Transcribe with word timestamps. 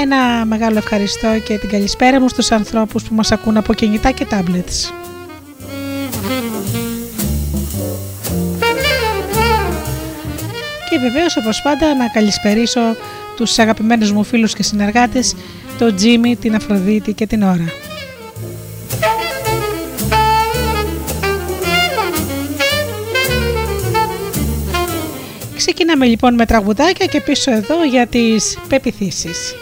Ένα 0.00 0.44
μεγάλο 0.44 0.76
ευχαριστώ 0.78 1.38
και 1.38 1.58
την 1.58 1.68
καλησπέρα 1.68 2.20
μου 2.20 2.28
στους 2.28 2.50
ανθρώπους 2.50 3.02
που 3.02 3.14
μας 3.14 3.32
ακούν 3.32 3.56
από 3.56 3.74
κινητά 3.74 4.10
και 4.10 4.26
tablets. 4.30 4.92
Και 10.90 10.98
βεβαίως 10.98 11.36
όπως 11.36 11.62
πάντα 11.62 11.94
να 11.94 12.08
καλησπερίσω 12.08 12.80
τους 13.36 13.58
αγαπημένους 13.58 14.12
μου 14.12 14.24
φίλους 14.24 14.54
και 14.54 14.62
συνεργάτες, 14.62 15.34
τον 15.78 15.96
Τζίμι, 15.96 16.36
την 16.36 16.54
Αφροδίτη 16.54 17.12
και 17.12 17.26
την 17.26 17.42
Ωρα. 17.42 17.72
Ξεκινάμε 25.56 26.06
λοιπόν 26.06 26.34
με 26.34 26.46
τραγουδάκια 26.46 27.06
και 27.06 27.20
πίσω 27.20 27.50
εδώ 27.50 27.84
για 27.84 28.06
τις 28.06 28.58
πεπιθήσεις. 28.68 29.54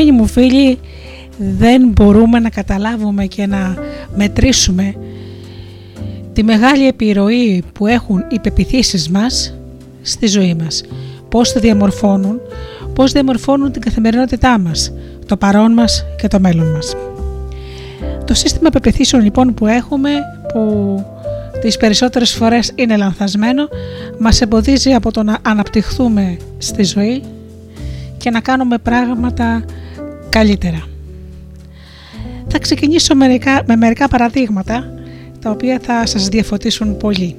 Αγαπημένοι 0.00 0.12
μου 0.12 0.26
φίλοι 0.26 0.78
δεν 1.36 1.88
μπορούμε 1.88 2.38
να 2.38 2.50
καταλάβουμε 2.50 3.26
και 3.26 3.46
να 3.46 3.74
μετρήσουμε 4.14 4.94
τη 6.32 6.42
μεγάλη 6.42 6.86
επιρροή 6.86 7.64
που 7.72 7.86
έχουν 7.86 8.24
οι 8.30 8.38
πεπιθήσεις 8.38 9.08
μας 9.08 9.54
στη 10.02 10.26
ζωή 10.26 10.54
μας. 10.54 10.82
Πώς 11.28 11.52
τη 11.52 11.58
διαμορφώνουν, 11.58 12.40
πώς 12.94 13.12
διαμορφώνουν 13.12 13.72
την 13.72 13.80
καθημερινότητά 13.82 14.58
μας, 14.58 14.92
το 15.26 15.36
παρόν 15.36 15.72
μας 15.72 16.04
και 16.16 16.28
το 16.28 16.40
μέλλον 16.40 16.70
μας. 16.70 16.96
Το 18.24 18.34
σύστημα 18.34 18.70
πεπιθήσεων 18.70 19.22
λοιπόν 19.22 19.54
που 19.54 19.66
έχουμε, 19.66 20.10
που 20.52 21.04
τις 21.60 21.76
περισσότερες 21.76 22.32
φορές 22.32 22.72
είναι 22.74 22.96
λανθασμένο, 22.96 23.68
μας 24.18 24.40
εμποδίζει 24.40 24.92
από 24.92 25.12
το 25.12 25.22
να 25.22 25.38
αναπτυχθούμε 25.42 26.36
στη 26.58 26.84
ζωή 26.84 27.22
και 28.16 28.30
να 28.30 28.40
κάνουμε 28.40 28.78
πράγματα 28.78 29.64
καλύτερα. 30.30 30.82
Θα 32.48 32.58
ξεκινήσω 32.58 33.14
μερικά, 33.14 33.62
με 33.66 33.76
μερικά 33.76 34.08
παραδείγματα 34.08 34.92
τα 35.40 35.50
οποία 35.50 35.80
θα 35.82 36.06
σας 36.06 36.28
διαφωτίσουν 36.28 36.96
πολύ. 36.96 37.36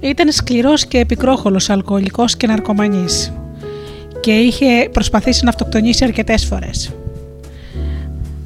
Ήταν 0.00 0.32
σκληρός 0.32 0.86
και 0.86 0.98
επικρόχολος 0.98 1.70
αλκοολικός 1.70 2.36
και 2.36 2.46
ναρκωμανής 2.46 3.32
και 4.20 4.32
είχε 4.32 4.88
προσπαθήσει 4.92 5.44
να 5.44 5.50
αυτοκτονήσει 5.50 6.04
αρκετές 6.04 6.44
φορές. 6.44 6.90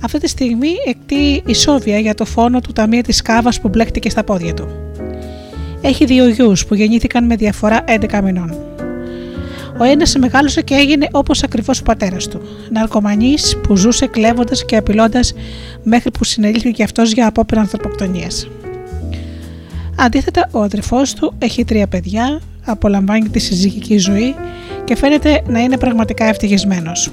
Αυτή 0.04 0.18
τη 0.18 0.28
στιγμή 0.28 0.70
εκτεί 0.86 1.42
η 1.46 1.54
Σόβια 1.54 1.98
για 1.98 2.14
το 2.14 2.24
φόνο 2.24 2.60
του 2.60 2.72
ταμεία 2.72 3.02
της 3.02 3.22
Κάβας 3.22 3.60
που 3.60 3.68
μπλέκτηκε 3.68 4.10
στα 4.10 4.24
πόδια 4.24 4.54
του. 4.54 4.68
Έχει 5.80 6.04
δύο 6.04 6.28
γιους 6.28 6.66
που 6.66 6.74
γεννήθηκαν 6.74 7.24
με 7.26 7.36
διαφορά 7.36 7.84
11 7.86 8.20
μηνών. 8.22 8.54
Ο 9.78 9.84
ένας 9.84 10.16
μεγάλωσε 10.16 10.62
και 10.62 10.74
έγινε 10.74 11.08
όπως 11.12 11.42
ακριβώς 11.42 11.80
ο 11.80 11.82
πατέρας 11.82 12.28
του. 12.28 12.40
Ναρκωμανής 12.70 13.56
που 13.62 13.76
ζούσε 13.76 14.06
κλέβοντας 14.06 14.64
και 14.64 14.76
απειλώντας 14.76 15.34
μέχρι 15.82 16.10
που 16.10 16.24
συνελήφθη 16.24 16.70
και 16.70 16.82
αυτός 16.82 17.12
για 17.12 17.26
απόπειρα 17.26 17.60
ανθρωποκτονίας. 17.60 18.48
Αντίθετα, 19.96 20.48
ο 20.52 20.62
αδερφός 20.62 21.14
του 21.14 21.34
έχει 21.38 21.64
τρία 21.64 21.86
παιδιά, 21.86 22.40
απολαμβάνει 22.64 23.28
τη 23.28 23.38
συζυγική 23.38 23.98
ζωή 23.98 24.34
και 24.84 24.96
φαίνεται 24.96 25.42
να 25.46 25.60
είναι 25.60 25.78
πραγματικά 25.78 26.24
ευτυχισμένος. 26.24 27.10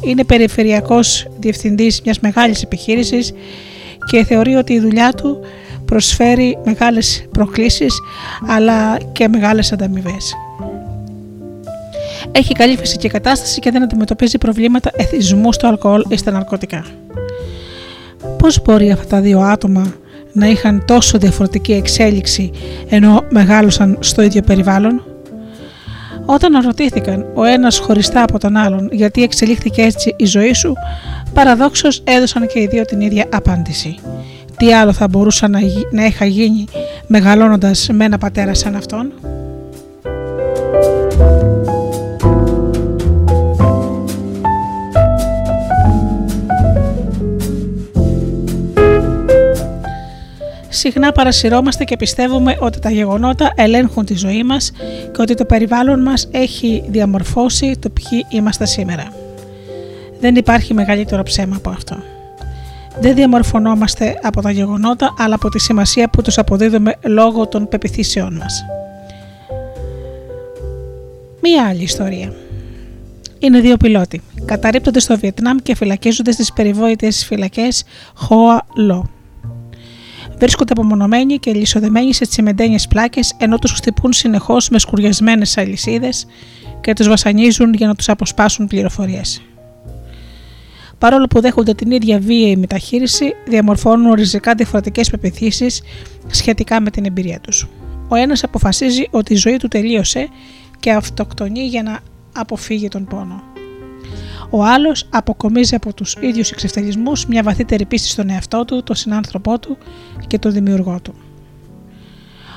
Είναι 0.00 0.24
περιφερειακός 0.24 1.26
διευθυντής 1.38 2.00
μιας 2.04 2.20
μεγάλης 2.20 2.62
επιχείρησης 2.62 3.32
και 4.10 4.24
θεωρεί 4.24 4.54
ότι 4.54 4.72
η 4.72 4.80
δουλειά 4.80 5.12
του 5.12 5.40
προσφέρει 5.84 6.58
μεγάλες 6.64 7.24
προκλήσεις 7.32 8.00
αλλά 8.46 8.98
και 9.12 9.28
μεγάλες 9.28 9.72
ανταμοιβές. 9.72 10.34
Έχει 12.32 12.54
καλή 12.54 12.76
φυσική 12.76 13.08
κατάσταση 13.08 13.60
και 13.60 13.70
δεν 13.70 13.82
αντιμετωπίζει 13.82 14.38
προβλήματα 14.38 14.90
εθισμού 14.96 15.52
στο 15.52 15.66
αλκοόλ 15.66 16.02
ή 16.08 16.16
στα 16.16 16.30
ναρκωτικά. 16.30 16.84
Πώς 18.38 18.62
μπορεί 18.62 18.90
αυτά 18.90 19.06
τα 19.06 19.20
δύο 19.20 19.40
άτομα 19.40 19.94
να 20.32 20.46
είχαν 20.46 20.84
τόσο 20.84 21.18
διαφορετική 21.18 21.72
εξέλιξη 21.72 22.50
ενώ 22.88 23.24
μεγάλωσαν 23.30 23.96
στο 24.00 24.22
ίδιο 24.22 24.42
περιβάλλον; 24.42 25.02
Όταν 26.26 26.60
ρωτήθηκαν 26.64 27.26
ο 27.34 27.44
ένας 27.44 27.78
χωριστά 27.78 28.22
από 28.22 28.38
τον 28.38 28.56
άλλον 28.56 28.88
γιατί 28.92 29.22
εξελίχθηκε 29.22 29.82
έτσι 29.82 30.14
η 30.16 30.24
ζωή 30.24 30.52
σου, 30.52 30.72
παραδόξως 31.34 32.02
έδωσαν 32.04 32.46
και 32.46 32.60
οι 32.60 32.66
δύο 32.66 32.84
την 32.84 33.00
ίδια 33.00 33.26
απάντηση. 33.32 33.98
Τι 34.56 34.72
άλλο 34.72 34.92
θα 34.92 35.08
μπορούσα 35.08 35.48
να, 35.48 35.58
να 35.90 36.04
είχα 36.04 36.24
γίνει 36.24 36.64
μεγαλώνοντας 37.06 37.88
με 37.92 38.04
ένα 38.04 38.18
πατέρα 38.18 38.54
σαν 38.54 38.74
αυτόν; 38.74 39.12
Συχνά 50.86 51.12
παρασυρώμαστε 51.12 51.84
και 51.84 51.96
πιστεύουμε 51.96 52.56
ότι 52.60 52.78
τα 52.78 52.90
γεγονότα 52.90 53.52
ελέγχουν 53.56 54.04
τη 54.04 54.14
ζωή 54.14 54.42
μας 54.42 54.72
και 55.12 55.20
ότι 55.20 55.34
το 55.34 55.44
περιβάλλον 55.44 56.02
μας 56.02 56.28
έχει 56.30 56.84
διαμορφώσει 56.88 57.78
το 57.78 57.90
ποιοι 57.90 58.26
είμαστε 58.28 58.66
σήμερα. 58.66 59.04
Δεν 60.20 60.36
υπάρχει 60.36 60.74
μεγαλύτερο 60.74 61.22
ψέμα 61.22 61.56
από 61.56 61.70
αυτό. 61.70 61.96
Δεν 63.00 63.14
διαμορφωνόμαστε 63.14 64.18
από 64.22 64.42
τα 64.42 64.50
γεγονότα, 64.50 65.14
αλλά 65.18 65.34
από 65.34 65.48
τη 65.48 65.58
σημασία 65.58 66.08
που 66.08 66.22
τους 66.22 66.38
αποδίδουμε 66.38 66.94
λόγω 67.04 67.46
των 67.46 67.68
πεπιθήσεών 67.68 68.36
μας. 68.36 68.64
Μία 71.40 71.66
άλλη 71.68 71.82
ιστορία. 71.82 72.32
Είναι 73.38 73.60
δύο 73.60 73.76
πιλότοι. 73.76 74.22
Καταρρύπτονται 74.44 75.00
στο 75.00 75.18
Βιετνάμ 75.18 75.56
και 75.62 75.74
φυλακίζονται 75.74 76.32
στις 76.32 76.52
περιβόητες 76.52 77.24
φυλακές 77.24 77.84
Hoa 78.28 78.58
Lo 78.90 79.15
βρίσκονται 80.38 80.72
απομονωμένοι 80.72 81.38
και 81.38 81.52
λισοδεμένοι 81.52 82.14
σε 82.14 82.26
τσιμεντένιες 82.26 82.88
πλάκες 82.88 83.34
ενώ 83.38 83.58
τους 83.58 83.72
χτυπούν 83.72 84.12
συνεχώς 84.12 84.68
με 84.68 84.78
σκουριασμένες 84.78 85.58
αλυσίδες 85.58 86.26
και 86.80 86.92
τους 86.92 87.08
βασανίζουν 87.08 87.74
για 87.74 87.86
να 87.86 87.94
τους 87.94 88.08
αποσπάσουν 88.08 88.66
πληροφορίες. 88.66 89.42
Παρόλο 90.98 91.26
που 91.26 91.40
δέχονται 91.40 91.74
την 91.74 91.90
ίδια 91.90 92.18
βίαιη 92.18 92.56
μεταχείριση, 92.56 93.32
διαμορφώνουν 93.46 94.12
ριζικά 94.12 94.54
διαφορετικές 94.54 95.10
πεπιθήσεις 95.10 95.82
σχετικά 96.26 96.80
με 96.80 96.90
την 96.90 97.04
εμπειρία 97.04 97.40
τους. 97.40 97.68
Ο 98.08 98.14
ένας 98.14 98.44
αποφασίζει 98.44 99.06
ότι 99.10 99.32
η 99.32 99.36
ζωή 99.36 99.56
του 99.56 99.68
τελείωσε 99.68 100.28
και 100.80 100.92
αυτοκτονεί 100.92 101.66
για 101.66 101.82
να 101.82 101.98
αποφύγει 102.32 102.88
τον 102.88 103.04
πόνο. 103.04 103.55
Ο 104.50 104.64
άλλος 104.64 105.08
αποκομίζει 105.10 105.74
από 105.74 105.94
τους 105.94 106.16
ίδιους 106.20 106.50
εξευτελισμούς 106.50 107.26
μια 107.26 107.42
βαθύτερη 107.42 107.84
πίστη 107.84 108.08
στον 108.08 108.30
εαυτό 108.30 108.64
του, 108.64 108.82
τον 108.82 108.96
συνάνθρωπό 108.96 109.58
του 109.58 109.78
και 110.26 110.38
τον 110.38 110.52
δημιουργό 110.52 111.00
του. 111.02 111.14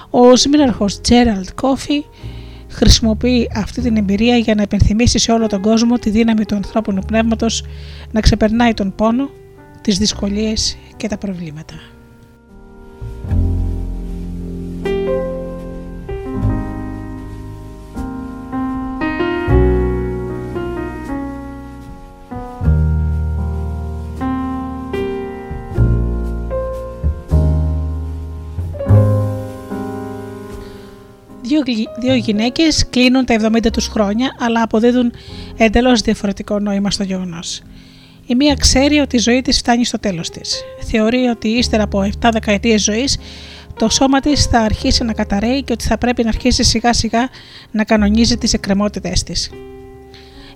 Ο 0.09 0.35
Σμίναρχο 0.35 0.85
Τζέραλτ 1.01 1.49
Κόφι 1.55 2.03
χρησιμοποιεί 2.69 3.49
αυτή 3.55 3.81
την 3.81 3.97
εμπειρία 3.97 4.37
για 4.37 4.55
να 4.55 4.61
επενθυμίσει 4.61 5.19
σε 5.19 5.31
όλο 5.31 5.47
τον 5.47 5.61
κόσμο 5.61 5.97
τη 5.97 6.09
δύναμη 6.09 6.45
του 6.45 6.55
ανθρώπινου 6.55 7.01
πνεύματος 7.01 7.63
να 8.11 8.19
ξεπερνάει 8.19 8.73
τον 8.73 8.95
πόνο, 8.95 9.29
τις 9.81 9.97
δυσκολίες 9.97 10.77
και 10.97 11.07
τα 11.07 11.17
προβλήματα. 11.17 11.75
Δύο, 31.49 31.63
δύο 31.99 32.13
γυναίκες 32.13 32.89
κλείνουν 32.89 33.25
τα 33.25 33.33
70 33.33 33.71
τους 33.71 33.87
χρόνια 33.87 34.35
αλλά 34.39 34.61
αποδίδουν 34.61 35.11
εντελώς 35.57 36.01
διαφορετικό 36.01 36.59
νόημα 36.59 36.91
στο 36.91 37.03
γεγονός. 37.03 37.61
Η 38.25 38.35
μία 38.35 38.53
ξέρει 38.53 38.99
ότι 38.99 39.15
η 39.15 39.19
ζωή 39.19 39.41
της 39.41 39.57
φτάνει 39.57 39.85
στο 39.85 39.99
τέλος 39.99 40.29
της. 40.29 40.63
Θεωρεί 40.85 41.25
ότι 41.25 41.47
ύστερα 41.47 41.83
από 41.83 42.09
7 42.21 42.29
δεκαετίες 42.31 42.83
ζωής 42.83 43.17
το 43.75 43.89
σώμα 43.89 44.19
της 44.19 44.45
θα 44.45 44.59
αρχίσει 44.59 45.03
να 45.03 45.13
καταραίει 45.13 45.63
και 45.63 45.73
ότι 45.73 45.83
θα 45.83 45.97
πρέπει 45.97 46.23
να 46.23 46.29
αρχίσει 46.29 46.63
σιγά 46.63 46.93
σιγά 46.93 47.29
να 47.71 47.83
κανονίζει 47.83 48.37
τις 48.37 48.53
εκκρεμότητές 48.53 49.23
της. 49.23 49.49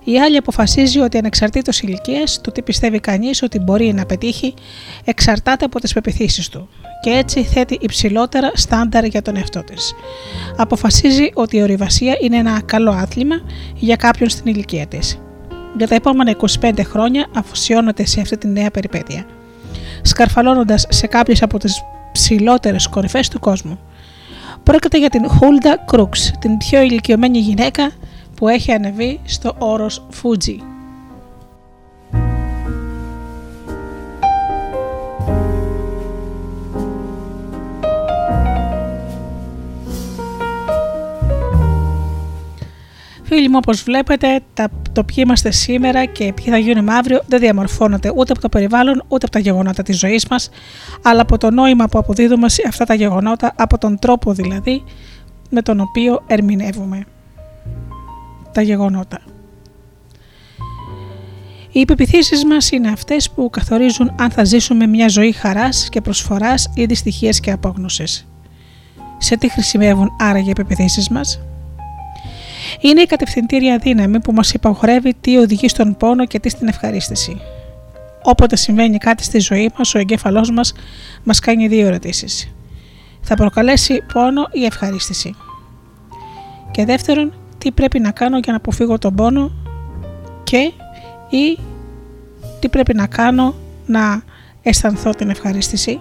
Η 0.04 0.20
άλλη 0.20 0.36
αποφασίζει 0.36 0.98
ότι 0.98 1.18
ανεξαρτήτως 1.18 1.80
ηλικίας, 1.80 2.40
το 2.40 2.52
τι 2.52 2.62
πιστεύει 2.62 3.00
κανείς 3.00 3.42
ότι 3.42 3.58
μπορεί 3.58 3.92
να 3.92 4.06
πετύχει, 4.06 4.54
εξαρτάται 5.04 5.64
από 5.64 5.80
τις 5.80 5.92
πεπιθήσεις 5.92 6.48
του 6.48 6.68
και 7.02 7.10
έτσι 7.10 7.44
θέτει 7.44 7.78
υψηλότερα 7.80 8.50
στάνταρ 8.54 9.04
για 9.04 9.22
τον 9.22 9.36
εαυτό 9.36 9.64
της. 9.64 9.94
Αποφασίζει 10.56 11.30
ότι 11.34 11.56
η 11.56 11.62
ορειβασία 11.62 12.16
είναι 12.20 12.36
ένα 12.36 12.60
καλό 12.64 12.90
άθλημα 12.90 13.40
για 13.74 13.96
κάποιον 13.96 14.28
στην 14.28 14.46
ηλικία 14.46 14.86
της. 14.86 15.18
Για 15.76 15.88
τα 15.88 15.94
επόμενα 15.94 16.36
25 16.60 16.80
χρόνια 16.82 17.26
αφοσιώνεται 17.34 18.06
σε 18.06 18.20
αυτή 18.20 18.38
τη 18.38 18.48
νέα 18.48 18.70
περιπέτεια, 18.70 19.26
σκαρφαλώνοντας 20.02 20.86
σε 20.88 21.06
κάποιες 21.06 21.42
από 21.42 21.58
τις 21.58 21.82
ψηλότερες 22.12 22.88
κορυφές 22.88 23.28
του 23.28 23.40
κόσμου. 23.40 23.78
Πρόκειται 24.62 24.98
για 24.98 25.10
την 25.10 25.28
Χούλντα 25.28 25.76
Κρούξ, 25.86 26.32
την 26.38 26.56
πιο 26.56 26.82
ηλικιωμένη 26.82 27.38
γυναίκα 27.38 27.90
που 28.36 28.48
έχει 28.48 28.72
ανεβεί 28.72 29.20
στο 29.24 29.54
όρος 29.58 30.06
Φούτζι. 30.10 30.58
Φίλοι 43.22 43.48
μου, 43.48 43.58
όπως 43.62 43.82
βλέπετε, 43.82 44.40
το 44.92 45.04
ποιοι 45.04 45.16
είμαστε 45.26 45.50
σήμερα 45.50 46.04
και 46.04 46.32
ποιοι 46.32 46.46
θα 46.48 46.58
γίνουμε 46.58 46.94
αύριο 46.94 47.20
δεν 47.26 47.40
διαμορφώνεται 47.40 48.12
ούτε 48.16 48.32
από 48.32 48.40
το 48.40 48.48
περιβάλλον 48.48 49.02
ούτε 49.08 49.26
από 49.26 49.30
τα 49.30 49.38
γεγονότα 49.38 49.82
της 49.82 49.98
ζωής 49.98 50.26
μας, 50.26 50.50
αλλά 51.02 51.20
από 51.20 51.38
το 51.38 51.50
νόημα 51.50 51.88
που 51.88 51.98
αποδίδουμε 51.98 52.48
σε 52.48 52.62
αυτά 52.68 52.84
τα 52.84 52.94
γεγονότα, 52.94 53.52
από 53.56 53.78
τον 53.78 53.98
τρόπο 53.98 54.32
δηλαδή 54.32 54.84
με 55.50 55.62
τον 55.62 55.80
οποίο 55.80 56.22
ερμηνεύουμε 56.26 57.04
τα 58.54 58.62
γεγονότα. 58.62 59.20
Οι 61.72 61.80
υπεπιθύσεις 61.80 62.44
μας 62.44 62.70
είναι 62.70 62.88
αυτές 62.88 63.30
που 63.30 63.50
καθορίζουν 63.50 64.14
αν 64.18 64.30
θα 64.30 64.44
ζήσουμε 64.44 64.86
μια 64.86 65.08
ζωή 65.08 65.32
χαράς 65.32 65.88
και 65.88 66.00
προσφοράς 66.00 66.70
ή 66.74 66.84
δυστυχίας 66.84 67.40
και 67.40 67.50
απόγνωσης. 67.50 68.26
Σε 69.18 69.36
τι 69.36 69.50
χρησιμεύουν 69.50 70.10
άραγε 70.18 70.46
οι 70.46 70.50
υπεπιθύσεις 70.50 71.08
μας; 71.08 71.40
Είναι 72.80 73.00
η 73.00 73.06
κατευθυντήρια 73.06 73.78
δύναμη 73.78 74.20
που 74.20 74.32
μας 74.32 74.52
υπαγορεύει 74.52 75.14
τι 75.20 75.36
οδηγεί 75.36 75.68
στον 75.68 75.96
πόνο 75.96 76.26
και 76.26 76.38
τι 76.38 76.48
στην 76.48 76.68
ευχαρίστηση. 76.68 77.40
Όποτε 78.22 78.56
συμβαίνει 78.56 78.98
κάτι 78.98 79.22
στη 79.22 79.38
ζωή 79.38 79.70
μας, 79.78 79.94
ο 79.94 79.98
εγκέφαλός 79.98 80.50
μας 80.50 80.72
μας 81.24 81.38
κάνει 81.38 81.68
δύο 81.68 81.86
ερωτήσεις. 81.86 82.54
Θα 83.20 83.34
προκαλέσει 83.34 84.02
πόνο 84.12 84.48
ή 84.52 84.64
ευχαρίστηση; 84.64 85.34
Και 86.70 86.84
δεύτερον, 86.84 87.32
τι 87.64 87.70
πρέπει 87.70 87.98
να 87.98 88.10
κάνω 88.10 88.38
για 88.38 88.52
να 88.52 88.58
αποφύγω 88.58 88.98
τον 88.98 89.14
πόνο 89.14 89.52
και 90.44 90.72
ή 91.30 91.58
τι 92.60 92.68
πρέπει 92.68 92.94
να 92.94 93.06
κάνω 93.06 93.54
να 93.86 94.22
αισθανθώ 94.62 95.10
την 95.10 95.30
ευχαρίστηση. 95.30 96.00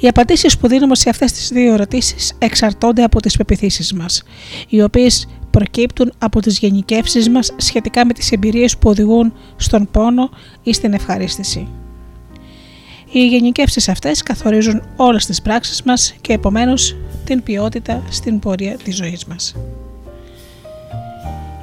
Οι 0.00 0.08
απαντήσεις 0.08 0.58
που 0.58 0.68
δίνουμε 0.68 0.94
σε 0.94 1.10
αυτές 1.10 1.32
τις 1.32 1.48
δύο 1.48 1.72
ερωτήσεις 1.72 2.32
εξαρτώνται 2.38 3.02
από 3.02 3.20
τις 3.20 3.36
πεπιθήσεις 3.36 3.92
μας, 3.92 4.22
οι 4.68 4.82
οποίες 4.82 5.28
προκύπτουν 5.50 6.12
από 6.18 6.40
τις 6.40 6.58
γενικεύσεις 6.58 7.28
μας 7.28 7.52
σχετικά 7.56 8.06
με 8.06 8.12
τις 8.12 8.32
εμπειρίες 8.32 8.78
που 8.78 8.90
οδηγούν 8.90 9.32
στον 9.56 9.88
πόνο 9.90 10.30
ή 10.62 10.72
στην 10.72 10.92
ευχαρίστηση. 10.92 11.68
Οι 13.12 13.26
γενικεύσεις 13.26 13.88
αυτές 13.88 14.22
καθορίζουν 14.22 14.82
όλες 14.96 15.26
τις 15.26 15.42
πράξεις 15.42 15.82
μας 15.82 16.14
και 16.20 16.32
επομένως 16.32 16.96
την 17.24 17.42
ποιότητα 17.42 18.02
στην 18.10 18.38
πορεία 18.38 18.76
της 18.76 18.96
ζωής 18.96 19.24
μας. 19.24 19.54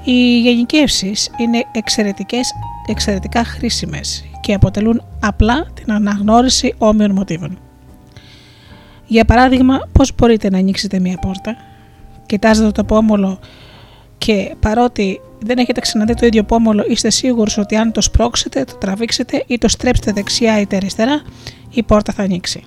Οι 0.03 0.39
γενικεύσεις 0.39 1.29
είναι 1.37 1.63
εξαιρετικές, 1.71 2.51
εξαιρετικά 2.85 3.43
χρήσιμες 3.43 4.25
και 4.41 4.53
αποτελούν 4.53 5.03
απλά 5.19 5.67
την 5.73 5.91
αναγνώριση 5.91 6.73
όμοιων 6.77 7.11
μοτίβων. 7.11 7.57
Για 9.05 9.25
παράδειγμα, 9.25 9.89
πώς 9.91 10.15
μπορείτε 10.15 10.49
να 10.49 10.57
ανοίξετε 10.57 10.99
μία 10.99 11.17
πόρτα; 11.17 11.55
Κοιτάζετε 12.25 12.71
το 12.71 12.83
πόμολο 12.83 13.39
και 14.17 14.55
παρότι 14.59 15.21
δεν 15.39 15.57
έχετε 15.57 15.79
ξαναδεί 15.79 16.13
το 16.13 16.25
ίδιο 16.25 16.43
πόμολο, 16.43 16.85
είστε 16.87 17.09
σίγουροι 17.09 17.51
ότι 17.57 17.75
αν 17.75 17.91
το 17.91 18.01
σπρώξετε, 18.01 18.63
το 18.63 18.75
τραβήξετε 18.75 19.43
ή 19.47 19.57
το 19.57 19.67
στρέψετε 19.67 20.11
δεξιά 20.11 20.59
ή 20.59 20.67
αριστερά, 20.73 21.21
η 21.69 21.83
πόρτα 21.83 22.13
θα 22.13 22.23
ανοίξει. 22.23 22.63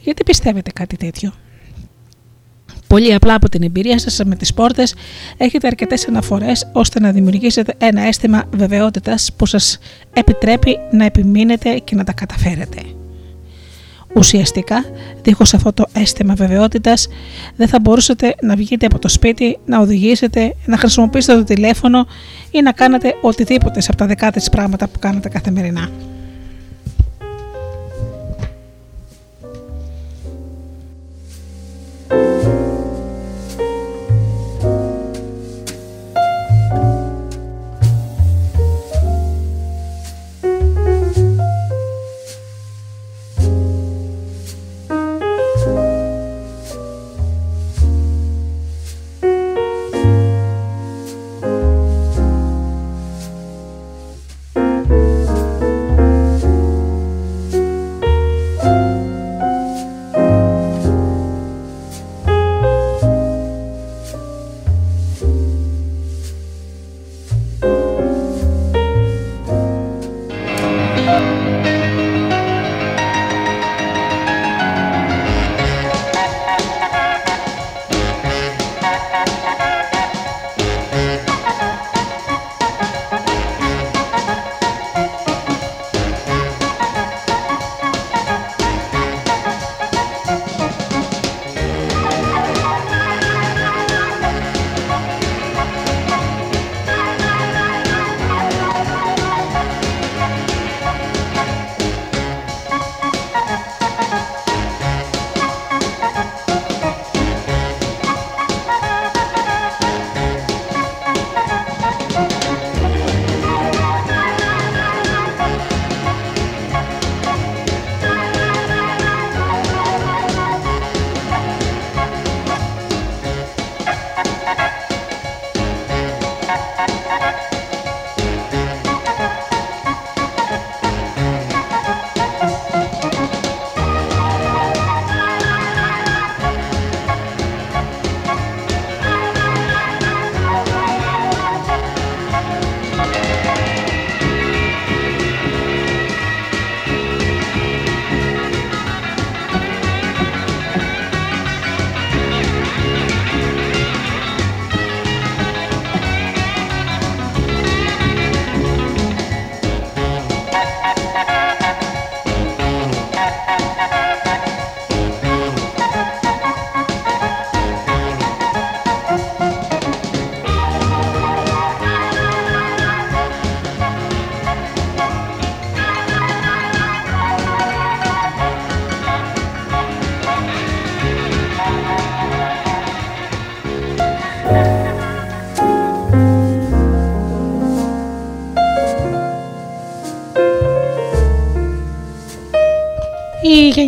Γιατί 0.00 0.22
πιστεύετε 0.22 0.70
κάτι 0.70 0.96
τέτοιο; 0.96 1.32
Πολύ 2.86 3.14
απλά 3.14 3.34
από 3.34 3.48
την 3.48 3.62
εμπειρία 3.62 3.98
σας 3.98 4.20
με 4.24 4.34
τις 4.36 4.54
πόρτες 4.54 4.94
έχετε 5.36 5.66
αρκετές 5.66 6.08
αναφορές 6.08 6.70
ώστε 6.72 7.00
να 7.00 7.12
δημιουργήσετε 7.12 7.74
ένα 7.78 8.02
αίσθημα 8.02 8.44
βεβαιότητας 8.50 9.32
που 9.36 9.46
σας 9.46 9.78
επιτρέπει 10.12 10.78
να 10.90 11.04
επιμείνετε 11.04 11.78
και 11.78 11.94
να 11.94 12.04
τα 12.04 12.12
καταφέρετε. 12.12 12.80
Ουσιαστικά, 14.18 14.84
δίχως 15.22 15.54
αυτό 15.54 15.72
το 15.72 15.84
αίσθημα 15.92 16.34
βεβαιότητας, 16.34 17.08
δεν 17.56 17.68
θα 17.68 17.80
μπορούσατε 17.80 18.34
να 18.42 18.56
βγείτε 18.56 18.86
από 18.86 18.98
το 18.98 19.08
σπίτι, 19.08 19.58
να 19.66 19.80
οδηγήσετε, 19.80 20.54
να 20.66 20.76
χρησιμοποιήσετε 20.76 21.38
το 21.38 21.44
τηλέφωνο 21.44 22.06
ή 22.50 22.62
να 22.62 22.72
κάνετε 22.72 23.14
οτιδήποτε 23.20 23.80
από 23.88 23.96
τα 23.96 24.06
δεκάδες 24.06 24.48
πράγματα 24.48 24.88
που 24.88 24.98
κάνετε 24.98 25.28
καθημερινά. 25.28 25.88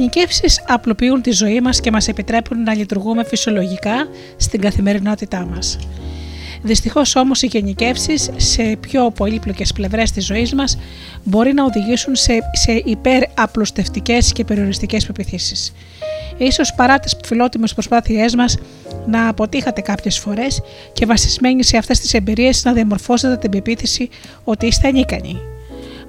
Γενικεύσεις 0.00 0.62
απλοποιούν 0.66 1.22
τη 1.22 1.30
ζωή 1.30 1.60
μας 1.60 1.80
και 1.80 1.90
μας 1.90 2.08
επιτρέπουν 2.08 2.62
να 2.62 2.74
λειτουργούμε 2.74 3.24
φυσιολογικά 3.24 4.08
στην 4.36 4.60
καθημερινότητά 4.60 5.46
μας. 5.46 5.78
Δυστυχώς 6.62 7.16
όμως 7.16 7.42
οι 7.42 7.46
γενικεύσεις 7.46 8.30
σε 8.36 8.76
πιο 8.80 9.10
πολύπλοκες 9.10 9.72
πλευρές 9.72 10.10
της 10.10 10.26
ζωής 10.26 10.54
μας 10.54 10.78
μπορεί 11.24 11.52
να 11.52 11.64
οδηγήσουν 11.64 12.16
σε, 12.16 12.38
σε 12.52 12.72
υπεραπλουστευτικές 12.84 14.32
και 14.32 14.44
περιοριστικές 14.44 15.06
πεπιθήσεις. 15.06 15.72
Ίσως 16.38 16.74
παρά 16.74 16.98
τις 16.98 17.16
φιλότιμες 17.24 17.72
προσπάθειές 17.72 18.34
μας 18.34 18.56
να 19.06 19.28
αποτύχατε 19.28 19.80
κάποιες 19.80 20.18
φορές 20.18 20.60
και 20.92 21.06
βασισμένοι 21.06 21.64
σε 21.64 21.76
αυτές 21.76 22.00
τις 22.00 22.14
εμπειρίες 22.14 22.64
να 22.64 22.72
διαμορφώσετε 22.72 23.36
την 23.36 23.50
πεποίθηση 23.50 24.08
ότι 24.44 24.66
είστε 24.66 24.88
ανίκανοι. 24.88 25.59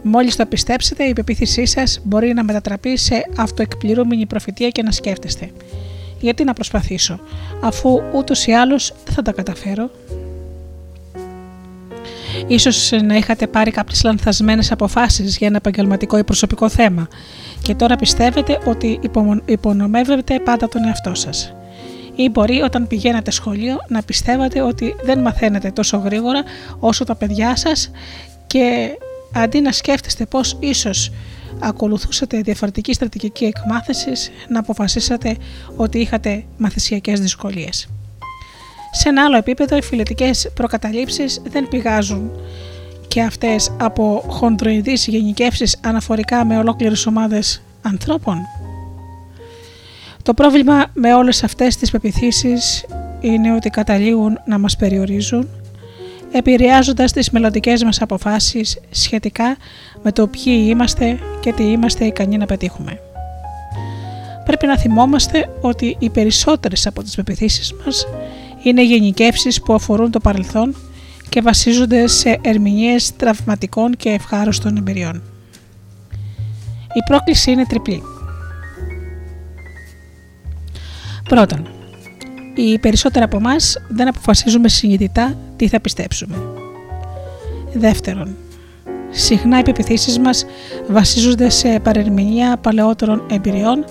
Μόλις 0.04 0.36
το 0.36 0.46
πιστέψετε, 0.46 1.04
η 1.04 1.14
πεποίθησή 1.14 1.66
σας 1.66 2.00
μπορεί 2.04 2.34
να 2.34 2.44
μετατραπεί 2.44 2.98
σε 2.98 3.24
αυτοεκπληρούμενη 3.38 4.26
προφητεία 4.26 4.70
και 4.70 4.84
να 4.84 4.92
σκέφτεστε. 4.92 5.52
Γιατί 6.20 6.44
να 6.44 6.54
προσπαθήσω, 6.54 7.20
αφού 7.62 8.02
ούτως 8.14 8.48
ή 8.48 8.52
άλλως 8.52 8.94
δεν 9.06 9.14
θα 9.14 9.22
τα 9.22 9.32
καταφέρω; 9.32 9.90
Ίσως 12.48 12.92
να 13.04 13.16
είχατε 13.16 13.48
πάρει 13.48 13.72
κάποιες 13.72 14.04
λανθασμένες 14.04 14.72
αποφάσεις 14.72 15.38
για 15.38 15.48
ένα 15.48 15.58
επαγγελματικό 15.58 16.18
ή 16.18 16.24
προσωπικό 16.24 16.70
θέμα 16.70 17.08
και 17.62 17.76
τώρα 17.76 17.96
πιστεύετε 17.96 18.60
ότι 18.66 19.00
υπονομεύετε 19.46 20.40
πάντα 20.40 20.68
τον 20.68 20.86
εαυτό 20.86 21.16
σας. 21.16 21.54
Ή 22.16 22.30
μπορεί 22.30 22.62
όταν 22.62 22.88
πηγαίνατε 22.88 23.32
σχολείο 23.32 23.76
να 23.88 24.02
πιστεύατε 24.04 24.62
ότι 24.62 24.96
δεν 25.04 25.20
μαθαίνετε 25.20 25.72
τόσο 25.72 25.98
γρήγορα 25.98 26.44
όσο 26.80 27.04
τα 27.04 27.16
παιδιά 27.16 27.56
σας 27.56 27.92
και 28.48 28.90
αντί 29.34 29.62
να 29.62 29.72
σκέφτεστε 29.72 30.26
πώς 30.26 30.58
ίσως 30.60 31.12
ακολουθούσατε 31.60 32.41
διαφορετική 32.41 32.94
στρατηγική 32.94 33.46
εκμάθησης, 33.46 34.32
να 34.50 34.60
αποφασίσατε 34.60 35.38
ότι 35.76 36.00
είχατε 36.00 36.44
μαθησιακές 36.58 37.20
δυσκολίες. 37.20 37.89
Σε 38.91 39.10
ένα 39.10 39.24
άλλο 39.24 39.38
επίπεδο, 39.38 39.78
οι 39.78 39.82
φιλετικές 39.82 40.52
προκαταλήψεις 40.54 41.41
δεν 41.50 41.67
πηγάζουν 41.67 42.32
και 43.08 43.22
αυτές 43.22 43.76
από 43.80 44.24
χοντροειδείς 44.28 45.08
γενικεύσεις 45.08 45.78
αναφορικά 45.84 46.46
με 46.46 46.58
ολόκληρες 46.58 47.06
ομάδες 47.06 47.62
ανθρώπων. 47.82 48.38
Το 50.24 50.34
πρόβλημα 50.34 50.86
με 50.94 51.13
όλες 51.13 51.44
αυτές 51.44 51.76
τις 51.76 51.91
πεπιθήσεις 51.91 52.86
είναι 53.20 53.54
ότι 53.54 53.70
καταλήγουν 53.70 54.39
να 54.46 54.60
μας 54.60 54.76
περιορίζουν 54.76 55.50
επηρεάζοντας 56.32 57.12
τις 57.12 57.30
μελλοντικές 57.30 57.84
μας 57.84 58.02
αποφάσεις 58.02 58.80
σχετικά 58.89 59.58
με 60.04 60.12
το 60.12 60.28
ποιοι 60.28 60.65
είμαστε 60.70 61.20
και 61.39 61.54
τι 61.54 61.63
είμαστε 61.63 62.06
ικανοί 62.06 62.38
να 62.38 62.46
πετύχουμε. 62.46 63.00
Πρέπει 64.46 64.65
να 64.65 64.78
θυμόμαστε 64.78 65.50
ότι 65.62 65.96
οι 66.00 66.10
περισσότερες 66.10 66.88
από 66.88 67.04
τις 67.04 67.15
πεπιθήσεις 67.15 67.74
μας 67.86 68.06
Είναι 68.63 68.84
γενικεύσεις 68.84 69.62
που 69.62 69.74
αφορούν 69.74 70.12
το 70.12 70.20
παρελθόν 70.20 70.76
και 71.30 71.41
βασίζονται 71.41 72.08
σε 72.08 72.39
ερμηνείες 72.41 73.15
τραυματικών 73.15 73.96
και 73.96 74.10
ευχάριστων 74.10 74.78
εμπειριών. 74.78 75.15
Η 76.94 77.04
πρόκληση 77.06 77.52
είναι 77.52 77.65
τριπλή. 77.65 78.04
Πρώτον, 81.30 81.67
οι 82.56 82.80
περισσότεροι 82.80 83.26
από 83.26 83.38
εμάς 83.38 83.78
δεν 83.88 84.08
αποφασίζουμε 84.08 84.70
συνειδητά 84.70 85.38
τι 85.56 85.68
θα 85.68 85.80
πιστέψουμε. 85.80 86.36
Δεύτερον, 87.74 88.36
συχνά 89.10 89.60
οι 89.60 89.64
πεπιθήσεις 89.64 90.20
μας 90.20 90.46
βασίζονται 90.88 91.50
σε 91.50 91.80
παρερμηνία 91.80 92.58
παλαιότερων 92.58 93.24
εμπειριών 93.32 93.86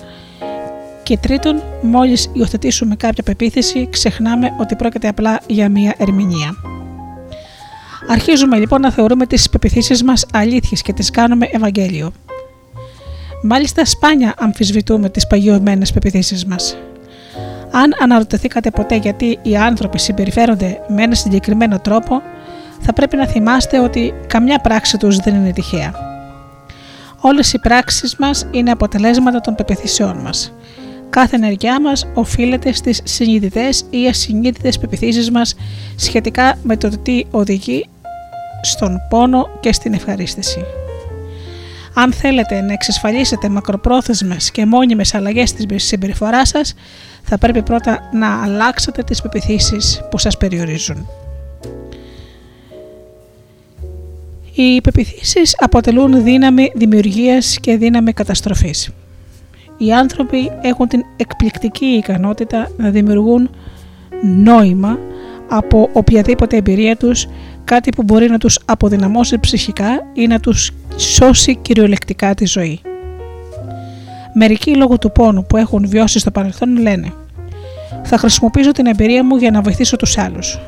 και 1.03 1.17
τρίτον, 1.17 1.61
μόλις 1.81 2.29
υιοθετήσουμε 2.33 2.95
κάποια 2.95 3.23
πεποίθηση, 3.23 3.87
ξεχνάμε 3.91 4.55
ότι 4.59 4.75
πρόκειται 4.75 5.07
απλά 5.07 5.39
για 5.47 5.69
μία 5.69 5.95
ερμηνεία. 5.97 6.55
Αρχίζουμε 8.09 8.57
λοιπόν 8.57 8.81
να 8.81 8.91
θεωρούμε 8.91 9.25
τις 9.25 9.49
πεπιθήσεις 9.49 10.03
μας 10.03 10.25
αλήθειες 10.33 10.81
και 10.81 10.93
τις 10.93 11.09
κάνουμε 11.09 11.49
Ευαγγέλιο. 11.51 12.11
Μάλιστα 13.43 13.85
σπάνια 13.85 14.33
αμφισβητούμε 14.37 15.09
τις 15.09 15.27
παγιωμένες 15.27 15.91
πεπιθήσεις 15.91 16.45
μας. 16.45 16.77
Αν 17.71 17.95
αναρωτηθήκατε 18.01 18.71
ποτέ 18.71 18.95
γιατί 18.95 19.39
οι 19.41 19.57
άνθρωποι 19.57 19.99
συμπεριφέρονται 19.99 20.81
με 20.87 21.03
ένα 21.03 21.15
συγκεκριμένο 21.15 21.79
τρόπο, 21.79 22.21
θα 22.79 22.93
πρέπει 22.93 23.15
να 23.15 23.27
θυμάστε 23.27 23.79
ότι 23.79 24.13
καμιά 24.27 24.59
πράξη 24.59 24.97
τους 24.97 25.17
δεν 25.17 25.35
είναι 25.35 25.51
τυχαία. 25.51 25.93
Όλες 27.21 27.53
οι 27.53 27.59
πράξεις 27.59 28.15
μας 28.15 28.47
είναι 28.51 28.71
αποτελέσματα 28.71 29.41
των 29.41 29.55
πεπιθήσεών 29.55 30.17
μας. 30.17 30.53
Κάθε 31.09 31.35
ενεργειά 31.35 31.81
μας 31.81 32.07
οφείλεται 32.13 32.73
στις 32.73 33.01
συνειδητές 33.03 33.85
ή 33.89 34.07
ασυνείδητες 34.07 34.77
πεπιθήσεις 34.79 35.31
μας 35.31 35.55
σχετικά 35.95 36.57
με 36.63 36.77
το 36.77 36.89
τι 36.89 37.23
οδηγεί 37.31 37.85
στον 38.61 38.97
πόνο 39.09 39.47
και 39.59 39.73
στην 39.73 39.93
ευχαρίστηση. 39.93 40.65
Αν 41.93 42.13
θέλετε 42.13 42.61
να 42.61 42.73
εξασφαλίσετε 42.73 43.49
μακροπρόθεσμες 43.49 44.51
και 44.51 44.65
μόνιμες 44.65 45.13
αλλαγές 45.13 45.49
στη 45.49 45.79
συμπεριφοράς 45.79 46.49
σας, 46.49 46.73
θα 47.23 47.37
πρέπει 47.37 47.61
πρώτα 47.61 48.09
να 48.13 48.43
αλλάξετε 48.43 49.03
τις 49.03 49.21
πεπιθήσεις 49.21 50.01
που 50.11 50.17
σας 50.17 50.37
περιορίζουν. 50.37 51.07
Οι 54.55 54.81
πεπιθήσεις 54.81 55.55
αποτελούν 55.59 56.23
δύναμη 56.23 56.71
δημιουργίας 56.75 57.57
και 57.59 57.77
δύναμη 57.77 58.13
καταστροφής. 58.13 58.89
Οι 59.77 59.93
άνθρωποι 59.93 60.51
έχουν 60.61 60.87
την 60.87 61.01
εκπληκτική 61.17 61.85
ικανότητα 61.85 62.71
να 62.77 62.89
δημιουργούν 62.89 63.49
νόημα 64.23 64.99
από 65.49 65.89
οποιαδήποτε 65.93 66.57
εμπειρία 66.57 66.95
τους, 66.97 67.27
κάτι 67.63 67.91
που 67.91 68.03
μπορεί 68.03 68.29
να 68.29 68.37
τους 68.37 68.59
αποδυναμώσει 68.65 69.39
ψυχικά 69.39 69.87
ή 70.13 70.27
να 70.27 70.39
τους 70.39 70.71
σώσει 70.95 71.55
κυριολεκτικά 71.55 72.33
τη 72.35 72.45
ζωή. 72.45 72.81
Μερικοί 74.33 74.75
λόγω 74.75 74.97
του 74.97 75.11
πόνου 75.11 75.45
που 75.45 75.57
έχουν 75.57 75.87
βιώσει 75.87 76.19
στο 76.19 76.31
παρελθόν 76.31 76.77
λένε 76.77 77.13
«Θα 78.03 78.17
χρησιμοποιήσω 78.17 78.71
την 78.71 78.85
εμπειρία 78.85 79.23
μου 79.23 79.35
για 79.35 79.51
να 79.51 79.61
βοηθήσω 79.61 79.95
τους 79.95 80.17
άλλους. 80.17 80.59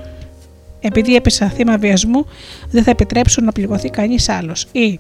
Επειδή 0.82 1.16
έπεσα 1.16 1.48
θύμα 1.48 1.78
βιασμού, 1.78 2.26
δεν 2.72 2.84
θα 2.84 2.92
επιτρέψω 2.92 3.42
να 3.42 3.52
πληγωθεί 3.52 3.90
κανείς 3.90 4.30
άλλος» 4.30 4.68
ή 4.72 5.00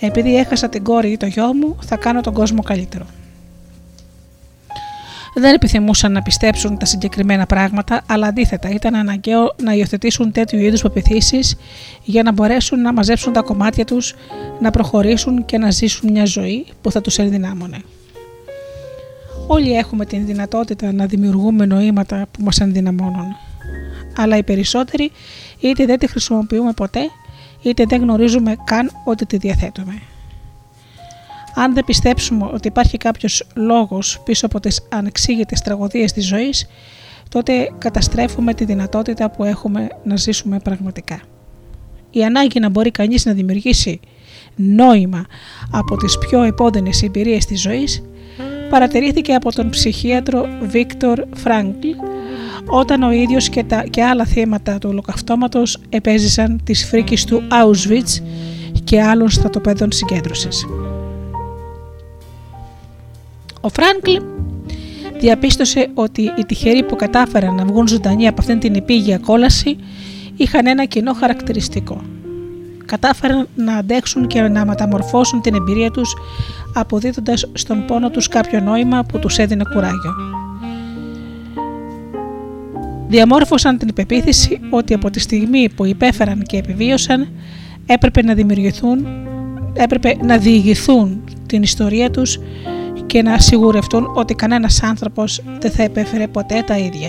«Επειδή 0.00 0.36
έχασα 0.36 0.68
την 0.68 0.82
κόρη 0.82 1.10
ή 1.10 1.16
το 1.16 1.26
γιο 1.26 1.54
μου, 1.54 1.76
θα 1.80 1.96
κάνω 1.96 2.20
τον 2.20 2.32
κόσμο 2.32 2.62
καλύτερο» 2.62 3.06
δεν 5.34 5.54
επιθυμούσαν 5.54 6.12
να 6.12 6.22
πιστέψουν 6.22 6.78
τα 6.78 6.86
συγκεκριμένα 6.86 7.46
πράγματα, 7.46 8.02
αλλά 8.06 8.26
αντίθετα 8.26 8.70
ήταν 8.70 8.94
αναγκαίο 8.94 9.54
να 9.62 9.72
υιοθετήσουν 9.72 10.32
τέτοιου 10.32 10.58
είδους 10.58 10.82
πεπιθήσεις 10.82 11.56
για 12.04 12.22
να 12.22 12.32
μπορέσουν 12.32 12.80
να 12.80 12.92
μαζέψουν 12.92 13.32
τα 13.32 13.40
κομμάτια 13.40 13.84
τους, 13.84 14.14
να 14.60 14.70
προχωρήσουν 14.70 15.44
και 15.44 15.58
να 15.58 15.70
ζήσουν 15.70 16.12
μια 16.12 16.24
ζωή 16.24 16.66
που 16.82 16.90
θα 16.90 17.00
τους 17.00 17.18
ενδυνάμωνε. 17.18 17.78
Όλοι 19.46 19.72
έχουμε 19.72 20.04
την 20.04 20.26
δυνατότητα 20.26 20.92
να 20.92 21.06
δημιουργούμε 21.06 21.66
νοήματα 21.66 22.26
που 22.30 22.42
μας 22.42 22.60
ενδυναμώνουν. 22.60 23.36
Αλλά 24.16 24.36
οι 24.36 24.42
περισσότεροι 24.42 25.10
είτε 25.60 25.84
δεν 25.84 25.98
τη 25.98 26.06
χρησιμοποιούμε 26.06 26.72
ποτέ, 26.72 27.00
είτε 27.62 27.84
δεν 27.88 28.00
γνωρίζουμε 28.00 28.56
καν 28.64 28.90
ότι 29.04 29.26
τη 29.26 29.36
διαθέτουμε. 29.36 30.02
Αν 31.60 31.74
δεν 31.74 31.84
πιστέψουμε 31.84 32.50
ότι 32.52 32.68
υπάρχει 32.68 32.96
κάποιος 32.96 33.46
λόγος 33.54 34.20
πίσω 34.24 34.46
από 34.46 34.60
τις 34.60 34.86
ανεξήγητες 34.90 35.60
τραγωδίες 35.60 36.12
της 36.12 36.26
ζωής, 36.26 36.66
τότε 37.28 37.72
καταστρέφουμε 37.78 38.54
τη 38.54 38.64
δυνατότητα 38.64 39.30
που 39.30 39.44
έχουμε 39.44 39.88
να 40.04 40.16
ζήσουμε 40.16 40.58
πραγματικά. 40.58 41.20
Η 42.10 42.24
ανάγκη 42.24 42.60
να 42.60 42.68
μπορεί 42.68 42.90
κανείς 42.90 43.24
να 43.24 43.32
δημιουργήσει 43.32 44.00
νόημα 44.56 45.26
από 45.70 45.96
τις 45.96 46.18
πιο 46.18 46.42
επώδυνες 46.42 47.02
εμπειρίες 47.02 47.44
της 47.44 47.60
ζωής 47.60 48.02
παρατηρήθηκε 48.70 49.34
από 49.34 49.52
τον 49.52 49.70
ψυχίατρο 49.70 50.46
Βίκτορ 50.62 51.24
Φράγκλ 51.34 51.88
όταν 52.66 53.02
ο 53.02 53.10
ίδιος 53.10 53.48
και, 53.48 53.64
τα, 53.64 53.82
και 53.90 54.04
άλλα 54.04 54.24
θύματα 54.24 54.78
του 54.78 54.88
ολοκαυτώματος 54.90 55.80
επέζησαν 55.88 56.60
τις 56.64 56.84
φρίκης 56.84 57.24
του 57.24 57.42
Auschwitz 57.50 58.22
και 58.84 59.02
άλλων 59.02 59.28
στρατοπέδων 59.28 59.92
συγκέντρωσης. 59.92 60.66
Ο 63.60 63.68
Φράγκλ 63.68 64.24
διαπίστωσε 65.18 65.90
ότι 65.94 66.22
οι 66.22 66.44
τυχεροί 66.46 66.82
που 66.84 66.96
κατάφεραν 66.96 67.54
να 67.54 67.64
βγουν 67.64 67.88
ζωντανοί 67.88 68.28
από 68.28 68.40
αυτήν 68.40 68.58
την 68.58 68.74
επίγεια 68.74 69.18
κόλαση 69.18 69.76
είχαν 70.36 70.66
ένα 70.66 70.84
κοινό 70.84 71.12
χαρακτηριστικό. 71.12 72.02
Κατάφεραν 72.84 73.48
να 73.54 73.74
αντέξουν 73.74 74.26
και 74.26 74.40
να 74.40 74.66
μεταμορφώσουν 74.66 75.40
την 75.40 75.54
εμπειρία 75.54 75.90
τους 75.90 76.14
αποδίδοντας 76.74 77.50
στον 77.52 77.84
πόνο 77.84 78.10
τους 78.10 78.28
κάποιο 78.28 78.60
νόημα 78.60 79.04
που 79.04 79.18
τους 79.18 79.38
έδινε 79.38 79.62
κουράγιο. 79.74 80.12
Διαμόρφωσαν 83.08 83.78
την 83.78 83.94
πεποίθηση 83.94 84.60
ότι 84.70 84.94
από 84.94 85.10
τη 85.10 85.20
στιγμή 85.20 85.68
που 85.76 85.84
υπέφεραν 85.84 86.42
και 86.42 86.56
επιβίωσαν 86.56 87.28
έπρεπε 87.86 88.22
να 88.22 88.34
δημιουργηθούν, 88.34 89.06
έπρεπε 89.74 90.16
να 90.22 90.38
διηγηθούν 90.38 91.24
την 91.46 91.62
ιστορία 91.62 92.10
τους 92.10 92.38
και 93.08 93.22
να 93.22 93.38
σιγουρευτούν 93.38 94.10
ότι 94.14 94.34
κανένας 94.34 94.82
άνθρωπος 94.82 95.42
δεν 95.60 95.70
θα 95.70 95.82
επέφερε 95.82 96.26
ποτέ 96.26 96.62
τα 96.66 96.78
ίδια. 96.78 97.08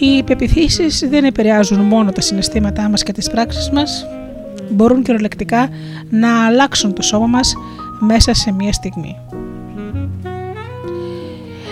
Οι 0.00 0.22
πεπιθήσεις 0.22 1.08
δεν 1.08 1.24
επηρεάζουν 1.24 1.80
μόνο 1.80 2.12
τα 2.12 2.20
συναισθήματά 2.20 2.88
μας 2.88 3.02
και 3.02 3.12
τις 3.12 3.30
πράξεις 3.30 3.70
μας, 3.70 4.06
μπορούν 4.70 5.02
κυριολεκτικά 5.02 5.68
να 6.10 6.46
αλλάξουν 6.46 6.92
το 6.92 7.02
σώμα 7.02 7.26
μας 7.26 7.54
μέσα 8.00 8.34
σε 8.34 8.52
μία 8.52 8.72
στιγμή. 8.72 9.16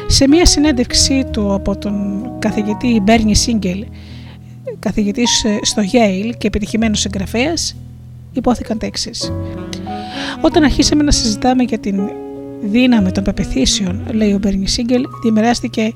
Σε 0.08 0.28
μία 0.28 0.46
συνέντευξή 0.46 1.24
του 1.30 1.54
από 1.54 1.78
τον 1.78 2.26
καθηγητή 2.38 3.00
Μπέρνι 3.02 3.34
Σίγκελ, 3.34 3.84
καθηγητής 4.78 5.44
ε, 5.44 5.58
στο 5.62 5.82
Yale 5.92 6.32
και 6.38 6.46
επιτυχημένος 6.46 7.00
συγγραφέας, 7.00 7.76
υπόθηκαν 8.32 8.78
τα 8.78 8.86
εξής. 8.86 9.32
Όταν 10.40 10.62
αρχίσαμε 10.62 11.02
να 11.02 11.10
συζητάμε 11.10 11.62
για 11.62 11.78
την 11.78 12.00
δύναμη 12.62 13.12
των 13.12 13.24
πεπιθήσεων, 13.24 14.02
λέει 14.12 14.32
ο 14.32 14.38
Μπέρνι 14.38 14.68
Σίγκελ, 14.68 15.02
δημιουργάστηκε 15.22 15.82
ε, 15.82 15.92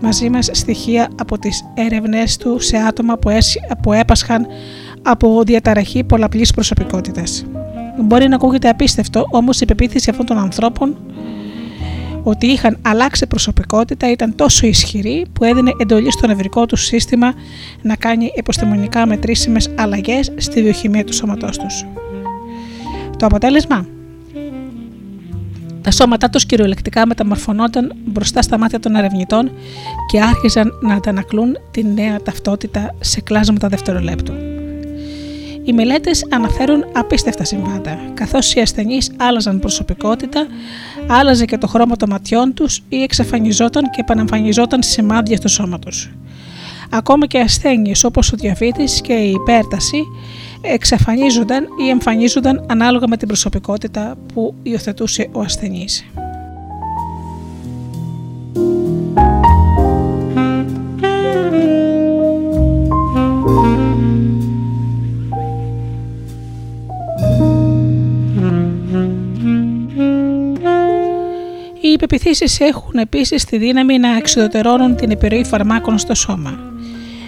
μαζί 0.00 0.30
μας 0.30 0.48
στοιχεία 0.52 1.08
από 1.18 1.38
τις 1.38 1.64
έρευνες 1.74 2.36
του 2.36 2.58
σε 2.60 2.76
άτομα 2.76 3.18
που, 3.18 3.30
που 3.82 3.92
έπασχαν 3.92 4.46
από 5.02 5.42
διαταραχή 5.42 6.04
πολλαπλής 6.04 6.52
προσωπικότητας. 6.52 7.44
Μπορεί 8.00 8.28
να 8.28 8.34
ακούγεται 8.34 8.68
απίστευτο, 8.68 9.26
όμως 9.30 9.60
η 9.60 9.64
πεποίθηση 9.64 10.10
αυτών 10.10 10.26
των 10.26 10.38
ανθρώπων 10.38 10.96
ότι 12.22 12.46
είχαν 12.46 12.78
αλλάξει 12.82 13.26
προσωπικότητα 13.26 14.10
ήταν 14.10 14.34
τόσο 14.34 14.66
ισχυρή 14.66 15.26
που 15.32 15.44
έδινε 15.44 15.72
εντολή 15.78 16.12
στο 16.12 16.26
νευρικό 16.26 16.66
τους 16.66 16.84
σύστημα 16.84 17.34
να 17.82 17.96
κάνει 17.96 18.32
επιστημονικά 18.34 19.06
μετρήσιμες 19.06 19.70
αλλαγές 19.74 20.32
στη 20.36 20.62
βιοχημία 20.62 21.04
του 21.04 21.14
σώματός 21.14 21.58
τους. 21.58 21.86
Το 23.16 23.26
αποτέλεσμα; 23.26 23.86
Τα 25.82 25.90
σώματά 25.90 26.30
τους 26.30 26.46
κυριολεκτικά 26.46 27.06
μεταμορφωνόταν 27.06 27.92
μπροστά 28.04 28.42
στα 28.42 28.58
μάτια 28.58 28.80
των 28.80 28.94
ερευνητών 28.94 29.50
και 30.10 30.20
άρχιζαν 30.20 30.72
να 30.80 30.94
αντανακλούν 30.94 31.56
τη 31.70 31.84
νέα 31.84 32.22
ταυτότητα 32.22 32.94
σε 33.00 33.20
κλάσματα 33.20 33.68
δευτερολέπτου. 33.68 34.57
Οι 35.68 35.72
μελέτες 35.72 36.26
αναφέρουν 36.30 36.84
απίστευτα 36.92 37.44
συμβάντα, 37.44 37.98
καθώς 38.14 38.54
οι 38.54 38.60
ασθενείς 38.60 39.12
άλλαζαν 39.16 39.58
προσωπικότητα, 39.58 40.46
άλλαζε 41.06 41.44
και 41.44 41.58
το 41.58 41.66
χρώμα 41.66 41.96
των 41.96 42.08
ματιών 42.08 42.54
τους 42.54 42.82
ή 42.88 43.02
εξαφανιζόταν 43.02 43.82
και 43.82 44.00
επαναμφανιζόταν 44.00 44.82
σημάδια 44.82 45.36
στο 45.36 45.48
σώμα 45.48 45.78
τους. 45.78 46.10
Ακόμα 46.90 47.26
και 47.26 47.38
ασθένειες 47.38 48.04
όπως 48.04 48.32
ο 48.32 48.36
διαβήτης 48.36 49.00
και 49.00 49.12
η 49.12 49.30
υπέρταση 49.30 50.02
εξαφανίζονταν 50.60 51.66
ή 51.84 51.88
εμφανίζονταν 51.88 52.66
ανάλογα 52.68 53.08
με 53.08 53.16
την 53.16 53.28
προσωπικότητα 53.28 54.16
που 54.34 54.54
υιοθετούσε 54.62 55.28
ο 55.32 55.40
ασθενής. 55.40 56.04
Οι 71.98 72.00
υπεπιθύσεις 72.04 72.60
έχουν 72.60 72.98
επίσης 72.98 73.44
τη 73.44 73.58
δύναμη 73.58 73.98
να 73.98 74.16
εξοδοτερώνουν 74.16 74.96
την 74.96 75.10
επιρροή 75.10 75.44
φαρμάκων 75.44 75.98
στο 75.98 76.14
σώμα. 76.14 76.58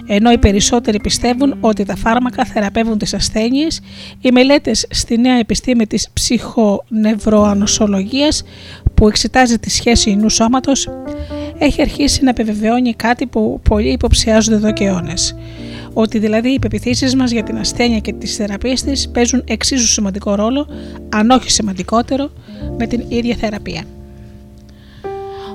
Ενώ 0.07 0.31
οι 0.31 0.37
περισσότεροι 0.37 0.99
πιστεύουν 0.99 1.57
ότι 1.59 1.85
τα 1.85 1.95
φάρμακα 1.95 2.45
θεραπεύουν 2.45 2.97
τις 2.97 3.13
ασθένειες, 3.13 3.81
οι 4.21 4.31
μελέτες 4.31 4.85
στη 4.89 5.17
νέα 5.17 5.37
επιστήμη 5.37 5.87
της 5.87 6.09
ψυχονευροανοσολογίας 6.13 8.43
που 8.93 9.07
εξετάζει 9.07 9.59
τη 9.59 9.69
σχέση 9.69 10.09
ινού 10.09 10.29
σώματος 10.29 10.89
έχει 11.57 11.81
αρχίσει 11.81 12.23
να 12.23 12.29
επιβεβαιώνει 12.29 12.93
κάτι 12.93 13.25
που 13.25 13.59
πολλοί 13.69 13.91
υποψιάζονται 13.91 14.55
εδώ 14.55 14.73
και 14.73 14.85
αιώνες. 14.85 15.35
Ότι 15.93 16.19
δηλαδή 16.19 16.49
οι 16.49 16.53
υπεπιθύσει 16.53 17.15
μας 17.15 17.31
για 17.31 17.43
την 17.43 17.57
ασθένεια 17.57 17.99
και 17.99 18.13
τις 18.13 18.35
θεραπείες 18.35 18.83
της 18.83 19.09
παίζουν 19.09 19.43
εξίσου 19.47 19.87
σημαντικό 19.87 20.35
ρόλο, 20.35 20.67
αν 21.09 21.29
όχι 21.29 21.51
σημαντικότερο, 21.51 22.31
με 22.77 22.87
την 22.87 23.03
ίδια 23.07 23.35
θεραπεία. 23.35 23.83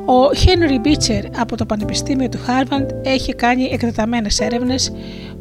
Ο 0.09 0.31
Henry 0.45 0.87
Beecher 0.87 1.25
από 1.37 1.57
το 1.57 1.67
Πανεπιστήμιο 1.67 2.29
του 2.29 2.39
Harvard 2.39 2.87
έχει 3.03 3.35
κάνει 3.35 3.65
εκτεταμένες 3.73 4.41
έρευνες 4.41 4.93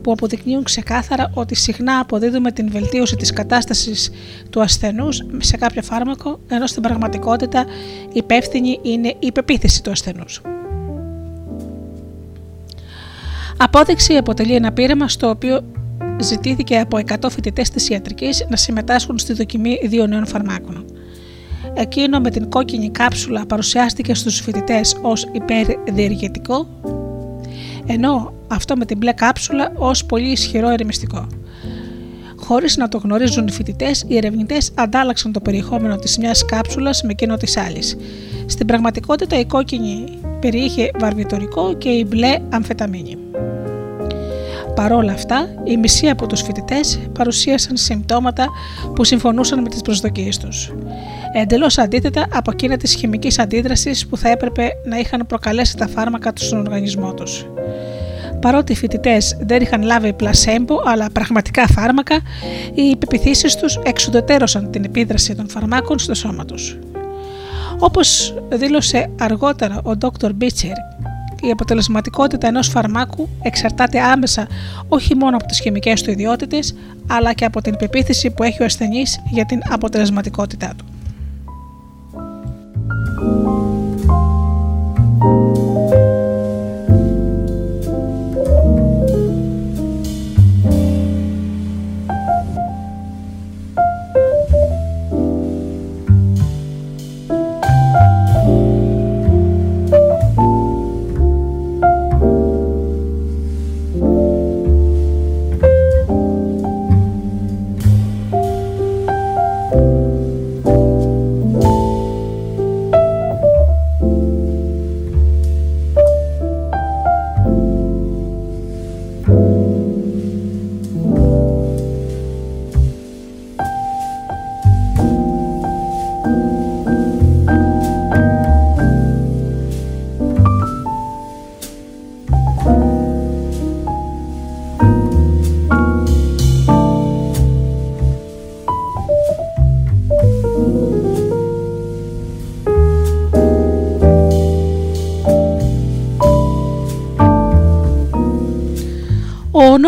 που 0.01 0.11
αποδεικνύουν 0.11 0.63
ξεκάθαρα 0.63 1.31
ότι 1.33 1.55
συχνά 1.55 1.99
αποδίδουμε 1.99 2.51
την 2.51 2.71
βελτίωση 2.71 3.15
της 3.15 3.33
κατάστασης 3.33 4.11
του 4.49 4.61
ασθενούς 4.61 5.21
σε 5.37 5.57
κάποιο 5.57 5.81
φάρμακο, 5.81 6.39
ενώ 6.47 6.67
στην 6.67 6.81
πραγματικότητα 6.81 7.65
υπεύθυνη 8.13 8.79
είναι 8.81 9.15
η 9.19 9.31
πεποίθηση 9.31 9.83
του 9.83 9.91
ασθενούς. 9.91 10.41
Απόδειξη 13.57 14.13
αποτελεί 14.13 14.55
ένα 14.55 14.71
πείραμα 14.71 15.07
στο 15.07 15.29
οποίο 15.29 15.63
ζητήθηκε 16.19 16.79
από 16.79 16.99
100 17.21 17.29
φοιτητές 17.29 17.69
της 17.69 17.89
ιατρικής 17.89 18.45
να 18.49 18.55
συμμετάσχουν 18.55 19.17
στη 19.17 19.33
δοκιμή 19.33 19.79
δύο 19.83 20.07
νέων 20.07 20.25
φαρμάκων. 20.25 20.85
Εκείνο 21.77 22.19
με 22.19 22.29
την 22.29 22.49
κόκκινη 22.49 22.89
κάψουλα 22.89 23.45
παρουσιάστηκε 23.45 24.13
στους 24.13 24.39
φοιτητές 24.39 24.97
ως 25.01 25.27
υπερδιεργετικό, 25.31 26.67
ενώ 27.85 28.33
αυτό 28.47 28.75
με 28.75 28.85
την 28.85 28.97
μπλε 28.97 29.13
κάψουλα 29.13 29.71
ως 29.75 30.05
πολύ 30.05 30.31
ισχυρό 30.31 30.69
ερεμιστικό. 30.69 31.27
Χωρίς 32.35 32.77
να 32.77 32.87
το 32.87 32.97
γνωρίζουν 32.97 33.47
οι 33.47 33.51
φοιτητές, 33.51 34.05
οι 34.07 34.17
ερευνητές 34.17 34.71
αντάλλαξαν 34.75 35.31
το 35.31 35.39
περιεχόμενο 35.39 35.95
της 35.95 36.17
μιας 36.17 36.45
κάψουλας 36.45 37.03
με 37.03 37.11
εκείνο 37.11 37.37
της 37.37 37.57
άλλης. 37.57 37.97
Στην 38.45 38.67
πραγματικότητα, 38.67 39.39
η 39.39 39.45
κόκκινη 39.45 40.03
περιείχε 40.39 40.91
βαρβιτορικό 40.99 41.73
και 41.73 41.89
η 41.89 42.05
μπλε 42.07 42.39
αμφεταμίνη. 42.49 43.17
Παρόλα 44.75 45.11
αυτά, 45.11 45.47
οι 45.63 45.77
μισοί 45.77 46.09
από 46.09 46.27
τους 46.27 46.41
φοιτητές 46.41 46.99
παρουσίασαν 47.13 47.77
συμπτώματα 47.77 48.47
που 48.95 49.03
συμφωνούσαν 49.03 49.61
με 49.61 49.69
τις 49.69 49.81
προσδοκίες 49.81 50.37
τους. 50.37 50.71
Εντελώς 51.37 51.77
αντίθετα 51.77 52.27
από 52.33 52.51
εκείνα 52.51 52.77
της 52.77 52.95
χημικής 52.95 53.39
αντίδρασης 53.39 54.07
που 54.07 54.17
θα 54.17 54.29
έπρεπε 54.29 54.69
να 54.85 54.97
είχαν 54.97 55.25
προκαλέσει 55.27 55.77
τα 55.77 55.87
φάρμακα 55.87 56.33
τους 56.33 56.45
στον 56.45 56.59
οργανισμό 56.59 57.13
τους. 57.13 57.45
Παρότι 58.41 58.71
οι 58.71 58.75
φοιτητές 58.75 59.37
δεν 59.39 59.61
είχαν 59.61 59.81
λάβει 59.81 60.13
πλασέμπο 60.13 60.75
αλλά 60.85 61.09
πραγματικά 61.11 61.67
φάρμακα, 61.67 62.15
οι 62.73 62.89
επιπιθήσει 62.89 63.57
τους 63.57 63.79
εξουδετέρωσαν 63.83 64.71
την 64.71 64.83
επίδραση 64.83 65.35
των 65.35 65.49
φαρμάκων 65.49 65.99
στο 65.99 66.13
σώμα 66.13 66.45
τους. 66.45 66.77
Όπως 67.79 68.33
δήλωσε 68.49 69.09
αργότερα 69.19 69.81
ο 69.83 69.91
Dr. 70.01 70.29
Μπίτσερ, 70.35 70.75
η 71.41 71.51
αποτελεσματικότητα 71.51 72.47
ενός 72.47 72.67
φαρμάκου 72.67 73.29
εξαρτάται 73.41 74.01
άμεσα 74.01 74.47
όχι 74.87 75.15
μόνο 75.15 75.37
από 75.37 75.45
τις 75.45 75.59
χημικές 75.59 76.01
του 76.01 76.11
ιδιότητες, 76.11 76.75
αλλά 77.07 77.33
και 77.33 77.45
από 77.45 77.61
την 77.61 77.75
πεποίθηση 77.77 78.29
που 78.29 78.43
έχει 78.43 78.61
ο 78.61 78.65
ασθενής 78.65 79.19
για 79.31 79.45
την 79.45 79.61
αποτελεσματικότητά 79.69 80.73
του. 80.77 80.85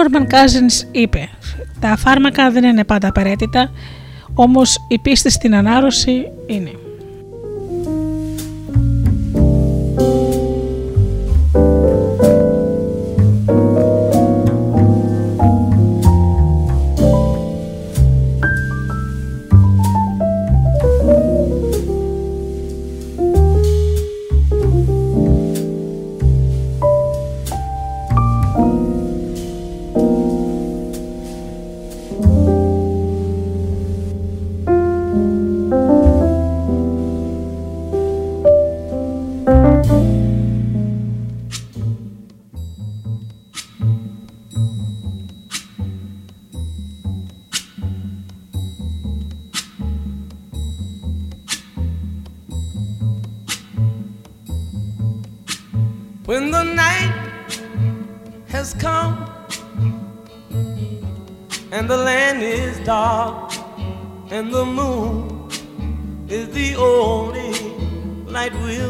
Νόρμαν 0.10 0.28
Cousins 0.32 0.88
είπε 0.92 1.30
«Τα 1.80 1.96
φάρμακα 1.98 2.52
δεν 2.52 2.64
είναι 2.64 2.84
πάντα 2.84 3.08
απαραίτητα, 3.08 3.72
όμως 4.34 4.78
η 4.88 5.00
πίστη 5.00 5.30
στην 5.30 5.56
ανάρρωση 5.56 6.32
είναι». 6.46 6.72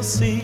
see 0.08 0.37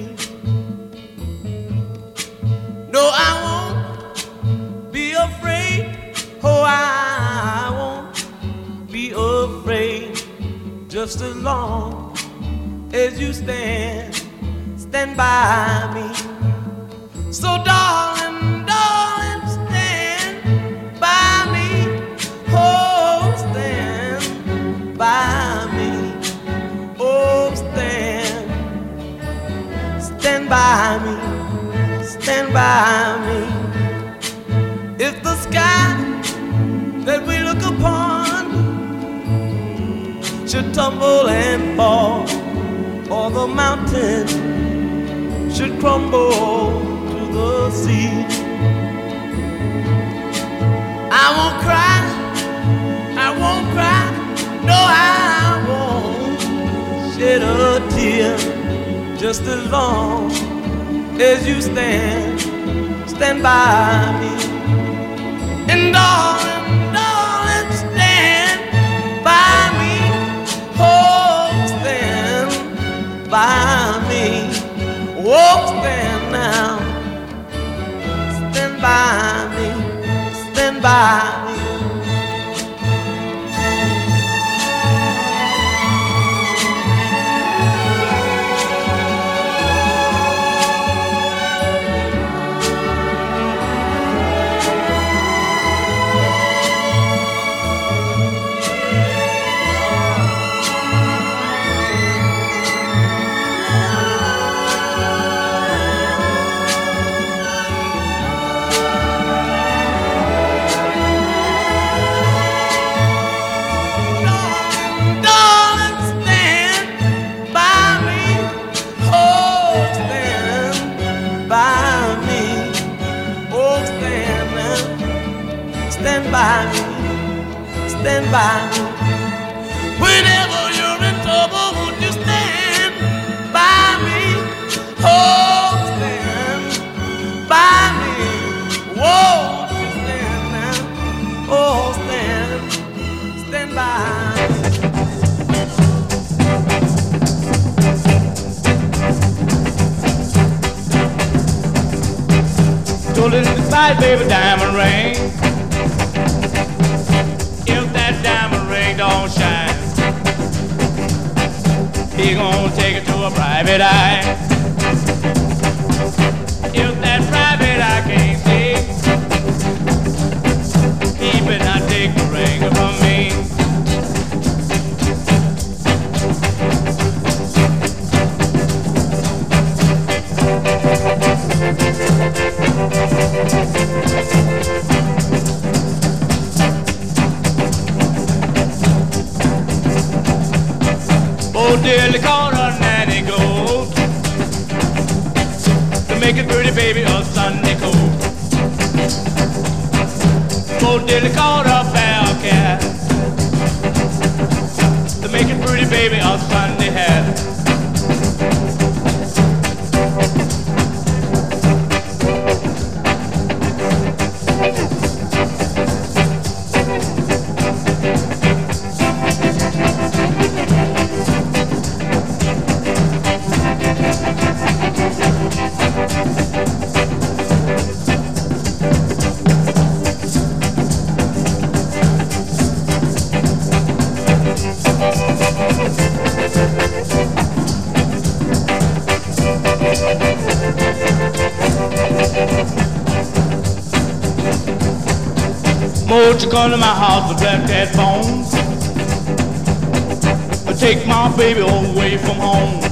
come 252.33 252.41
home. 252.41 252.82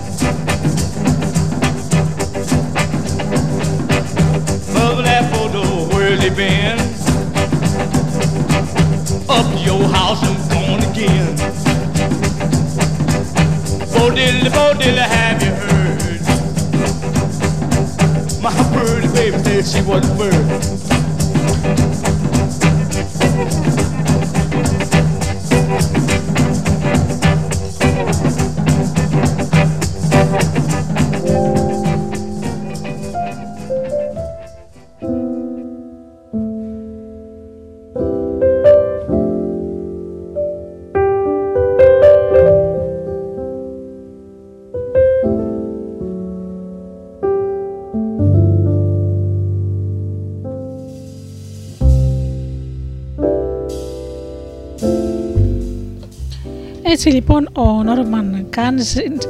Έτσι 57.04 57.14
λοιπόν 57.14 57.49
ο 57.54 57.84
Νόρμαν 57.84 58.45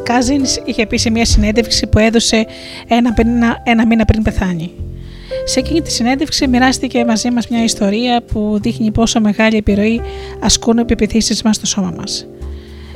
Κάζιν 0.04 0.44
είχε 0.66 0.86
πει 0.86 0.98
σε 0.98 1.10
μια 1.10 1.26
συνέντευξη 1.26 1.88
που 1.88 2.00
έδωσε 2.00 2.46
ένα, 2.88 3.14
ένα 3.64 3.86
μήνα 3.86 4.06
πριν 4.06 4.24
πεθάνει. 4.24 4.72
Σε 5.46 5.60
εκείνη 5.60 5.82
τη 5.82 5.92
συνέντευξη 5.92 6.48
μοιράστηκε 6.48 7.06
μαζί 7.06 7.32
μας 7.32 7.48
μια 7.48 7.64
ιστορία 7.64 8.22
που 8.22 8.60
δείχνει 8.62 8.92
πόσο 8.92 9.20
μεγάλη 9.22 9.58
επιρροή 9.58 10.02
ασκούν 10.40 10.78
οι 10.78 10.82
επιπιθήσει 10.82 11.42
μας 11.44 11.56
στο 11.56 11.66
σώμα 11.66 11.94
μας. 11.98 12.28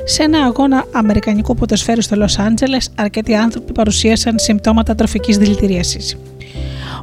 Σε 0.04 0.24
ένα 0.24 0.40
αγώνα 0.40 0.86
αμερικανικού 0.92 1.56
ποδοσφαίρου 1.56 2.02
στο 2.02 2.16
Λος 2.16 2.40
Άντζελες, 2.40 2.90
αρκετοί 2.96 3.36
άνθρωποι 3.36 3.72
παρουσίασαν 3.72 4.40
συμπτώματα 4.40 4.96
τροφικής 4.96 5.38
δηλητηρίασης. 5.38 6.18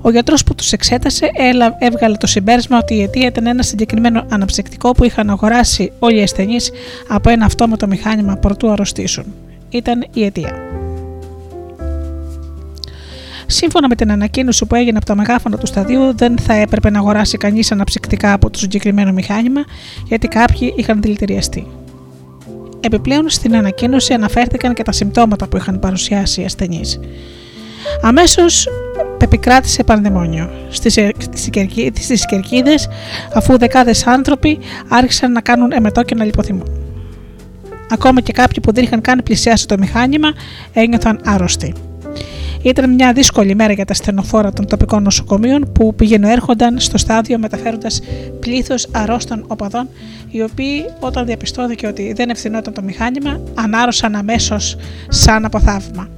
Ο 0.02 0.10
γιατρός 0.10 0.44
που 0.44 0.54
τους 0.54 0.72
εξέτασε 0.72 1.30
έβγαλε 1.78 2.16
το 2.16 2.26
συμπέρασμα 2.26 2.78
ότι 2.78 2.94
η 2.94 3.02
αιτία 3.02 3.26
ήταν 3.26 3.46
ένα 3.46 3.62
συγκεκριμένο 3.62 4.26
αναψυκτικό 4.82 4.92
που 4.92 5.04
είχαν 5.04 5.30
αγοράσει 5.30 5.92
όλοι 5.98 6.18
οι 6.18 6.22
ασθενείς 6.22 6.70
από 7.08 7.30
ένα 7.30 7.44
αυτόματο 7.44 7.86
μηχάνημα 7.86 8.36
προτού 8.36 8.70
αρρωστήσουν. 8.70 9.24
Ήταν 9.70 10.06
η 10.12 10.24
αιτία. 10.24 10.54
Σύμφωνα 13.46 13.88
με 13.88 13.94
την 13.94 14.10
ανακοίνωση 14.10 14.66
που 14.66 14.74
έγινε 14.74 14.96
από 14.96 15.06
τα 15.06 15.14
μεγάφωνα 15.14 15.58
του 15.58 15.66
σταδίου, 15.66 16.16
δεν 16.16 16.38
θα 16.38 16.54
έπρεπε 16.54 16.90
να 16.90 16.98
αγοράσει 16.98 17.36
κανείς 17.36 17.72
αναψυκτικά 17.72 18.32
από 18.32 18.50
το 18.50 18.58
συγκεκριμένο 18.58 19.12
μηχάνημα, 19.12 19.64
γιατί 20.06 20.28
κάποιοι 20.28 20.74
είχαν 20.76 21.00
δηλητηριαστεί. 21.00 21.66
Επιπλέον, 22.80 23.28
στην 23.28 23.56
ανακοίνωση 23.56 24.12
αναφέρθηκαν 24.12 24.74
και 24.74 24.82
τα 24.82 24.92
συμπτώματα 24.92 25.48
που 25.48 25.56
είχαν 25.56 25.78
παρουσιάσει 25.78 26.40
οι 26.40 26.44
ασθενείς. 26.44 27.00
Αμέσως 28.02 28.68
επικράτησε 29.22 29.84
πανδαιμόνιο 29.84 30.50
στις 32.00 32.26
κερκίδες, 32.26 32.88
αφού 33.34 33.58
δεκάδες 33.58 34.06
άνθρωποι 34.06 34.58
άρχισαν 34.88 35.32
να 35.32 35.40
κάνουν 35.40 35.72
εμετό 35.72 36.02
και 36.02 36.14
να 36.14 36.24
λιποθυμούν. 36.24 36.70
Ακόμα 37.90 38.20
και 38.20 38.32
κάποιοι 38.32 38.62
που 38.62 38.72
δεν 38.72 38.84
είχαν 38.84 39.00
καν 39.00 39.20
πλησιάσει 39.24 39.66
το 39.66 39.78
μηχάνημα 39.78 40.28
ένιωθαν 40.72 41.20
άρρωστοι. 41.24 41.74
Ήταν 42.62 42.94
μια 42.94 43.12
δύσκολη 43.12 43.54
μέρα 43.54 43.72
για 43.72 43.84
τα 43.84 43.94
στενοφόρα 43.94 44.52
των 44.52 44.66
τοπικών 44.66 45.02
νοσοκομείων 45.02 45.72
που 45.72 45.94
πηγαίνουν 45.94 46.30
έρχονταν 46.30 46.78
στο 46.78 46.98
στάδιο 46.98 47.38
μεταφέροντας 47.38 48.00
πλήθος 48.40 48.88
αρρώστων 48.92 49.44
οπαδών, 49.46 49.88
οι 50.30 50.42
οποίοι 50.42 50.84
όταν 51.00 51.26
διαπιστώθηκε 51.26 51.86
ότι 51.86 52.12
δεν 52.12 52.30
ευθυνόταν 52.30 52.72
το 52.72 52.82
μηχάνημα, 52.82 53.40
ανάρρωσαν 53.54 54.14
αμέσως 54.14 54.76
σαν 55.08 55.44
από 55.44 55.60
θαύμα. 55.60 56.08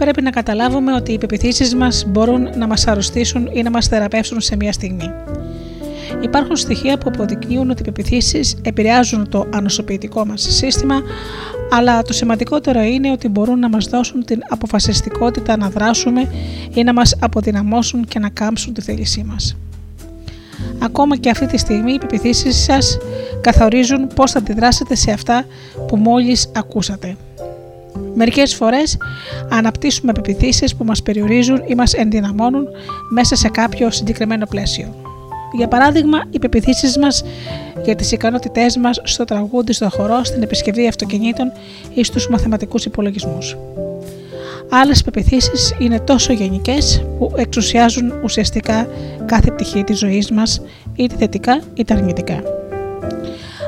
Πρέπει 0.00 0.22
να 0.22 0.30
καταλάβουμε 0.30 0.92
ότι 0.92 1.12
οι 1.12 1.18
πεπιθήσεις 1.18 1.74
μας 1.74 2.04
μπορούν 2.08 2.48
να 2.56 2.66
μας 2.66 2.86
αρρωστήσουν 2.86 3.48
ή 3.52 3.62
να 3.62 3.70
μας 3.70 3.86
θεραπεύσουν 3.86 4.40
σε 4.40 4.56
μια 4.56 4.72
στιγμή. 4.72 5.12
Υπάρχουν 6.20 6.56
στοιχεία 6.56 6.98
που 6.98 7.10
αποδεικνύουν 7.14 7.70
ότι 7.70 7.80
οι 7.80 7.84
πεπιθήσεις 7.84 8.56
επηρεάζουν 8.62 9.28
το 9.28 9.46
ανοσοποιητικό 9.54 10.26
μας 10.26 10.46
σύστημα, 10.48 11.02
αλλά 11.70 12.02
το 12.02 12.12
σημαντικότερο 12.12 12.80
είναι 12.80 13.10
ότι 13.10 13.28
μπορούν 13.28 13.58
να 13.58 13.68
μας 13.68 13.86
δώσουν 13.86 14.24
την 14.24 14.40
αποφασιστικότητα 14.48 15.56
να 15.56 15.68
δράσουμε 15.68 16.32
ή 16.74 16.82
να 16.82 16.92
μας 16.92 17.16
αποδυναμώσουν 17.20 18.04
και 18.04 18.18
να 18.18 18.28
κάμψουν 18.28 18.74
τη 18.74 18.80
θέλησή 18.80 19.24
μας. 19.26 19.56
Ακόμα 20.78 21.16
και 21.16 21.30
αυτή 21.30 21.46
τη 21.46 21.58
στιγμή 21.58 21.92
οι 21.92 21.98
πεπιθήσεις 21.98 22.56
σας 22.56 22.98
καθορίζουν 23.40 24.06
πώς 24.14 24.30
θα 24.30 24.38
αντιδράσετε 24.38 24.94
σε 24.94 25.10
αυτά 25.10 25.44
που 25.86 25.96
μόλις 25.96 26.50
ακούσατε. 26.54 27.16
Μερικές 28.14 28.54
φορές 28.54 28.96
αναπτύσσουμε 29.50 30.12
πεπιθήσεις 30.12 30.76
που 30.76 30.84
μας 30.84 31.02
περιορίζουν 31.02 31.62
ή 31.66 31.74
μας 31.74 31.92
ενδυναμώνουν 31.92 32.68
μέσα 33.10 33.36
σε 33.36 33.48
κάποιο 33.48 33.90
συγκεκριμένο 33.90 34.46
πλαίσιο. 34.46 34.94
Για 35.52 35.68
παράδειγμα, 35.68 36.18
οι 36.30 36.38
πεπιθήσεις 36.38 36.98
μας 36.98 37.24
για 37.84 37.94
τις 37.94 38.12
ικανότητές 38.12 38.76
μας 38.76 39.00
στο 39.04 39.24
τραγούδι, 39.24 39.72
στο 39.72 39.90
χορό, 39.90 40.24
στην 40.24 40.42
επισκευή 40.42 40.88
αυτοκινήτων 40.88 41.52
ή 41.94 42.04
στους 42.04 42.28
μαθηματικούς 42.28 42.84
υπολογισμούς. 42.84 43.56
Άλλες 44.70 45.02
πεπιθήσεις 45.02 45.74
είναι 45.78 46.00
τόσο 46.00 46.32
γενικές 46.32 47.04
που 47.18 47.32
εξουσιάζουν 47.36 48.12
ουσιαστικά 48.22 48.88
κάθε 49.26 49.50
πτυχή 49.50 49.84
της 49.84 49.98
ζωής 49.98 50.30
μας, 50.30 50.62
είτε 50.96 51.14
θετικά 51.18 51.60
είτε 51.74 51.94
αρνητικά. 51.94 52.42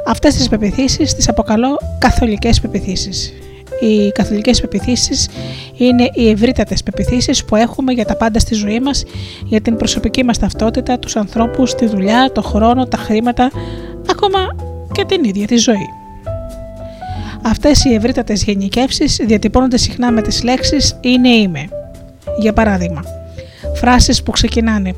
Αυτές 0.06 0.34
τις 0.34 0.48
πεπιθήσεις 0.48 1.14
τις 1.14 1.28
αποκαλώ 1.28 1.78
καθολικές 1.98 2.60
πεπιθήσεις 2.60 3.32
οι 3.80 4.12
καθολικές 4.12 4.60
πεπιθήσεις 4.60 5.28
είναι 5.76 6.10
οι 6.14 6.30
ευρύτατες 6.30 6.82
πεπιθήσεις 6.82 7.44
που 7.44 7.56
έχουμε 7.56 7.92
για 7.92 8.04
τα 8.04 8.16
πάντα 8.16 8.38
στη 8.38 8.54
ζωή 8.54 8.80
μας, 8.80 9.04
για 9.44 9.60
την 9.60 9.76
προσωπική 9.76 10.24
μας 10.24 10.38
ταυτότητα, 10.38 10.98
τους 10.98 11.16
ανθρώπους, 11.16 11.74
τη 11.74 11.86
δουλειά, 11.86 12.30
το 12.32 12.42
χρόνο, 12.42 12.86
τα 12.86 12.96
χρήματα, 12.96 13.50
ακόμα 14.10 14.38
και 14.92 15.04
την 15.04 15.24
ίδια 15.24 15.46
τη 15.46 15.56
ζωή. 15.56 15.88
Αυτές 17.42 17.84
οι 17.84 17.94
ευρύτατες 17.94 18.42
γενικεύσεις 18.42 19.16
διατυπώνονται 19.16 19.76
συχνά 19.76 20.10
με 20.12 20.22
τις 20.22 20.42
λέξεις 20.42 20.98
«είναι 21.00 21.28
είμαι». 21.28 21.68
Για 22.38 22.52
παράδειγμα, 22.52 23.04
φράσεις 23.74 24.22
που 24.22 24.30
ξεκινάνε 24.30 24.94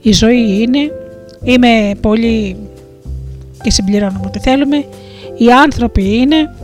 «Η 0.00 0.12
ζωή 0.12 0.62
είναι», 0.62 0.92
«Είμαι 1.42 1.94
πολύ» 2.00 2.56
και 3.62 3.70
συμπληρώνουμε 3.70 4.26
ό,τι 4.26 4.38
θέλουμε, 4.38 4.76
«Οι 5.36 5.52
άνθρωποι 5.52 6.16
είναι», 6.16 6.54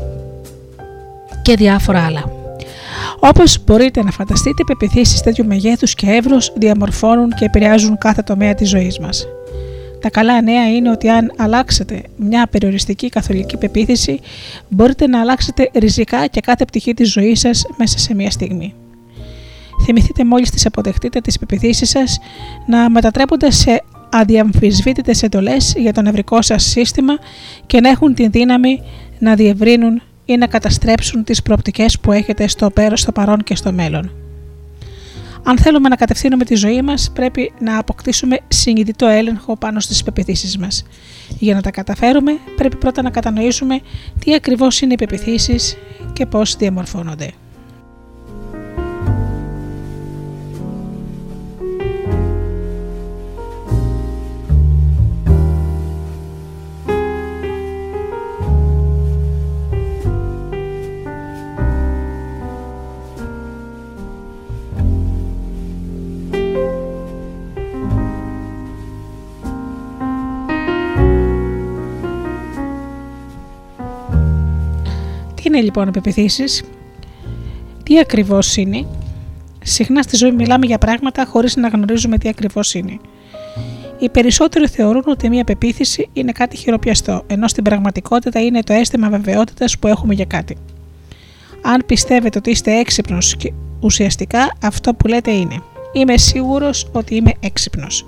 και 1.42 1.56
διάφορα 1.56 2.04
άλλα. 2.04 2.22
Όπως 3.20 3.64
μπορείτε 3.64 4.02
να 4.02 4.10
φανταστείτε, 4.10 4.64
πεπιθήσεις 4.64 5.20
τέτοιου 5.20 5.46
μεγέθους 5.46 5.94
και 5.94 6.06
εύρου 6.10 6.36
διαμορφώνουν 6.54 7.30
και 7.30 7.44
επηρεάζουν 7.44 7.98
κάθε 7.98 8.22
τομέα 8.22 8.54
της 8.54 8.68
ζωής 8.68 8.98
μας. 8.98 9.26
Τα 10.00 10.10
καλά 10.10 10.42
νέα 10.42 10.74
είναι 10.74 10.90
ότι 10.90 11.08
αν 11.08 11.32
αλλάξετε 11.36 12.02
μια 12.16 12.46
περιοριστική 12.50 13.08
καθολική 13.08 13.56
πεποίθηση, 13.56 14.20
μπορείτε 14.68 15.06
να 15.06 15.20
αλλάξετε 15.20 15.70
ριζικά 15.74 16.26
και 16.26 16.40
κάθε 16.40 16.64
πτυχή 16.64 16.94
της 16.94 17.12
ζωής 17.12 17.40
σας 17.40 17.66
μέσα 17.76 17.98
σε 17.98 18.14
μια 18.14 18.30
στιγμή. 18.30 18.74
Θυμηθείτε 19.84 20.24
μόλις 20.24 20.50
τις 20.50 20.66
αποδεχτείτε 20.66 21.20
τις 21.20 21.38
πεπιθήσεις 21.38 21.88
σας 21.88 22.18
να 22.66 22.90
μετατρέπονται 22.90 23.50
σε 23.50 23.82
αδιαμφισβήτητες 24.10 25.22
εντολές 25.22 25.74
για 25.76 25.92
το 25.92 26.02
νευρικό 26.02 26.42
σας 26.42 26.62
σύστημα 26.64 27.18
και 27.66 27.80
να 27.80 27.88
έχουν 27.88 28.14
την 28.14 28.30
δύναμη 28.30 28.82
να 29.18 29.34
διευρύνουν 29.34 30.02
ή 30.24 30.36
να 30.36 30.46
καταστρέψουν 30.46 31.24
τις 31.24 31.42
προοπτικές 31.42 32.00
που 32.00 32.12
έχετε 32.12 32.46
στο, 32.46 32.70
πέρος, 32.70 33.00
στο 33.00 33.12
παρόν 33.12 33.42
και 33.42 33.54
στο 33.54 33.72
μέλλον. 33.72 34.10
Αν 35.44 35.58
θέλουμε 35.58 35.88
να 35.88 35.96
κατευθύνουμε 35.96 36.44
τη 36.44 36.54
ζωή 36.54 36.82
μας, 36.82 37.10
πρέπει 37.14 37.52
να 37.58 37.78
αποκτήσουμε 37.78 38.38
συνειδητό 38.48 39.06
έλεγχο 39.06 39.56
πάνω 39.56 39.80
στις 39.80 40.02
πεπιθήσεις 40.02 40.58
μας. 40.58 40.84
Για 41.38 41.54
να 41.54 41.60
τα 41.60 41.70
καταφέρουμε, 41.70 42.38
πρέπει 42.56 42.76
πρώτα 42.76 43.02
να 43.02 43.10
κατανοήσουμε 43.10 43.80
τι 44.24 44.34
ακριβώς 44.34 44.80
είναι 44.80 44.92
οι 44.92 44.96
πεπιθήσεις 44.96 45.76
και 46.12 46.26
πώς 46.26 46.56
διαμορφώνονται. 46.56 47.30
Είναι 75.52 75.62
λοιπόν 75.62 75.88
οι 75.88 75.90
πεπιθήσει, 75.90 76.64
τι 77.82 77.98
ακριβώς 77.98 78.56
είναι; 78.56 78.86
Συχνά 79.64 80.02
στη 80.02 80.16
ζωή 80.16 80.32
μιλάμε 80.32 80.66
για 80.66 80.78
πράγματα 80.78 81.24
χωρίς 81.24 81.56
να 81.56 81.68
γνωρίζουμε 81.68 82.18
τι 82.18 82.28
ακριβώς 82.28 82.74
είναι. 82.74 82.98
Οι 83.98 84.08
περισσότεροι 84.08 84.66
θεωρούν 84.66 85.02
ότι 85.06 85.28
μια 85.28 85.44
πεποίθηση 85.44 86.08
είναι 86.12 86.32
κάτι 86.32 86.56
χειροπιαστό, 86.56 87.24
ενώ 87.26 87.48
στην 87.48 87.64
πραγματικότητα 87.64 88.40
είναι 88.40 88.62
το 88.62 88.72
αίσθημα 88.72 89.08
βεβαιότητας 89.08 89.78
που 89.78 89.86
έχουμε 89.86 90.14
για 90.14 90.24
κάτι. 90.24 90.56
Αν 91.62 91.82
πιστεύετε 91.86 92.38
ότι 92.38 92.50
είστε 92.50 92.78
έξυπνος 92.78 93.36
και 93.36 93.52
ουσιαστικά 93.80 94.56
αυτό 94.62 94.94
που 94.94 95.06
λέτε 95.06 95.30
είναι 95.30 95.62
Είμαι 95.92 96.16
σίγουρος 96.16 96.86
ότι 96.92 97.14
είμαι 97.14 97.32
έξυπνος. 97.40 98.04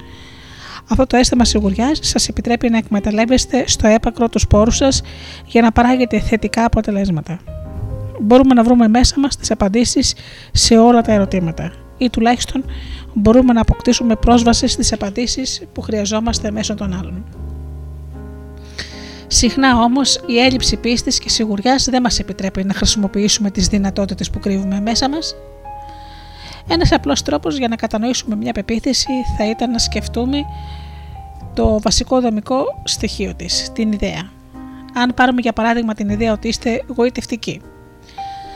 Αυτό 0.88 1.06
το 1.06 1.16
αίσθημα 1.16 1.44
σιγουριά 1.44 1.90
σας 2.00 2.28
επιτρέπει 2.28 2.70
να 2.70 2.76
εκμεταλλεύεστε 2.76 3.64
στο 3.66 3.86
έπακρο 3.86 4.28
τους 4.28 4.42
σπόρου 4.42 4.70
σας 4.70 5.02
για 5.46 5.62
να 5.62 5.72
παράγετε 5.72 6.20
θετικά 6.20 6.64
αποτελέσματα. 6.64 7.38
Μπορούμε 8.20 8.54
να 8.54 8.62
βρούμε 8.62 8.88
μέσα 8.88 9.20
μας 9.20 9.36
τις 9.36 9.50
απαντήσεις 9.50 10.14
σε 10.52 10.76
όλα 10.78 11.02
τα 11.02 11.12
ερωτήματα 11.12 11.72
ή 11.98 12.10
τουλάχιστον 12.10 12.64
μπορούμε 13.14 13.52
να 13.52 13.60
αποκτήσουμε 13.60 14.16
πρόσβαση 14.16 14.66
στις 14.66 14.92
απαντήσεις 14.92 15.62
που 15.72 15.80
χρειαζόμαστε 15.80 16.50
μέσω 16.50 16.74
των 16.74 16.92
άλλων. 16.92 17.24
Συχνά 19.26 19.78
όμως 19.78 20.20
η 20.26 20.38
έλλειψη 20.38 20.76
πίστης 20.76 21.18
και 21.18 21.28
σιγουριάς 21.28 21.84
δεν 21.84 22.02
μας 22.02 22.18
επιτρέπει 22.18 22.64
να 22.64 22.74
χρησιμοποιήσουμε 22.74 23.50
τις 23.50 23.68
δυνατότητες 23.68 24.30
που 24.30 24.38
κρύβουμε 24.38 24.80
μέσα 24.80 25.08
μας. 25.08 25.34
Ένας 26.68 26.92
απλός 26.92 27.22
τρόπος 27.22 27.58
για 27.58 27.68
να 27.68 27.76
κατανοήσουμε 27.76 28.36
μια 28.36 28.52
πεποίθηση 28.52 29.10
θα 29.36 29.50
ήταν 29.50 29.70
να 29.70 29.78
σκεφτούμε 29.78 30.38
το 31.54 31.80
βασικό 31.80 32.20
δομικό 32.20 32.64
στοιχείο 32.84 33.34
της, 33.34 33.70
την 33.72 33.92
ιδέα. 33.92 34.30
Αν 34.94 35.14
πάρουμε 35.14 35.40
για 35.40 35.52
παράδειγμα 35.52 35.94
την 35.94 36.08
ιδέα 36.08 36.32
ότι 36.32 36.48
είστε 36.48 36.82
γοητευτικοί. 36.96 37.60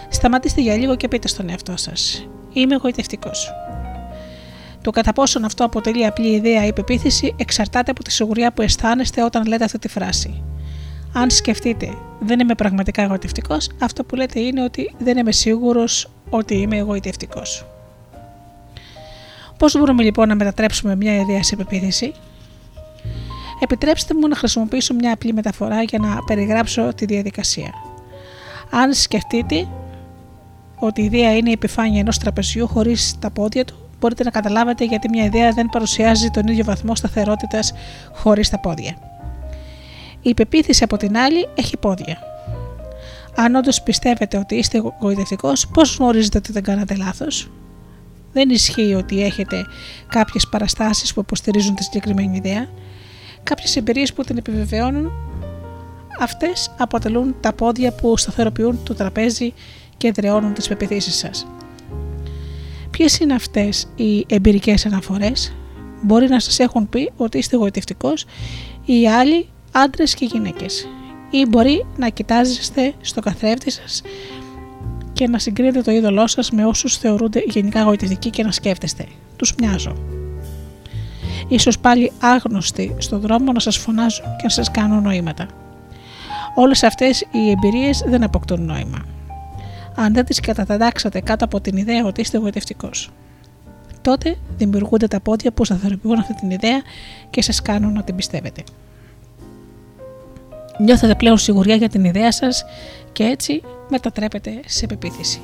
Σταματήστε 0.09 0.61
για 0.61 0.77
λίγο 0.77 0.97
και 0.97 1.09
πείτε 1.09 1.29
στον 1.29 1.49
εαυτό 1.49 1.77
σας. 1.77 2.29
Είμαι 2.53 2.75
εγωιτευτικό. 2.75 3.31
Το 4.83 4.91
κατά 4.91 5.13
πόσον 5.13 5.45
αυτό 5.45 5.65
αποτελεί 5.65 6.07
απλή 6.07 6.29
ιδέα 6.29 6.67
ή 6.67 6.73
πεποίθηση 6.73 7.35
εξαρτάται 7.37 7.91
από 7.91 8.03
τη 8.03 8.13
σιγουριά 8.13 8.53
που 8.53 8.63
αισθάνεστε 8.63 9.23
όταν 9.23 9.47
λέτε 9.47 9.65
αυτή 9.65 9.79
τη 9.79 9.89
φράση. 9.89 10.43
Αν 11.13 11.31
σκεφτείτε 11.31 11.95
δεν 12.21 12.41
είμαι 12.41 12.55
πραγματικά 12.55 13.03
εγωιτευτικό, 13.03 13.57
αυτό 13.81 14.05
που 14.05 14.17
λέτε 14.17 14.41
είναι 14.41 14.63
ότι 14.63 14.95
δεν 14.99 15.17
είμαι 15.17 15.33
σίγουρος 15.33 16.11
ότι 16.31 16.55
είμαι 16.55 16.77
εγωιτευτικό. 16.77 17.43
Πώς 19.59 19.79
μπορούμε 19.79 20.03
λοιπόν 20.03 20.29
να 20.29 20.35
μετατρέψουμε 20.35 20.97
μια 20.97 21.17
ιδέα 21.21 21.43
σε 21.43 21.57
πεποίθηση, 21.57 22.13
Επιτρέψτε 23.61 24.15
μου 24.15 24.29
να 24.29 24.37
χρησιμοποιήσω 24.37 24.95
μια 24.95 25.13
απλή 25.13 25.33
μεταφορά 25.33 25.83
για 25.83 25.99
να 25.99 26.25
περιγράψω 26.25 26.95
τη 26.95 27.05
διαδικασία. 27.05 27.73
Αν 28.71 28.93
σκεφτείτε 28.95 29.69
ότι 30.79 31.01
η 31.01 31.05
ιδέα 31.05 31.37
είναι 31.37 31.49
η 31.49 31.53
επιφάνεια 31.53 32.01
ενός 32.01 32.19
τραπεζιού 32.19 32.67
χωρίς 32.69 33.15
τα 33.19 33.31
πόδια 33.31 33.65
του, 33.65 33.89
μπορείτε 34.01 34.25
να 34.25 34.31
καταλάβετε 34.31 34.85
γιατί 34.85 35.09
μια 35.09 35.25
ιδέα 35.25 35.51
δεν 35.51 35.67
παρουσιάζει 35.67 36.31
τον 36.31 36.47
ίδιο 36.47 36.65
βαθμό 36.65 36.95
σταθερότητας 36.95 37.73
χωρίς 38.13 38.49
τα 38.51 38.59
πόδια. 38.59 38.97
Η 40.23 40.31
υπεποίθηση 40.31 40.85
από 40.85 40.97
την 40.97 41.17
άλλη 41.17 41.49
έχει 41.55 41.77
πόδια. 41.77 42.19
Αν 43.35 43.55
όντως 43.55 43.83
πιστεύετε 43.83 44.39
ότι 44.39 44.55
είστε 44.55 44.79
εγωιτευτικό, 44.79 45.53
πώς 45.73 45.97
γνωρίζετε 45.97 46.39
ότι 46.39 46.53
δεν 46.53 46.63
κάνατε 46.63 46.97
λάθος; 46.97 47.51
Δεν 48.33 48.51
ισχύει 48.51 48.95
ότι 48.95 49.23
έχετε 49.23 49.67
κάποιες 50.09 50.49
παραστάσεις 50.49 51.15
που 51.15 51.21
υποστηρίζουν 51.21 51.75
τη 51.75 51.83
συγκεκριμένη 51.83 52.37
ιδέα. 52.37 52.69
Κάποιες 53.43 53.77
εμπειρίες 53.77 54.13
που 54.13 54.23
την 54.23 54.37
επιβεβαιώνουν, 54.37 55.13
αυτές 56.21 56.71
αποτελούν 56.79 57.35
τα 57.41 57.53
πόδια 57.53 57.93
που 57.93 58.17
σταθεροποιούν 58.17 58.83
το 58.83 58.95
τραπέζι 58.95 59.53
και 59.97 60.09
εδραιώνουν 60.09 60.55
τις 60.55 60.69
πεπιθήσεις 60.69 61.17
σας. 61.17 61.47
Ποιες 62.91 63.19
είναι 63.19 63.35
αυτές 63.35 63.87
οι 63.97 64.25
εμπειρικές 64.29 64.87
αναφορές, 64.87 65.55
μπορεί 66.03 66.29
να 66.29 66.41
σας 66.41 66.59
έχουν 66.59 66.89
πει 66.89 67.13
ότι 67.17 67.39
είστε 67.39 67.57
εγωιτευτικό, 67.57 68.13
οι 68.85 69.09
άλλοι 69.09 69.49
άντρες 69.73 70.15
και 70.15 70.25
γυναίκες. 70.25 70.89
Ή 71.31 71.47
μπορεί 71.47 71.87
να 71.97 72.09
κοιτάζεστε 72.09 72.95
στο 73.01 73.21
καθρέφτη 73.21 73.71
σας 73.71 74.03
και 75.19 75.29
να 75.29 75.39
συγκρίνετε 75.39 75.81
το 75.81 75.91
είδωλό 75.91 76.27
σας 76.27 76.51
με 76.51 76.65
όσους 76.65 76.97
θεωρούνται 76.97 77.43
γενικά 77.47 77.81
εγωιτευτικοί 77.81 78.31
και 78.31 78.43
να 78.43 78.51
σκέφτεστε. 78.51 79.07
Τους 79.37 79.55
μοιάζω. 79.61 79.97
Ίσως 81.49 81.79
πάλι 81.79 82.13
άγνωστοι 82.21 82.95
στον 82.99 83.21
δρόμο 83.21 83.53
να 83.53 83.61
σας 83.61 83.77
φωνάζουν 83.77 84.25
και 84.25 84.43
να 84.43 84.49
σας 84.49 84.71
κάνουν 84.71 85.03
νοήματα. 85.03 85.47
Όλες 86.55 86.83
αυτές 86.83 87.21
οι 87.21 87.51
εμπειρίες 87.51 88.05
δεν 88.07 88.23
αποκτούν 88.23 88.65
νόημα. 88.65 89.05
Αν 89.95 90.13
δεν 90.13 90.25
τις 90.25 90.41
καταταντάξατε 90.41 91.21
κάτω 91.21 91.45
από 91.45 91.61
την 91.61 91.77
ιδέα 91.77 92.05
ότι 92.05 92.21
είστε 92.21 92.37
εγωιτευτικός. 92.37 93.11
Τότε 94.03 94.37
δημιουργούνται 94.57 95.07
τα 95.07 95.21
πόδια 95.21 95.53
που 95.53 95.65
σταθεροποιούν 95.65 96.19
αυτή 96.19 96.35
την 96.35 96.51
ιδέα 96.51 96.81
και 97.31 97.43
σας 97.43 97.63
κάνουν 97.63 97.93
να 97.93 98.03
την 98.03 98.17
πιστεύετε. 98.17 98.63
Νιώθετε 100.79 101.15
πλέον 101.15 101.39
σιγουριά 101.39 101.75
για 101.75 101.89
την 101.89 102.05
ιδέα 102.05 102.33
σας 102.33 102.65
και 103.19 103.25
έτσι 103.25 103.63
μετατρέπετε 103.89 104.61
σε 104.67 104.87
πεποίθηση. 104.87 105.41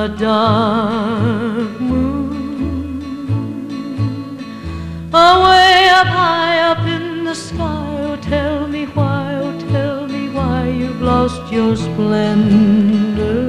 A 0.00 0.08
dark 0.08 1.78
moon 1.78 3.02
away 5.12 5.88
up 5.98 6.06
high 6.06 6.58
up 6.70 6.86
in 6.86 7.24
the 7.24 7.34
sky. 7.34 7.86
Oh, 8.06 8.16
tell 8.16 8.66
me 8.66 8.86
why, 8.86 9.34
oh, 9.34 9.52
tell 9.72 10.08
me 10.08 10.30
why 10.30 10.68
you've 10.68 11.02
lost 11.02 11.52
your 11.52 11.76
splendor. 11.76 13.42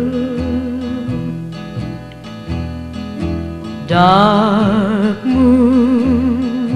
Dark 3.88 5.24
moon, 5.24 6.68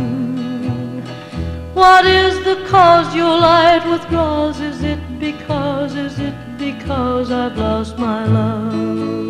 what 1.74 2.06
is 2.06 2.42
the 2.46 2.66
cause 2.70 3.14
your 3.14 3.38
light 3.50 3.86
withdraws? 3.92 4.62
Is 4.62 4.84
it 4.84 5.20
because, 5.20 5.96
is 5.96 6.18
it 6.20 6.36
because 6.58 7.30
I've 7.30 7.58
lost 7.58 7.98
my 7.98 8.26
love? 8.26 9.25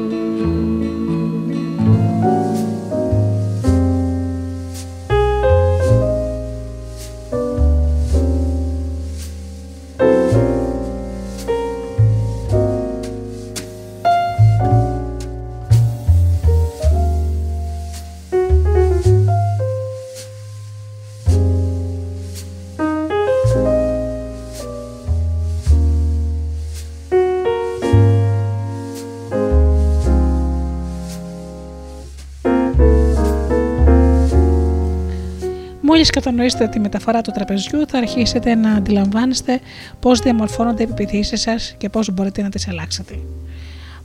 Μόλις 36.36 36.54
κατανοήσετε 36.54 36.80
τη 36.80 36.80
μεταφορά 36.80 37.22
του 37.22 37.32
τραπεζιού 37.32 37.88
θα 37.88 37.98
αρχίσετε 37.98 38.56
να 38.56 38.72
αντιλαμβάνεστε 38.72 39.60
πώς 40.00 40.20
διαμορφώνονται 40.20 40.84
οι 40.84 40.88
επιπιθήσεις 40.92 41.42
σας 41.42 41.76
και 41.78 41.90
πώς 41.90 42.12
μπορείτε 42.12 42.42
να 42.42 42.50
τις 42.50 42.68
αλλάξετε. 42.68 43.20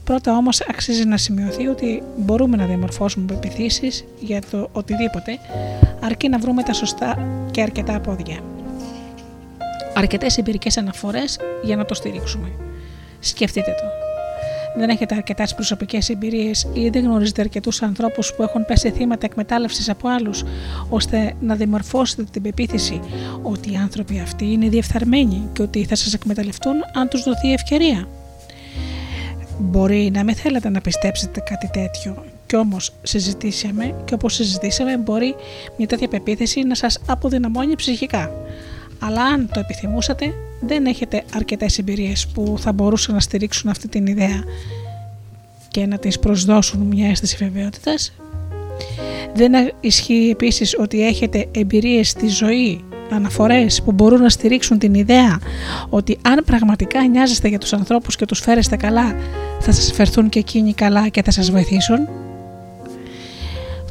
Πρώτα 0.03 0.35
όμως 0.35 0.61
αξίζει 0.61 1.05
να 1.05 1.17
σημειωθεί 1.17 1.67
ότι 1.67 2.03
μπορούμε 2.17 2.57
να 2.57 2.65
διαμορφώσουμε 2.65 3.33
επιθύσεις 3.33 4.05
για 4.19 4.41
το 4.51 4.69
οτιδήποτε 4.71 5.39
αρκεί 5.99 6.29
να 6.29 6.39
βρούμε 6.39 6.63
τα 6.63 6.73
σωστά 6.73 7.27
και 7.51 7.61
αρκετά 7.61 7.99
πόδια. 7.99 8.39
Αρκετές 9.93 10.37
εμπειρικές 10.37 10.77
αναφορές 10.77 11.39
για 11.63 11.75
να 11.75 11.85
το 11.85 11.93
στηρίξουμε. 11.93 12.51
Σκεφτείτε 13.19 13.71
το. 13.71 14.10
Δεν 14.75 14.89
έχετε 14.89 15.15
αρκετές 15.15 15.55
προσωπικές 15.55 16.09
εμπειρίες 16.09 16.67
ή 16.73 16.89
δεν 16.89 17.03
γνωρίζετε 17.03 17.41
αρκετούς 17.41 17.81
ανθρώπους 17.81 18.33
που 18.33 18.43
έχουν 18.43 18.65
πέσει 18.65 18.91
θύματα 18.91 19.25
εκμετάλλευσης 19.25 19.89
από 19.89 20.07
άλλους, 20.07 20.43
ώστε 20.89 21.33
να 21.39 21.55
δημορφώσετε 21.55 22.23
την 22.23 22.41
πεποίθηση 22.41 22.99
ότι 23.41 23.71
οι 23.71 23.75
άνθρωποι 23.75 24.19
αυτοί 24.19 24.45
είναι 24.45 24.69
διεφθαρμένοι 24.69 25.49
και 25.53 25.61
ότι 25.61 25.85
θα 25.85 25.95
σας 25.95 26.13
εκμεταλλευτούν 26.13 26.73
αν 26.93 27.07
τους 27.07 27.23
δοθεί 27.23 27.53
ευκαιρία. 27.53 28.07
Μπορεί 29.59 30.11
να 30.13 30.23
μην 30.23 30.35
θέλετε 30.35 30.69
να 30.69 30.81
πιστέψετε 30.81 31.39
κάτι 31.39 31.69
τέτοιο, 31.73 32.23
κι 32.45 32.55
όμως 32.55 32.93
συζητήσαμε 33.01 33.95
και 34.05 34.13
όπως 34.13 34.33
συζητήσαμε, 34.33 34.97
μπορεί 34.97 35.35
μια 35.77 35.87
τέτοια 35.87 36.07
πεποίθηση 36.07 36.63
να 36.63 36.75
σας 36.75 36.99
αποδυναμώνει 37.07 37.75
ψυχικά. 37.75 38.31
Αλλά 38.99 39.23
αν 39.23 39.49
το 39.53 39.59
επιθυμούσατε, 39.59 40.33
δεν 40.61 40.85
έχετε 40.85 41.23
αρκετές 41.35 41.77
εμπειρίες 41.77 42.27
που 42.27 42.55
θα 42.59 42.71
μπορούσαν 42.71 43.13
να 43.13 43.19
στηρίξουν 43.19 43.69
αυτή 43.69 43.87
την 43.87 44.05
ιδέα 44.05 44.43
και 45.67 45.85
να 45.85 45.97
τις 45.97 46.19
προσδώσουν 46.19 46.81
μια 46.81 47.09
αίσθηση 47.09 47.35
βεβαιότητας. 47.39 48.13
Δεν 49.33 49.53
ισχύει 49.79 50.29
επίσης 50.31 50.75
ότι 50.79 51.07
έχετε 51.07 51.47
εμπειρίες 51.51 52.09
στη 52.09 52.27
ζωή 52.27 52.83
αναφορές 53.09 53.81
που 53.81 53.91
μπορούν 53.91 54.21
να 54.21 54.29
στηρίξουν 54.29 54.77
την 54.77 54.93
ιδέα 54.93 55.39
ότι 55.89 56.17
αν 56.21 56.43
πραγματικά 56.45 57.07
νοιάζεστε 57.07 57.47
για 57.47 57.59
τους 57.59 57.73
ανθρώπους 57.73 58.15
και 58.15 58.25
τους 58.25 58.39
φέρεστε 58.39 58.75
καλά 58.75 59.15
θα 59.59 59.71
σας 59.71 59.91
φερθούν 59.91 60.29
και 60.29 60.39
εκείνοι 60.39 60.73
καλά 60.73 61.07
και 61.07 61.23
θα 61.23 61.31
σας 61.31 61.51
βοηθήσουν. 61.51 62.09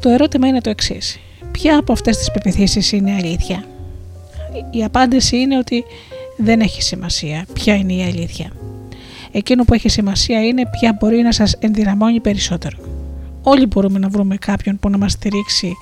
Το 0.00 0.08
ερώτημα 0.08 0.46
είναι 0.46 0.60
το 0.60 0.70
εξής. 0.70 1.18
Ποια 1.50 1.78
από 1.78 1.92
αυτές 1.92 2.16
τις 2.16 2.30
πεπιθήσεις 2.30 2.92
είναι 2.92 3.14
αλήθεια; 3.14 3.64
Η 4.70 4.84
απάντηση 4.84 5.36
είναι 5.36 5.58
ότι 5.58 5.84
δεν 6.42 6.60
έχει 6.60 6.82
σημασία 6.82 7.44
ποια 7.52 7.74
είναι 7.74 7.92
η 7.92 8.02
αλήθεια. 8.02 8.50
Εκείνο 9.32 9.64
που 9.64 9.74
έχει 9.74 9.88
σημασία 9.88 10.44
είναι 10.44 10.62
ποια 10.70 10.96
μπορεί 11.00 11.22
να 11.22 11.32
σας 11.32 11.52
ενδυναμώνει 11.58 12.20
περισσότερο. 12.20 12.76
Όλοι 13.42 13.66
μπορούμε 13.66 13.98
να 13.98 14.08
βρούμε 14.08 14.36
κάποιον 14.36 14.78
που 14.78 14.88
να 14.88 14.98
μας 14.98 15.12
στηρίξει 15.12 15.72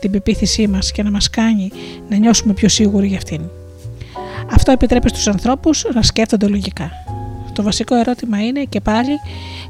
την 0.00 0.10
πεποίθησή 0.10 0.66
μας 0.66 0.92
και 0.92 1.02
να 1.02 1.10
μας 1.10 1.30
κάνει 1.30 1.70
να 2.08 2.16
νιώσουμε 2.16 2.52
πιο 2.52 2.68
σίγουροι 2.68 3.06
για 3.06 3.16
αυτήν. 3.16 3.40
Αυτό 4.52 4.72
επιτρέπει 4.72 5.08
στους 5.08 5.28
ανθρώπους 5.28 5.84
να 5.94 6.02
σκέφτονται 6.02 6.46
λογικά. 6.46 6.90
Το 7.52 7.62
βασικό 7.62 7.94
ερώτημα 7.94 8.44
είναι 8.44 8.62
και 8.62 8.80
πάλι 8.80 9.12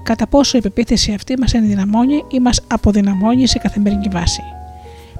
κατά 0.02 0.26
πόσο 0.26 0.58
η 0.58 0.60
πεποίθηση 0.60 1.12
αυτή 1.12 1.38
μας 1.38 1.54
ενδυναμώνει 1.54 2.24
ή 2.30 2.40
μας 2.40 2.60
αποδυναμώνει 2.66 3.46
σε 3.48 3.58
καθημερινή 3.58 4.08
βάση. 4.10 4.40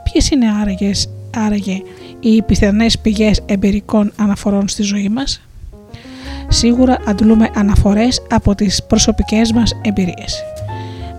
Ποιες 0.03 0.31
είναι 0.31 0.47
άραγες, 0.61 1.09
άραγε 1.37 1.83
οι 2.21 2.43
πιθανές 2.43 2.99
πηγές 2.99 3.43
εμπειρικών 3.47 4.13
αναφορών 4.17 4.69
στη 4.69 4.83
ζωή 4.83 5.09
μας. 5.09 5.41
Σίγουρα 6.49 6.99
αντλούμε 7.07 7.51
αναφορές 7.55 8.23
από 8.31 8.55
τις 8.55 8.83
προσωπικές 8.83 9.53
μας 9.53 9.73
εμπειρίες. 9.83 10.43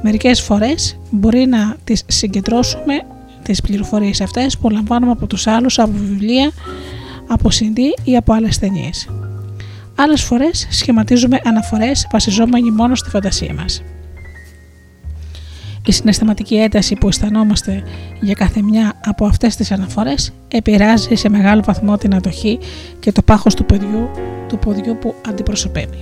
Μερικές 0.01 0.41
φορές 0.41 0.99
μπορεί 1.11 1.45
να 1.45 1.75
τις 1.83 2.03
συγκεντρώσουμε 2.07 3.01
τις 3.43 3.61
πληροφορίες 3.61 4.21
αυτές 4.21 4.57
που 4.57 4.69
λαμβάνουμε 4.69 5.11
από 5.11 5.27
τους 5.27 5.47
άλλους, 5.47 5.79
από 5.79 5.91
βιβλία, 5.97 6.51
από 7.27 7.49
CD 7.49 7.79
ή 8.03 8.15
από 8.15 8.33
άλλες 8.33 8.59
ταινίες. 8.59 9.09
Άλλες 9.95 10.23
φορές 10.23 10.67
σχηματίζουμε 10.69 11.39
αναφορές 11.43 12.07
βασιζόμενοι 12.11 12.71
μόνο 12.71 12.95
στη 12.95 13.09
φαντασία 13.09 13.53
μας. 13.53 13.83
Η 15.89 15.91
συναισθηματική 15.91 16.55
ένταση 16.55 16.95
που 16.95 17.07
αισθανόμαστε 17.07 17.83
για 18.19 18.33
κάθε 18.33 18.61
μια 18.61 18.93
από 19.05 19.25
αυτές 19.25 19.55
τις 19.55 19.71
αναφορές 19.71 20.33
επηρεάζει 20.47 21.15
σε 21.15 21.29
μεγάλο 21.29 21.61
βαθμό 21.65 21.97
την 21.97 22.15
αντοχή 22.15 22.59
και 22.99 23.11
το 23.11 23.21
πάχος 23.21 23.53
του 23.53 23.65
παιδιού, 23.65 24.09
του 24.47 24.57
ποδιού 24.57 24.97
που 25.01 25.15
αντιπροσωπεύει. 25.27 25.99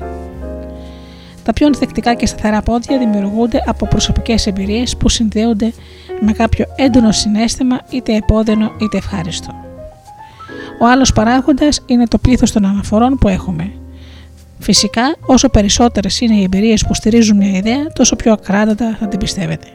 Τα 1.44 1.54
πιο 1.54 1.66
ανθεκτικά 1.66 2.14
και 2.14 2.26
σταθερά 2.26 2.62
πόδια 2.62 2.98
δημιουργούνται 2.98 3.64
από 3.66 3.88
προσωπικές 3.88 4.48
εμπειρίες 4.48 4.98
που 4.98 5.10
συνδέονται 5.10 5.74
με 6.22 6.32
κάποιο 6.32 6.66
έντονο 6.76 7.12
συνέστημα 7.12 7.80
είτε 7.90 8.16
επώδυνο 8.16 8.72
είτε 8.82 8.98
ευχάριστο. 8.98 9.54
Ο 10.82 10.86
άλλος 10.88 11.14
παράγοντας 11.14 11.84
είναι 11.86 12.08
το 12.08 12.18
πλήθος 12.18 12.52
των 12.52 12.66
αναφορών 12.66 13.18
που 13.18 13.28
έχουμε– 13.28 13.72
Φυσικά, 14.60 15.16
όσο 15.26 15.50
περισσότερες 15.50 16.22
είναι 16.22 16.36
οι 16.36 16.44
εμπειρίες 16.44 16.86
που 16.86 16.94
στηρίζουν 16.94 17.38
μια 17.38 17.58
ιδέα, 17.58 17.92
τόσο 17.94 18.16
πιο 18.16 18.32
ακράδαντα 18.32 18.98
θα 19.00 19.08
την 19.08 19.20
πιστεύετε. 19.20 19.68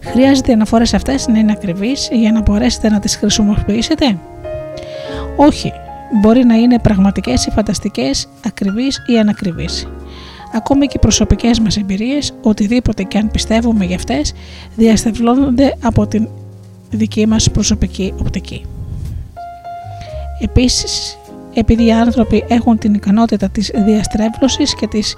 Χρειάζεται 0.00 0.50
οι 0.50 0.54
αναφορές 0.54 0.94
αυτές 0.94 1.26
να 1.26 1.38
είναι 1.38 1.52
ακριβείς 1.52 2.08
για 2.12 2.32
να 2.32 2.40
μπορέσετε 2.40 2.88
να 2.88 3.00
τις 3.00 3.16
χρησιμοποιήσετε; 3.16 4.18
Όχι, 5.36 5.72
μπορεί 6.20 6.44
να 6.44 6.54
είναι 6.54 6.78
πραγματικές 6.78 7.46
ή 7.46 7.50
φανταστικές, 7.50 8.28
ακριβείς 8.46 9.02
ή 9.06 9.18
ανακριβείς. 9.18 9.88
Ακόμη 10.54 10.86
και 10.86 10.96
οι 10.96 11.00
προσωπικές 11.00 11.60
μας 11.60 11.76
εμπειρίες, 11.76 12.34
οτιδήποτε 12.42 13.02
και 13.02 13.18
αν 13.18 13.30
πιστεύουμε 13.30 13.84
για 13.84 13.96
αυτές, 13.96 14.32
διαστευλώνονται 14.76 15.76
από 15.82 16.06
την 16.06 16.28
δική 16.90 17.26
μας 17.26 17.50
προσωπική 17.50 18.14
οπτική. 18.20 18.64
Επίσης, 20.40 21.18
επειδή 21.54 21.86
οι 21.86 21.92
άνθρωποι 21.92 22.44
έχουν 22.48 22.78
την 22.78 22.94
ικανότητα 22.94 23.48
της 23.48 23.70
διαστρέβλωσης 23.74 24.74
και 24.74 24.86
της 24.86 25.16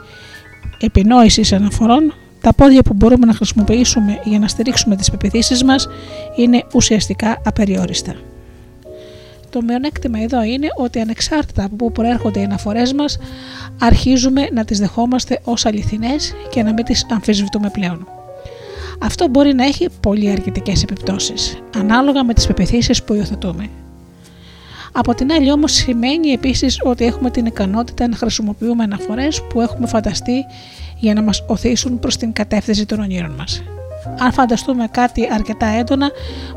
επινόησης 0.81 1.53
αναφορών, 1.53 2.15
τα 2.41 2.53
πόδια 2.53 2.83
που 2.83 2.95
μπορούμε 2.95 3.27
να 3.27 3.33
χρησιμοποιήσουμε 3.33 4.21
για 4.25 4.39
να 4.39 4.49
στηρίξουμε 4.49 4.97
τις 4.97 5.11
πεπιθήσεις 5.11 5.65
μας 5.65 5.89
είναι 6.37 6.65
ουσιαστικά 6.75 7.43
απεριόριστα. 7.45 8.15
Το 9.51 9.63
μειονέκτημα 9.63 10.19
εδώ 10.19 10.43
είναι 10.43 10.69
ότι 10.77 11.01
ανεξάρτητα 11.01 11.65
από 11.65 11.77
πού 11.77 11.93
προέρχονται 11.93 12.41
οι 12.41 12.45
αναφορές 12.45 12.93
μας, 12.93 13.19
αρχίζουμε 13.81 14.49
να 14.53 14.65
τις 14.65 14.79
δεχόμαστε 14.79 15.41
ως 15.45 15.67
αληθινές 15.67 16.33
και 16.51 16.63
να 16.63 16.73
μην 16.73 16.85
τις 16.85 17.07
αμφισβητούμε 17.11 17.71
πλέον. 17.71 18.07
Αυτό 19.03 19.29
μπορεί 19.29 19.55
να 19.55 19.65
έχει 19.65 19.89
πολύ 20.01 20.31
αρκετικές 20.31 20.83
επιπτώσεις, 20.83 21.63
ανάλογα 21.77 22.25
με 22.25 22.35
τις 22.35 22.47
πεπιθήσεις 22.47 23.03
που 23.03 23.15
υιοθετούμε. 23.15 23.69
Από 24.97 25.15
την 25.15 25.33
άλλη 25.33 25.51
όμως 25.51 25.73
σημαίνει 25.73 26.29
επίσης 26.29 26.81
ότι 26.83 27.05
έχουμε 27.05 27.31
την 27.31 27.47
ικανότητα 27.47 28.09
να 28.09 28.17
χρησιμοποιούμε 28.17 28.83
αναφορές 28.83 29.43
που 29.43 29.61
έχουμε 29.61 29.87
φανταστεί 29.87 30.45
για 30.99 31.15
να 31.15 31.23
μας 31.23 31.45
οθήσουν 31.47 31.99
προς 31.99 32.17
την 32.17 32.33
κατεύθυνση 32.33 32.87
των 32.87 33.01
ονείρων 33.01 33.31
μας. 33.31 33.63
Αν 34.19 34.33
φανταστούμε 34.33 34.89
κάτι 34.91 35.29
αρκετά 35.33 35.67
έντονα, 35.67 36.11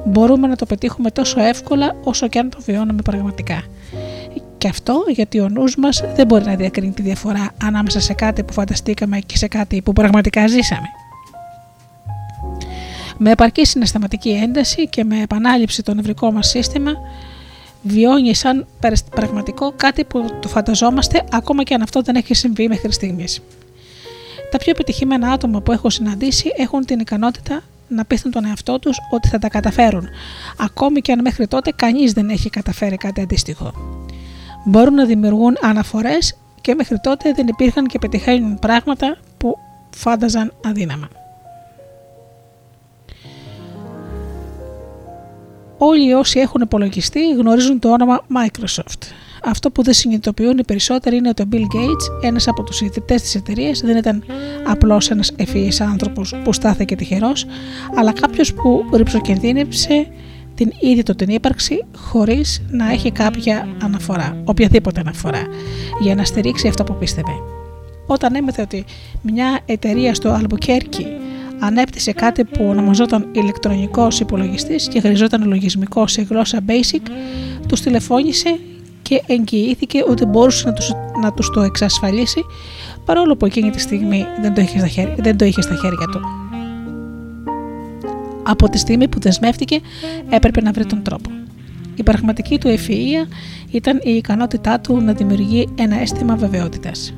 μπορούμε 0.05 0.47
να 0.47 0.55
το 0.55 0.65
πετύχουμε 0.65 1.11
τόσο 1.11 1.41
εύκολα 1.41 1.95
όσο 2.03 2.27
και 2.27 2.39
αν 2.39 2.49
το 2.49 2.57
βιώνουμε 2.65 3.01
πραγματικά. 3.01 3.63
Και 4.57 4.67
αυτό 4.67 5.03
γιατί 5.07 5.39
ο 5.39 5.49
νους 5.49 5.75
μας 5.75 6.03
δεν 6.15 6.25
μπορεί 6.25 6.45
να 6.45 6.55
διακρίνει 6.55 6.91
τη 6.91 7.01
διαφορά 7.01 7.51
ανάμεσα 7.63 7.99
σε 7.99 8.13
κάτι 8.13 8.43
που 8.43 8.53
φανταστήκαμε 8.53 9.19
και 9.19 9.37
σε 9.37 9.47
κάτι 9.47 9.81
που 9.81 9.93
πραγματικά 9.93 10.47
ζήσαμε. 10.47 10.87
Με 13.17 13.31
επαρκή 13.31 13.65
συναισθηματική 13.65 14.29
ένταση 14.29 14.87
και 14.87 15.03
με 15.03 15.21
επανάληψη 15.21 15.83
το 15.83 15.93
νευρικό 15.93 16.31
μας 16.31 16.47
σύστημα, 16.47 16.91
βιώνει 17.81 18.33
σαν 18.35 18.67
πραγματικό 19.11 19.73
κάτι 19.75 20.03
που 20.03 20.25
το 20.41 20.47
φανταζόμαστε 20.47 21.23
ακόμα 21.31 21.63
και 21.63 21.73
αν 21.73 21.81
αυτό 21.81 22.01
δεν 22.01 22.15
έχει 22.15 22.33
συμβεί 22.33 22.67
μέχρι 22.67 22.91
στιγμής. 22.91 23.41
Τα 24.51 24.57
πιο 24.57 24.71
επιτυχημένα 24.71 25.31
άτομα 25.31 25.61
που 25.61 25.71
έχω 25.71 25.89
συναντήσει 25.89 26.51
έχουν 26.57 26.85
την 26.85 26.99
ικανότητα 26.99 27.61
να 27.87 28.05
πείθουν 28.05 28.31
τον 28.31 28.45
εαυτό 28.45 28.79
τους 28.79 28.97
ότι 29.11 29.27
θα 29.27 29.39
τα 29.39 29.49
καταφέρουν, 29.49 30.07
ακόμη 30.57 31.01
και 31.01 31.11
αν 31.11 31.21
μέχρι 31.21 31.47
τότε 31.47 31.71
κανείς 31.75 32.13
δεν 32.13 32.29
έχει 32.29 32.49
καταφέρει 32.49 32.97
κάτι 32.97 33.21
αντίστοιχο. 33.21 33.73
Μπορούν 34.65 34.93
να 34.93 35.05
δημιουργούν 35.05 35.57
αναφορές 35.61 36.37
και 36.61 36.75
μέχρι 36.75 36.99
τότε 36.99 37.31
δεν 37.31 37.47
υπήρχαν 37.47 37.85
και 37.87 37.99
πετυχαίνουν 37.99 38.59
πράγματα 38.59 39.17
που 39.37 39.57
φάνταζαν 39.95 40.53
αδύναμα. 40.65 41.07
Όλοι 45.77 46.13
όσοι 46.13 46.39
έχουν 46.39 46.61
υπολογιστεί 46.61 47.33
γνωρίζουν 47.33 47.79
το 47.79 47.91
όνομα 47.91 48.21
Microsoft. 48.33 49.01
Αυτό 49.43 49.71
που 49.71 49.83
δεν 49.83 49.93
συνειδητοποιούν 49.93 50.57
οι 50.57 50.63
περισσότεροι 50.63 51.15
είναι 51.15 51.29
ότι 51.29 51.41
ο 51.41 51.45
Bill 51.51 51.55
Gates, 51.75 52.23
ένας 52.23 52.47
από 52.47 52.63
τους 52.63 52.81
ιδρυτές 52.81 53.21
της 53.21 53.35
εταιρείας, 53.35 53.81
δεν 53.81 53.97
ήταν 53.97 54.23
απλώς 54.67 55.09
ένας 55.09 55.31
ευφυής 55.35 55.81
άνθρωπος 55.81 56.35
που 56.43 56.53
στάθηκε 56.53 56.95
τυχερός, 56.95 57.45
αλλά 57.95 58.11
κάποιος 58.11 58.53
που 58.53 58.85
ρηψοκινδύνευσε 58.93 60.07
την 60.55 60.71
ίδια 60.79 61.03
του 61.03 61.15
την 61.15 61.29
ύπαρξη 61.29 61.85
χωρίς 61.95 62.61
να 62.69 62.91
έχει 62.91 63.11
κάποια 63.11 63.67
αναφορά, 63.83 64.41
οποιαδήποτε 64.45 64.99
αναφορά, 64.99 65.41
για 66.01 66.15
να 66.15 66.23
στηρίξει 66.23 66.67
αυτό 66.67 66.83
που 66.83 66.95
πίστευε. 66.95 67.31
Όταν 68.07 68.35
έμεθε 68.35 68.61
ότι 68.61 68.85
μια 69.21 69.59
εταιρεία 69.65 70.13
στο 70.13 70.39
Albuquerque 70.41 71.05
ανέπτυσε 71.59 72.11
κάτι 72.11 72.43
που 72.43 72.65
ονομαζόταν 72.67 73.27
ηλεκτρονικός 73.31 74.19
υπολογιστής 74.19 74.87
και 74.87 74.99
χρειαζόταν 74.99 75.47
λογισμικό 75.47 76.07
σε 76.07 76.21
γλώσσα 76.21 76.59
basic, 76.67 77.01
τους 77.67 77.81
τηλεφώνησε 77.81 78.59
και 79.01 79.23
εγγυήθηκε 79.27 80.03
ότι 80.07 80.25
μπορούσε 80.25 80.67
να 80.67 80.73
τους, 80.73 80.91
να 81.21 81.33
τους 81.33 81.49
το 81.49 81.61
εξασφαλίσει 81.61 82.45
παρόλο 83.05 83.35
που 83.35 83.45
εκείνη 83.45 83.69
τη 83.69 83.79
στιγμή 83.79 84.25
δεν 84.41 84.53
το 84.53 84.61
είχε 84.61 84.77
στα 84.77 84.87
χέρια, 84.87 85.15
δεν 85.17 85.37
το 85.37 85.45
είχε 85.45 85.61
στα 85.61 85.75
χέρια 85.75 86.07
του. 86.11 86.19
Από 88.43 88.69
τη 88.69 88.77
στιγμή 88.77 89.07
που 89.07 89.19
δεσμεύτηκε 89.19 89.79
έπρεπε 90.29 90.61
να 90.61 90.71
βρει 90.71 90.85
τον 90.85 91.01
τρόπο. 91.03 91.29
Η 91.95 92.03
πραγματική 92.03 92.57
του 92.57 92.67
ευφυΐα 92.67 93.27
ήταν 93.71 93.99
η 94.03 94.11
ικανότητά 94.11 94.79
του 94.79 95.01
να 95.01 95.13
δημιουργεί 95.13 95.67
ένα 95.75 96.01
αίσθημα 96.01 96.35
βεβαιότητας. 96.35 97.13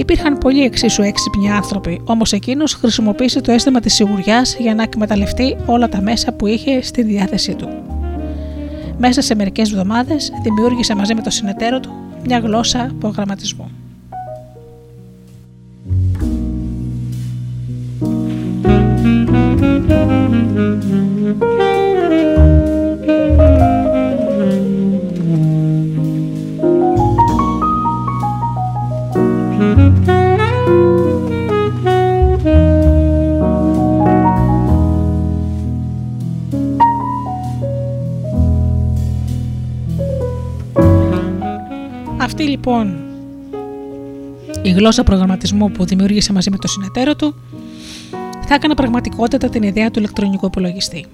Υπήρχαν 0.00 0.38
πολλοί 0.38 0.62
εξίσου 0.62 1.02
έξυπνοι 1.02 1.50
άνθρωποι, 1.50 2.00
όμως 2.04 2.32
εκείνος 2.32 2.74
χρησιμοποίησε 2.74 3.40
το 3.40 3.52
αίσθημα 3.52 3.80
της 3.80 3.94
σιγουριάς 3.94 4.56
για 4.58 4.74
να 4.74 4.82
εκμεταλλευτεί 4.82 5.56
όλα 5.66 5.88
τα 5.88 6.00
μέσα 6.00 6.32
που 6.32 6.46
είχε 6.46 6.82
στη 6.82 7.02
διάθεσή 7.02 7.54
του. 7.54 7.68
Μέσα 8.98 9.20
σε 9.20 9.34
μερικές 9.34 9.70
εβδομάδες 9.70 10.32
δημιούργησε 10.42 10.94
μαζί 10.94 11.14
με 11.14 11.22
το 11.22 11.30
συνεταίρο 11.30 11.80
του 11.80 11.90
μια 12.24 12.38
γλώσσα 12.38 12.94
προγραμματισμού. 12.98 13.70
Αυτή 42.40 42.52
λοιπόν 42.52 42.96
η 44.62 44.70
γλώσσα 44.70 45.02
προγραμματισμού 45.02 45.70
που 45.70 45.84
δημιούργησε 45.84 46.32
μαζί 46.32 46.50
με 46.50 46.56
το 46.56 46.68
συνεταίρο 46.68 47.16
του 47.16 47.34
θα 48.46 48.54
έκανε 48.54 48.74
πραγματικότητα 48.74 49.48
την 49.48 49.62
ιδέα 49.62 49.90
του 49.90 49.98
ηλεκτρονικού 49.98 50.46
υπολογιστή. 50.46 51.06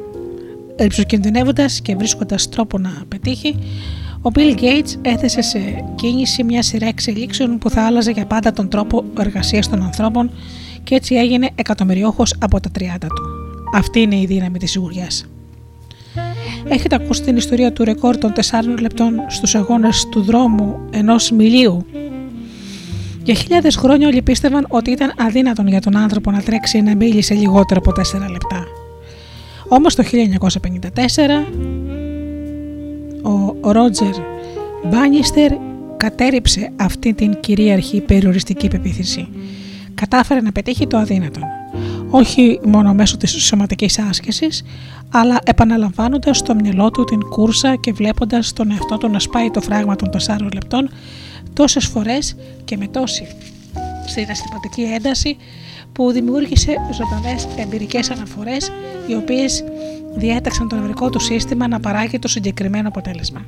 Ριψοκινδυνεύοντα 0.80 1.66
και 1.82 1.96
βρίσκοντας 1.96 2.48
τρόπο 2.48 2.78
να 2.78 2.90
πετύχει, 3.08 3.58
ο 4.22 4.30
Bill 4.34 4.60
Gates 4.60 4.98
έθεσε 5.02 5.42
σε 5.42 5.84
κίνηση 5.94 6.44
μια 6.44 6.62
σειρά 6.62 6.86
εξελίξεων 6.86 7.58
που 7.58 7.70
θα 7.70 7.86
άλλαζε 7.86 8.10
για 8.10 8.26
πάντα 8.26 8.52
τον 8.52 8.68
τρόπο 8.68 9.04
εργασίας 9.18 9.68
των 9.68 9.82
ανθρώπων 9.82 10.30
και 10.84 10.94
έτσι 10.94 11.14
έγινε 11.14 11.50
εκατομμυριούχος 11.54 12.34
από 12.38 12.60
τα 12.60 12.70
30 12.78 12.82
του. 13.00 13.24
Αυτή 13.74 14.00
είναι 14.00 14.16
η 14.16 14.26
δύναμη 14.26 14.58
της 14.58 14.70
σιγουριάς. 14.70 15.26
Έχετε 16.68 16.94
ακούσει 16.94 17.22
την 17.22 17.36
ιστορία 17.36 17.72
του 17.72 17.84
ρεκόρ 17.84 18.18
των 18.18 18.32
4 18.32 18.40
λεπτών 18.80 19.20
στους 19.28 19.54
αγώνες 19.54 20.08
του 20.10 20.22
δρόμου 20.22 20.78
ενός 20.90 21.30
μιλίου; 21.30 21.86
Για 23.22 23.34
χιλιάδες 23.34 23.76
χρόνια 23.76 24.08
όλοι 24.08 24.22
πίστευαν 24.22 24.66
ότι 24.68 24.90
ήταν 24.90 25.12
αδύνατον 25.18 25.66
για 25.66 25.80
τον 25.80 25.96
άνθρωπο 25.96 26.30
να 26.30 26.42
τρέξει 26.42 26.78
ένα 26.78 26.96
μίλι 26.96 27.22
σε 27.22 27.34
λιγότερο 27.34 27.80
από 27.84 27.90
4 27.90 28.30
λεπτά. 28.30 28.64
Όμως 29.68 29.94
το 29.94 30.02
1954 30.02 30.10
ο 33.62 33.72
Ρότζερ 33.72 34.14
Μπάνιστερ 34.84 35.52
κατέριψε 35.96 36.72
αυτή 36.76 37.14
την 37.14 37.40
κυρίαρχη 37.40 38.00
περιοριστική 38.00 38.68
πεποίθηση. 38.68 39.28
Κατάφερε 39.94 40.40
να 40.40 40.52
πετύχει 40.52 40.86
το 40.86 40.96
αδύνατον 40.96 41.42
όχι 42.10 42.60
μόνο 42.66 42.94
μέσω 42.94 43.16
της 43.16 43.30
σωματικής 43.30 43.98
άσκησης, 43.98 44.62
αλλά 45.10 45.38
επαναλαμβάνοντας 45.44 46.38
στο 46.38 46.54
μυαλό 46.54 46.90
του 46.90 47.04
την 47.04 47.20
κούρσα 47.20 47.76
και 47.76 47.92
βλέποντας 47.92 48.52
τον 48.52 48.70
εαυτό 48.70 48.96
του 48.96 49.08
να 49.08 49.18
σπάει 49.18 49.50
το 49.50 49.60
φράγμα 49.60 49.96
των 49.96 50.10
4 50.10 50.52
λεπτών 50.54 50.90
τόσες 51.52 51.86
φορές 51.86 52.36
και 52.64 52.76
με 52.76 52.86
τόση 52.86 53.26
συναισθηματική 54.06 54.82
ένταση 54.82 55.36
που 55.92 56.10
δημιούργησε 56.12 56.74
ζωντανές 56.92 57.48
εμπειρικές 57.56 58.10
αναφορές 58.10 58.70
οι 59.06 59.14
οποίες 59.14 59.64
διέταξαν 60.14 60.68
το 60.68 60.76
νευρικό 60.76 61.10
του 61.10 61.20
σύστημα 61.20 61.68
να 61.68 61.80
παράγει 61.80 62.18
το 62.18 62.28
συγκεκριμένο 62.28 62.88
αποτέλεσμα. 62.88 63.44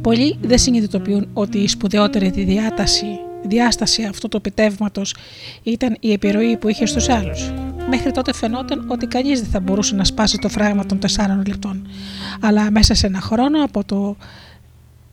Πολλοί 0.00 0.36
δεν 0.40 0.58
συνειδητοποιούν 0.58 1.28
ότι 1.32 1.58
η 1.58 1.68
σπουδαιότερη 1.68 2.30
διάταση 2.30 3.06
διάσταση 3.44 4.04
αυτού 4.04 4.28
του 4.28 4.36
επιτεύγματος 4.36 5.14
ήταν 5.62 5.96
η 6.00 6.12
επιρροή 6.12 6.56
που 6.56 6.68
είχε 6.68 6.86
στους 6.86 7.08
άλλους. 7.08 7.52
Μέχρι 7.88 8.10
τότε 8.10 8.32
φαινόταν 8.34 8.84
ότι 8.88 9.06
κανείς 9.06 9.40
δεν 9.40 9.50
θα 9.50 9.60
μπορούσε 9.60 9.94
να 9.94 10.04
σπάσει 10.04 10.38
το 10.38 10.48
φράγμα 10.48 10.86
των 10.86 10.98
4 10.98 11.46
λεπτών. 11.46 11.86
Αλλά 12.40 12.70
μέσα 12.70 12.94
σε 12.94 13.06
ένα 13.06 13.20
χρόνο 13.20 13.64
από 13.64 13.84
το 13.84 14.16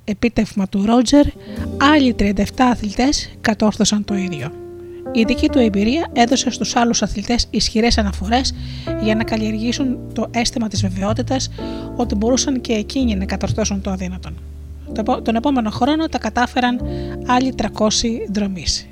επίτευγμα 0.03 0.67
του 0.67 0.86
Ρότζερ, 0.86 1.25
άλλοι 1.77 2.15
37 2.19 2.43
αθλητές 2.57 3.30
κατόρθωσαν 3.41 4.05
το 4.05 4.15
ίδιο. 4.15 4.51
Η 5.11 5.23
δική 5.23 5.49
του 5.49 5.59
εμπειρία 5.59 6.07
έδωσε 6.13 6.49
στους 6.49 6.75
άλλους 6.75 7.01
αθλητές 7.01 7.47
ισχυρές 7.49 7.97
αναφορές 7.97 8.53
για 9.03 9.15
να 9.15 9.23
καλλιεργήσουν 9.23 9.97
το 10.13 10.27
αίσθημα 10.32 10.67
της 10.67 10.82
βεβαιότητας 10.82 11.49
ότι 11.95 12.15
μπορούσαν 12.15 12.61
και 12.61 12.73
εκείνοι 12.73 13.15
να 13.15 13.25
κατορθώσουν 13.25 13.82
το 13.82 13.91
αδύνατον. 13.91 14.38
Τον 15.24 15.36
επόμενο 15.36 15.70
χρόνο 15.70 16.08
τα 16.08 16.18
κατάφεραν 16.18 16.80
άλλοι 17.26 17.54
300 17.58 17.68
δρομείς. 18.32 18.88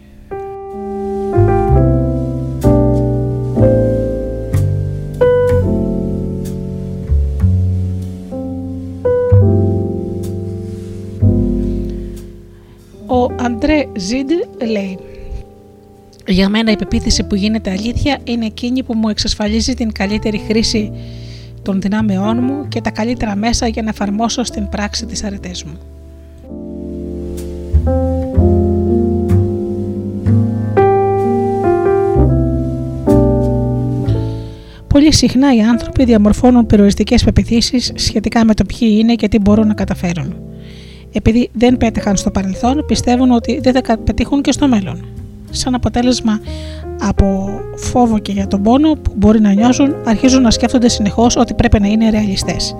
Ο 13.08 13.24
Αντρέ 13.40 13.86
Ζιντ 13.98 14.30
λέει 14.68 15.00
«Για 16.28 16.50
μένα 16.50 16.72
η 16.72 16.76
πεποίθηση 16.76 17.24
που 17.24 17.36
γίνεται 17.36 17.72
αλήθεια 17.72 18.20
είναι 18.24 18.46
εκείνη 18.46 18.84
που 18.84 18.94
μου 18.94 19.10
εξασφαλίζει 19.10 19.74
την 19.74 19.92
καλύτερη 19.92 20.38
χρήση 20.48 20.92
των 21.68 21.82
δυνάμεών 21.82 22.38
μου 22.44 22.68
και 22.68 22.82
τα 22.82 22.90
καλύτερα 22.90 23.36
μέσα 23.36 23.68
για 23.68 23.82
να 23.82 23.90
εφαρμόσω 23.90 24.44
στην 24.44 24.70
πράξη 24.70 25.06
τις 25.06 25.24
αρετές 25.24 25.64
μου. 25.64 25.78
Πολύ 34.88 35.14
συχνά 35.14 35.56
οι 35.56 35.62
άνθρωποι 35.62 36.04
διαμορφώνουν 36.04 36.66
περιοριστικές 36.66 37.24
πεπιθήσεις 37.24 37.92
σχετικά 37.96 38.46
με 38.46 38.54
το 38.54 38.64
ποιοι 38.66 38.98
είναι 39.00 39.16
και 39.16 39.28
τι 39.28 39.40
μπορούν 39.40 39.68
να 39.68 39.74
καταφέρουν. 39.74 40.36
Επειδή 41.12 41.50
δεν 41.54 41.78
πέτυχαν 41.78 42.18
στο 42.18 42.32
παρελθόν, 42.32 42.86
πιστεύουν 42.88 43.32
ότι 43.32 43.60
δεν 43.64 43.74
θα 43.74 43.98
πετύχουν 43.98 44.42
και 44.42 44.52
στο 44.52 44.68
μέλλον. 44.68 45.06
Σαν 45.50 45.74
αποτέλεσμα 45.76 46.40
από 47.00 47.50
φόβο 47.76 48.20
και 48.20 48.32
για 48.32 48.48
τον 48.48 48.62
πόνο 48.62 48.92
που 48.94 49.12
μπορεί 49.16 49.42
να 49.42 49.54
νιώσουν, 49.54 49.96
αρχίζουν 50.06 50.42
να 50.42 50.52
σκέφτονται 50.52 50.90
συνεχώς 50.90 51.36
ότι 51.36 51.54
πρέπει 51.54 51.80
να 51.80 51.88
είναι 51.88 52.10
ρεαλιστές. 52.10 52.76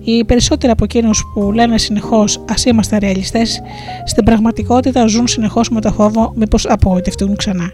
Οι 0.00 0.24
περισσότεροι 0.24 0.72
από 0.72 0.84
εκείνους 0.84 1.24
που 1.34 1.52
λένε 1.52 1.78
συνεχώς 1.78 2.36
Α 2.36 2.54
είμαστε 2.66 2.98
ρεαλιστές, 2.98 3.60
στην 4.04 4.24
πραγματικότητα 4.24 5.06
ζουν 5.06 5.26
συνεχώς 5.26 5.70
με 5.70 5.80
το 5.80 5.92
φόβο 5.92 6.32
μήπως 6.36 6.66
απογοητευτούν 6.66 7.36
ξανά. 7.36 7.72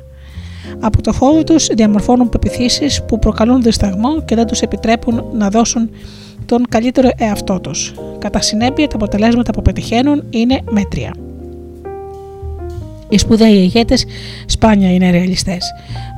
Από 0.80 1.02
το 1.02 1.12
φόβο 1.12 1.44
τους 1.44 1.66
διαμορφώνουν 1.66 2.28
πεπιθήσεις 2.28 3.02
που 3.04 3.18
προκαλούν 3.18 3.62
δισταγμό 3.62 4.22
και 4.24 4.34
δεν 4.34 4.46
τους 4.46 4.60
επιτρέπουν 4.60 5.24
να 5.32 5.48
δώσουν 5.48 5.90
τον 6.46 6.62
καλύτερο 6.68 7.10
εαυτό 7.16 7.60
τους. 7.60 7.94
Κατά 8.18 8.40
συνέπεια, 8.40 8.88
τα 8.88 8.96
αποτελέσματα 8.96 9.52
που 9.52 9.62
πετυχαίνουν 9.62 10.24
είναι 10.30 10.60
μέτρια. 10.70 11.23
Οι 13.14 13.18
σπουδαίοι 13.18 13.52
ηγέτες 13.54 14.04
σπάνια 14.46 14.92
είναι 14.92 15.10
ρεαλιστές. 15.10 15.64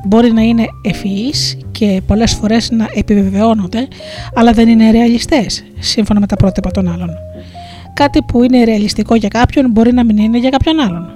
Μπορεί 0.07 0.33
να 0.33 0.43
είναι 0.43 0.67
ευφυείς 0.83 1.57
και 1.71 2.01
πολλές 2.07 2.33
φορές 2.33 2.71
να 2.71 2.87
επιβεβαιώνονται, 2.95 3.89
αλλά 4.35 4.53
δεν 4.53 4.69
είναι 4.69 4.91
ρεαλιστές 4.91 5.65
σύμφωνα 5.79 6.21
με 6.21 6.27
τα 6.27 6.37
πρότυπα 6.37 6.71
των 6.71 6.89
άλλων. 6.89 7.11
Κάτι 7.95 8.23
που 8.23 8.43
είναι 8.43 8.65
ρεαλιστικό 8.65 9.15
για 9.15 9.29
κάποιον 9.29 9.71
μπορεί 9.71 9.93
να 9.93 10.05
μην 10.05 10.17
είναι 10.17 10.39
για 10.39 10.51
κάποιον 10.51 10.81
άλλον. 10.81 11.13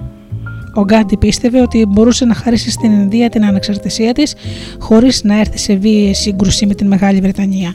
Ο 0.75 0.85
Γκάντι 0.85 1.17
πίστευε 1.17 1.61
ότι 1.61 1.87
μπορούσε 1.89 2.25
να 2.25 2.35
χαρίσει 2.35 2.71
στην 2.71 2.93
Ινδία 2.93 3.29
την 3.29 3.45
ανεξαρτησία 3.45 4.13
της 4.13 4.35
χωρίς 4.79 5.25
να 5.25 5.39
έρθει 5.39 5.59
σε 5.59 5.75
βίαιη 5.75 6.15
σύγκρουση 6.15 6.67
με 6.67 6.75
την 6.75 6.87
Μεγάλη 6.87 7.21
Βρετανία. 7.21 7.75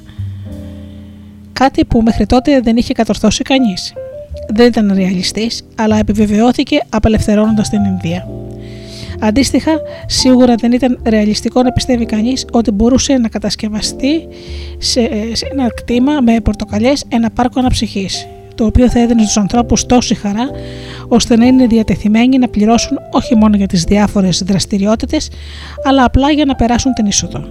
Κάτι 1.54 1.86
που 1.86 2.02
μέχρι 2.02 2.26
τότε 2.26 2.60
δεν 2.60 2.78
είχε 2.78 2.94
κατορθώσει 2.94 3.44
κανείς 3.44 3.94
δεν 4.48 4.68
ήταν 4.68 4.94
ρεαλιστής, 4.96 5.66
αλλά 5.76 5.98
επιβεβαιώθηκε 5.98 6.82
απελευθερώνοντας 6.90 7.70
την 7.70 7.84
Ινδία. 7.84 8.28
Αντίστοιχα, 9.20 9.72
σίγουρα 10.06 10.56
δεν 10.56 10.72
ήταν 10.72 11.00
ρεαλιστικό 11.06 11.64
να 11.64 11.72
πιστεύει 11.72 12.06
κανείς 12.06 12.46
ότι 12.52 12.72
μπορούσε 12.72 13.14
να 13.14 13.28
κατασκευαστεί 13.28 14.28
σε, 14.78 15.02
ένα 15.52 15.68
κτήμα 15.76 16.22
με 16.22 16.40
πορτοκαλιές 16.40 17.06
ένα 17.08 17.30
πάρκο 17.30 17.60
αναψυχής, 17.60 18.28
το 18.56 18.66
οποίο 18.66 18.90
θα 18.90 19.00
έδινε 19.00 19.22
στους 19.22 19.38
ανθρώπους 19.38 19.86
τόση 19.86 20.16
χαρά, 20.16 20.50
ώστε 21.08 21.36
να 21.36 21.46
είναι 21.46 21.68
διατεθειμένοι 21.68 22.38
να 22.38 22.48
πληρώσουν 22.48 22.98
όχι 23.12 23.36
μόνο 23.36 23.58
για 23.58 23.68
τις 23.68 23.84
διάφορες 23.84 24.44
δραστηριότητες, 24.44 25.30
αλλά 25.84 26.04
απλά 26.04 26.32
για 26.32 26.46
να 26.46 26.56
περάσουν 26.56 26.94
την 26.94 27.06
είσοδο. 27.06 27.48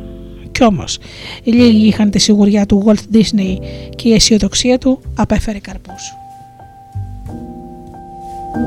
Κι 0.52 0.64
όμως, 0.64 0.98
οι 1.42 1.50
λίγοι 1.50 1.86
είχαν 1.86 2.10
τη 2.10 2.18
σιγουριά 2.18 2.66
του 2.66 2.84
Walt 2.86 3.16
Disney 3.16 3.56
και 3.96 4.08
η 4.08 4.12
αισιοδοξία 4.12 4.78
του 4.78 5.00
απέφερε 5.14 5.58
καρπούς. 5.58 6.23
Αν 8.56 8.62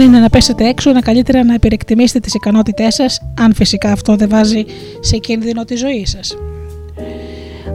είναι 0.00 0.18
να 0.18 0.30
πέσετε 0.30 0.68
έξω, 0.68 0.90
είναι 0.90 1.00
καλύτερα 1.00 1.44
να 1.44 1.54
υπερεκτιμήσετε 1.54 2.20
τις 2.20 2.34
ικανότητές 2.34 2.94
σας, 2.94 3.20
αν 3.40 3.54
φυσικά 3.54 3.92
αυτό 3.92 4.16
δεν 4.16 4.28
βάζει 4.28 4.64
σε 5.00 5.16
κίνδυνο 5.16 5.64
τη 5.64 5.74
ζωή 5.74 6.06
σας. 6.06 6.36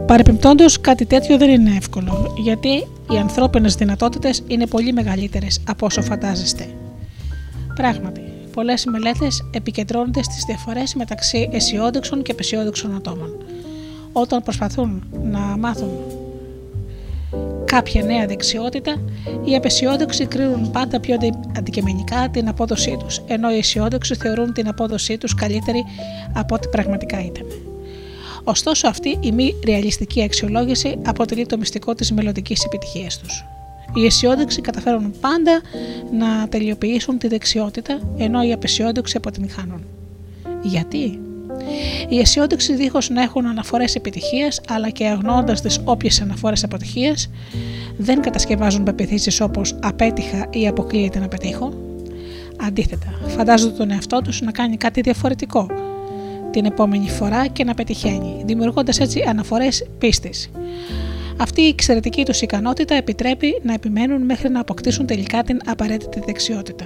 Παρεπιπτόντως, 0.06 0.80
κάτι 0.80 1.06
τέτοιο 1.06 1.38
δεν 1.38 1.50
είναι 1.50 1.76
εύκολο, 1.76 2.34
γιατί 2.38 2.68
οι 3.10 3.16
ανθρώπινες 3.20 3.74
δυνατότητες 3.74 4.42
είναι 4.46 4.66
πολύ 4.66 4.92
μεγαλύτερες 4.92 5.60
από 5.68 5.86
όσο 5.86 6.02
φαντάζεστε. 6.02 6.66
Πράγματι, 7.74 8.33
πολλές 8.54 8.84
μελέτες 8.84 9.44
επικεντρώνονται 9.50 10.22
στις 10.22 10.44
διαφορές 10.44 10.94
μεταξύ 10.94 11.48
αισιόδοξων 11.52 12.22
και 12.22 12.32
απεσιόδοξων 12.32 12.94
ατόμων. 12.94 13.36
Όταν 14.12 14.42
προσπαθούν 14.42 15.04
να 15.22 15.38
μάθουν 15.38 15.90
κάποια 17.64 18.02
νέα 18.02 18.26
δεξιότητα, 18.26 19.00
οι 19.44 19.54
απεσιόδοξοι 19.56 20.26
κρίνουν 20.26 20.70
πάντα 20.70 21.00
πιο 21.00 21.16
αντικειμενικά 21.56 22.28
την 22.32 22.48
απόδοσή 22.48 22.96
τους, 22.98 23.20
ενώ 23.26 23.50
οι 23.50 23.58
αισιόδοξοι 23.58 24.14
θεωρούν 24.14 24.52
την 24.52 24.68
απόδοσή 24.68 25.18
τους 25.18 25.34
καλύτερη 25.34 25.84
από 26.32 26.54
ό,τι 26.54 26.68
πραγματικά 26.68 27.24
ήταν. 27.24 27.46
Ωστόσο, 28.44 28.88
αυτή 28.88 29.18
η 29.20 29.32
μη 29.32 29.54
ρεαλιστική 29.64 30.22
αξιολόγηση 30.22 30.98
αποτελεί 31.04 31.46
το 31.46 31.58
μυστικό 31.58 31.94
της 31.94 32.12
μελλοντικής 32.12 32.64
επιτυχίας 32.64 33.18
τους. 33.18 33.44
Οι 33.94 34.06
αισιόδοξοι 34.06 34.60
καταφέρουν 34.60 35.14
πάντα 35.20 35.60
να 36.12 36.48
τελειοποιήσουν 36.48 37.18
τη 37.18 37.28
δεξιότητα, 37.28 38.00
ενώ 38.16 38.42
οι 38.42 38.52
απεσιόδοξοι 38.52 39.16
αποτυγχάνουν. 39.16 39.84
Γιατί; 40.62 41.18
Οι 42.08 42.18
αισιόδοξοι 42.18 42.74
δίχως 42.74 43.10
να 43.10 43.22
έχουν 43.22 43.46
αναφορές 43.46 43.94
επιτυχίας, 43.94 44.60
αλλά 44.68 44.90
και 44.90 45.06
αγνώντας 45.06 45.60
τις 45.60 45.80
όποιες 45.84 46.20
αναφορές 46.20 46.64
αποτυχίας, 46.64 47.30
δεν 47.96 48.20
κατασκευάζουν 48.20 48.82
πεπιθήσεις 48.82 49.40
όπως 49.40 49.74
απέτυχα 49.82 50.46
ή 50.50 50.66
αποκλείεται 50.66 51.18
να 51.18 51.28
πετύχω. 51.28 51.72
Αντίθετα, 52.66 53.20
φαντάζονται 53.26 53.76
τον 53.76 53.90
εαυτό 53.90 54.20
τους 54.24 54.40
να 54.40 54.50
κάνει 54.50 54.76
κάτι 54.76 55.00
διαφορετικό 55.00 55.66
την 56.50 56.64
επόμενη 56.64 57.08
φορά 57.08 57.46
και 57.46 57.64
να 57.64 57.74
πετυχαίνει, 57.74 58.42
δημιουργώντας 58.44 59.00
έτσι 59.00 59.24
αναφορές 59.28 59.86
πίστης. 59.98 60.50
Αυτή 61.36 61.60
η 61.60 61.68
εξαιρετική 61.68 62.24
τους 62.24 62.40
ικανότητα 62.40 62.94
επιτρέπει 62.94 63.60
να 63.62 63.72
επιμένουν 63.72 64.22
μέχρι 64.22 64.48
να 64.48 64.60
αποκτήσουν 64.60 65.06
τελικά 65.06 65.42
την 65.42 65.60
απαραίτητη 65.66 66.20
δεξιότητα. 66.26 66.84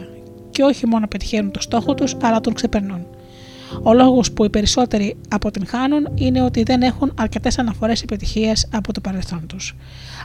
Και 0.51 0.62
όχι 0.62 0.86
μόνο 0.86 1.07
πετυχαίνουν 1.07 1.51
το 1.51 1.61
στόχο 1.61 1.94
τους, 1.94 2.16
αλλά 2.22 2.40
τον 2.40 2.55
ξεπερνούν. 2.55 3.07
Ο 3.82 3.94
λόγος 3.94 4.32
που 4.32 4.44
οι 4.44 4.51
περισσότεροι 4.51 5.16
αποτυγχάνουν 5.28 6.09
είναι 6.14 6.42
ότι 6.42 6.62
δεν 6.62 6.82
έχουν 6.82 7.12
αρκετές 7.18 7.59
αναφορές 7.59 8.03
επιτυχία 8.03 8.53
από 8.72 8.92
το 8.92 9.01
παρελθόν 9.01 9.46
τους. 9.46 9.76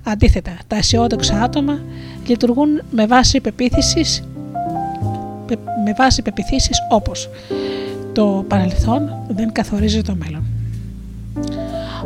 Αντίθετα, 0.03 0.57
τα 0.67 0.76
αισιόδοξα 0.76 1.41
άτομα 1.41 1.82
λειτουργούν 2.28 2.82
με 2.91 3.05
βάση 3.05 3.41
πεποίθησης 3.41 4.24
με 5.86 5.93
βάση 5.97 6.21
πεπιθήσεις 6.21 6.78
όπως 6.89 7.30
το 8.13 8.45
παρελθόν 8.47 9.09
δεν 9.28 9.51
καθορίζει 9.51 10.01
το 10.01 10.15
μέλλον. 10.15 10.43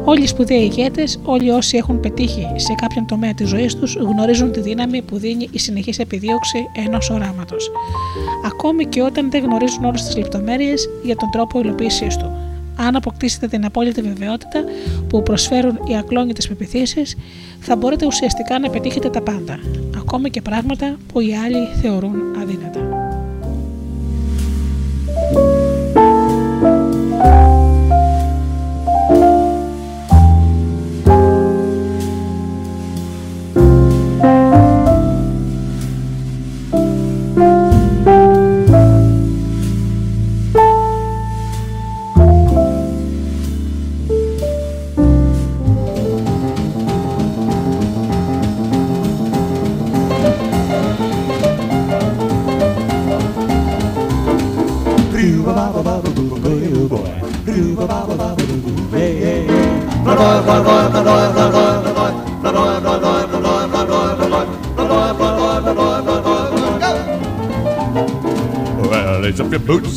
Όλοι 0.05 0.23
οι 0.23 0.27
σπουδαίοι 0.27 0.61
ηγέτες, 0.61 1.19
όλοι 1.23 1.49
όσοι 1.49 1.77
έχουν 1.77 1.99
πετύχει 1.99 2.47
σε 2.55 2.73
κάποιον 2.73 3.05
τομέα 3.05 3.33
της 3.33 3.49
ζωής 3.49 3.75
τους, 3.75 3.95
γνωρίζουν 3.95 4.51
τη 4.51 4.59
δύναμη 4.59 5.01
που 5.01 5.17
δίνει 5.17 5.49
η 5.51 5.59
συνεχής 5.59 5.99
επιδίωξη 5.99 6.57
ενός 6.85 7.09
οράματος. 7.09 7.71
Ακόμη 8.45 8.85
και 8.85 9.01
όταν 9.01 9.31
δεν 9.31 9.43
γνωρίζουν 9.43 9.85
όλες 9.85 10.03
τις 10.03 10.17
λεπτομέρειες 10.17 10.89
για 11.03 11.15
τον 11.15 11.29
τρόπο 11.31 11.59
υλοποίησής 11.59 12.17
του. 12.17 12.31
Αν 12.79 12.95
αποκτήσετε 12.95 13.47
την 13.47 13.65
απόλυτη 13.65 14.01
βεβαιότητα 14.01 14.63
που 15.09 15.23
προσφέρουν 15.23 15.79
οι 15.87 15.97
ακλόνητες 15.97 16.47
πεπιθήσεις, 16.47 17.17
θα 17.59 17.75
μπορείτε 17.75 18.05
ουσιαστικά 18.05 18.59
να 18.59 18.69
πετύχετε 18.69 19.09
τα 19.09 19.21
πάντα, 19.21 19.59
ακόμη 19.97 20.29
και 20.29 20.41
πράγματα 20.41 20.97
που 21.13 21.19
οι 21.19 21.35
άλλοι 21.35 21.67
θεωρούν 21.81 22.15
αδύνατα. 22.41 22.79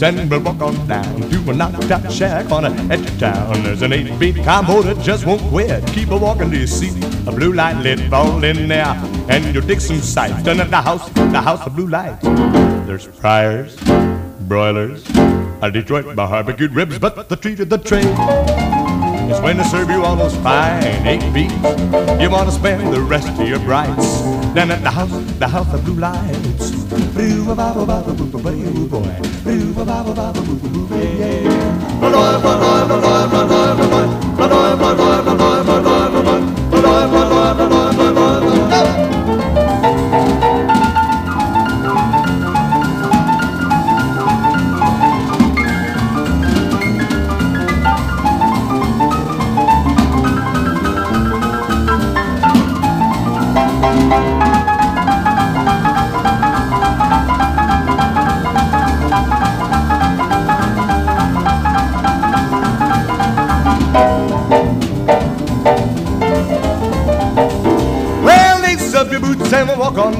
And 0.02 0.30
we'll 0.30 0.40
walk 0.40 0.60
on 0.62 0.74
down 0.86 1.20
to 1.30 1.50
a 1.50 1.54
knocked 1.54 2.12
shack 2.12 2.50
on 2.50 2.64
a 2.64 2.70
edge 2.92 3.00
of 3.00 3.18
town. 3.18 3.62
There's 3.62 3.82
an 3.82 3.92
eight-beat 3.92 4.36
combo 4.44 4.82
that 4.82 4.98
just 5.04 5.26
won't 5.26 5.42
quit. 5.42 5.86
Keep 5.88 6.10
a 6.10 6.16
walking 6.16 6.50
to 6.50 6.56
you 6.56 6.66
see 6.66 6.90
a 7.26 7.32
blue 7.32 7.52
light 7.52 7.76
lit 7.82 8.00
fall 8.08 8.42
in 8.42 8.68
there, 8.68 8.94
and 9.28 9.54
your 9.54 9.62
Dixon 9.62 10.00
sight 10.00 10.44
done 10.44 10.60
at 10.60 10.70
the 10.70 10.80
house, 10.80 11.08
the 11.10 11.40
house 11.40 11.66
of 11.66 11.76
blue 11.76 11.86
lights. 11.86 12.22
There's 12.86 13.04
fryers, 13.04 13.76
broilers, 14.48 15.04
a 15.62 15.70
Detroit 15.70 16.16
barbecued 16.16 16.74
ribs, 16.74 16.98
but 16.98 17.28
the 17.28 17.36
treat 17.36 17.60
of 17.60 17.68
the 17.68 17.78
trade 17.78 18.06
is 19.30 19.40
when 19.42 19.58
they 19.58 19.64
serve 19.64 19.90
you 19.90 20.02
all 20.02 20.16
those 20.16 20.34
fine 20.36 21.06
eight 21.06 21.32
beats. 21.34 21.54
You 22.20 22.30
want 22.30 22.48
to 22.48 22.52
spend 22.52 22.92
the 22.92 23.00
rest 23.02 23.28
of 23.28 23.46
your 23.46 23.60
brights 23.60 24.22
down 24.54 24.70
at 24.70 24.82
the 24.82 24.90
house, 24.90 25.10
the 25.38 25.48
house 25.48 25.72
of 25.74 25.84
blue 25.84 25.94
lights 25.94 26.59
ba 27.54 27.74
ba 27.74 27.74
ba 27.74 27.84
ba 27.84 27.96
ba 28.06 28.12
boo 28.14 28.26
ba 28.30 28.38
boo 28.38 28.86
boy. 28.86 29.10
Boo 29.44 29.72
ba 29.74 29.84
ba 29.84 30.02
ba 30.04 30.14
ba 30.14 30.32
ba 30.32 30.40
boo 30.46 30.54
boo 30.54 30.86
boo 30.86 30.96
yeah. 30.96 32.00
Run 32.00 32.14
away, 32.14 32.34
run 32.44 32.62
away, 32.62 32.82
run 32.90 33.04
away, 33.04 33.26
run 33.32 33.50
away, 33.50 33.74
run 33.78 33.98
away, 34.00 34.74
run 34.78 35.00
away, 35.00 35.18
run 35.26 35.40
away, 35.40 35.62
run 35.66 35.86
away, 35.86 36.06
run 36.20 36.84
away, 36.84 37.06
run 37.10 37.32
away. 37.32 37.39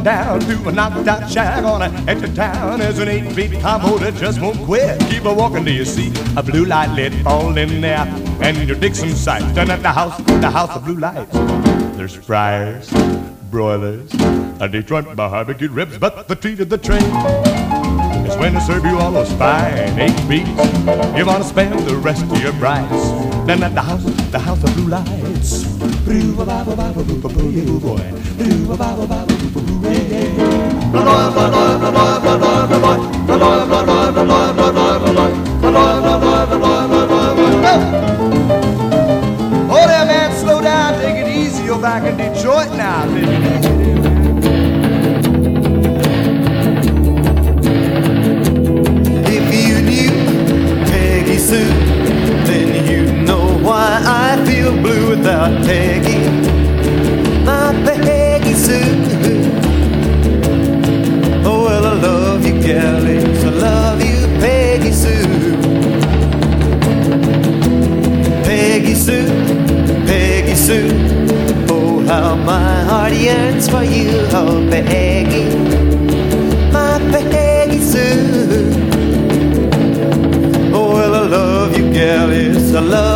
Down 0.03 0.40
to 0.40 0.68
a 0.68 0.72
knocked 0.72 1.07
out 1.09 1.30
shack 1.30 1.64
on 1.64 1.82
a 1.82 1.86
edge 2.11 2.22
of 2.22 2.34
town. 2.34 2.78
There's 2.78 2.98
an 2.98 3.09
eight 3.09 3.34
beat 3.34 3.61
combo 3.61 3.98
that 3.98 4.14
just 4.14 4.40
won't 4.40 4.59
quit. 4.64 5.01
Keep 5.09 5.24
a 5.24 5.32
walking 5.32 5.64
till 5.64 5.74
you 5.74 5.84
see 5.84 6.12
a 6.36 6.42
blue 6.42 6.64
light 6.64 6.94
lit 6.94 7.26
all 7.26 7.57
in 7.57 7.80
there. 7.80 8.07
And 8.40 8.57
your 8.68 8.78
Dixon 8.78 9.11
sight 9.11 9.55
done 9.55 9.70
at 9.70 9.82
the 9.82 9.90
house, 9.90 10.16
the 10.40 10.51
house 10.51 10.74
of 10.76 10.84
blue 10.84 10.96
lights. 10.96 11.32
There's 11.96 12.14
fryers, 12.14 12.90
broilers, 13.51 14.12
a 14.61 14.68
Detroit 14.68 15.14
barbecue 15.16 15.68
ribs, 15.68 15.98
but 15.98 16.28
the 16.28 16.36
treat 16.36 16.61
of 16.61 16.68
the 16.68 16.78
train 16.78 17.03
is 18.26 18.36
when 18.36 18.55
they 18.55 18.61
serve 18.61 18.84
you 18.84 18.98
all 18.98 19.12
those 19.12 19.32
fine 19.34 19.98
eight 19.98 20.28
beats. 20.28 20.48
You 21.16 21.26
wanna 21.26 21.44
spend 21.44 21.78
the 21.80 21.96
rest 21.96 22.22
of 22.24 22.42
your 22.42 22.53
price. 22.55 22.88
Then 23.46 23.62
at 23.62 23.74
the 23.74 23.82
house, 23.82 24.05
the 24.30 24.38
house 24.38 24.62
of 24.62 24.74
blue 24.74 24.88
lights 24.88 25.64
back 41.80 42.05
in 42.05 42.16
Detroit 42.16 42.68
now, 42.76 43.05
If 49.26 49.47
you 49.55 49.80
knew 49.82 50.11
Peggy 50.86 51.38
Sue, 51.38 51.64
then 52.45 52.86
you 52.86 53.22
know 53.22 53.59
why 53.62 54.03
I 54.05 54.45
feel 54.45 54.72
blue 54.72 55.11
without 55.11 55.64
Peggy. 55.64 56.18
My 57.45 57.72
Peggy 57.84 58.55
Sue. 58.55 58.99
You. 62.70 63.20
I 63.46 63.50
love 63.50 64.00
you, 64.04 64.26
Peggy 64.40 64.92
Sue. 64.92 65.56
Peggy 68.44 68.94
Sue, 68.94 69.28
Peggy 70.06 70.54
Sue. 70.54 70.90
Oh, 71.68 72.04
how 72.06 72.36
my 72.36 72.82
heart 72.84 73.12
yearns 73.12 73.68
for 73.68 73.82
you, 73.82 74.10
oh, 74.32 74.66
Peggy. 74.70 75.46
My 76.72 76.98
Peggy 77.10 77.80
Sue. 77.80 78.70
Oh, 80.72 80.94
well, 80.94 81.14
I 81.14 81.26
love 81.26 81.76
you, 81.76 81.92
gal, 81.92 82.30
I 82.30 82.80
love 82.80 83.09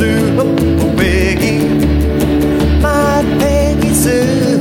Sue. 0.00 0.34
Oh, 0.40 0.94
Peggy, 0.96 1.58
my 2.80 3.22
Peggy 3.38 3.92
Sue. 3.92 4.58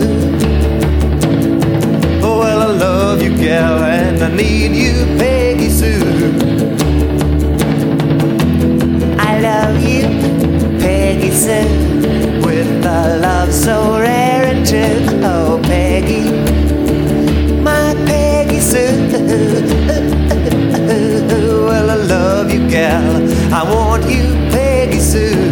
Oh, 2.22 2.40
well, 2.40 2.62
I 2.62 2.72
love 2.74 3.22
you, 3.24 3.38
gal, 3.38 3.82
and 3.82 4.22
I 4.22 4.36
need 4.36 4.76
you, 4.76 5.06
Peggy 5.18 5.70
Sue. 5.70 6.04
I 9.18 9.40
love 9.40 9.82
you, 9.82 10.04
Peggy 10.82 11.32
Sue, 11.32 12.42
with 12.46 12.86
a 12.86 13.18
love 13.22 13.54
so 13.54 13.98
rare 13.98 14.44
and 14.44 14.68
true. 14.68 15.22
Oh, 15.24 15.58
Peggy, 15.64 16.32
my 17.62 17.96
Peggy 18.06 18.60
Sue. 18.60 18.92
Well, 21.66 21.90
I 21.92 21.96
love 21.96 22.52
you, 22.52 22.68
gal. 22.70 23.24
I 23.54 23.64
want 23.64 24.04
you, 24.10 24.36
Peggy 24.52 24.59
places 25.12 25.49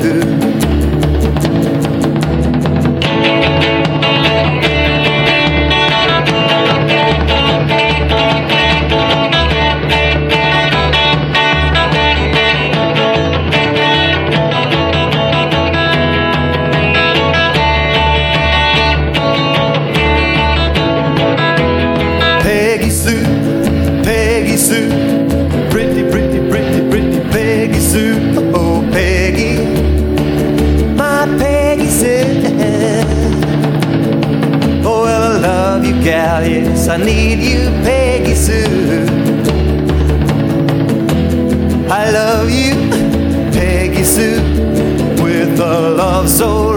need 37.17 37.39
you, 37.39 37.69
Peggy 37.83 38.35
Sue. 38.35 39.07
I 41.89 42.11
love 42.11 42.49
you, 42.51 42.75
Peggy 43.51 44.03
Sue, 44.03 44.39
with 45.23 45.59
a 45.59 45.95
love 46.01 46.29
so 46.29 46.76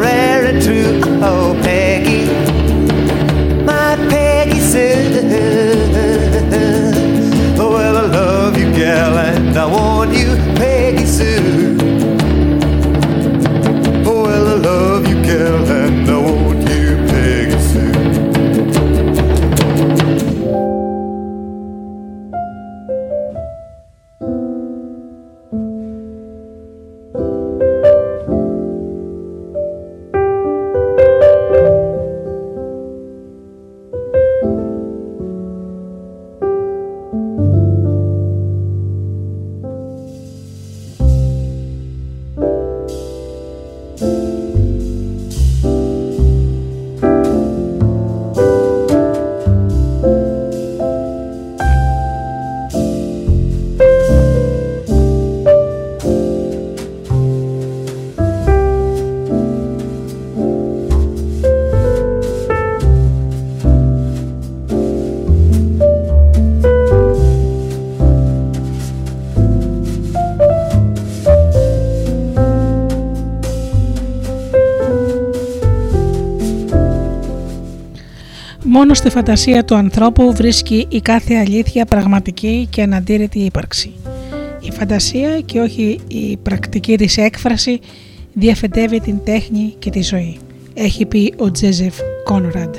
στη 79.01 79.11
φαντασία 79.11 79.65
του 79.65 79.75
ανθρώπου 79.75 80.33
βρίσκει 80.33 80.87
η 80.89 81.01
κάθε 81.01 81.35
αλήθεια 81.35 81.85
πραγματική 81.85 82.67
και 82.71 82.83
αναντήρητη 82.83 83.39
ύπαρξη. 83.39 83.93
Η 84.61 84.71
φαντασία 84.71 85.41
και 85.41 85.61
όχι 85.61 86.01
η 86.09 86.37
πρακτική 86.37 86.97
της 86.97 87.17
έκφραση 87.17 87.81
διαφεντεύει 88.33 89.01
την 89.01 89.25
τέχνη 89.25 89.75
και 89.79 89.91
τη 89.91 90.03
ζωή. 90.03 90.39
Έχει 90.75 91.07
πει 91.07 91.35
ο 91.37 91.51
Τζέζεφ 91.51 91.95
Κόνραντ. 92.25 92.75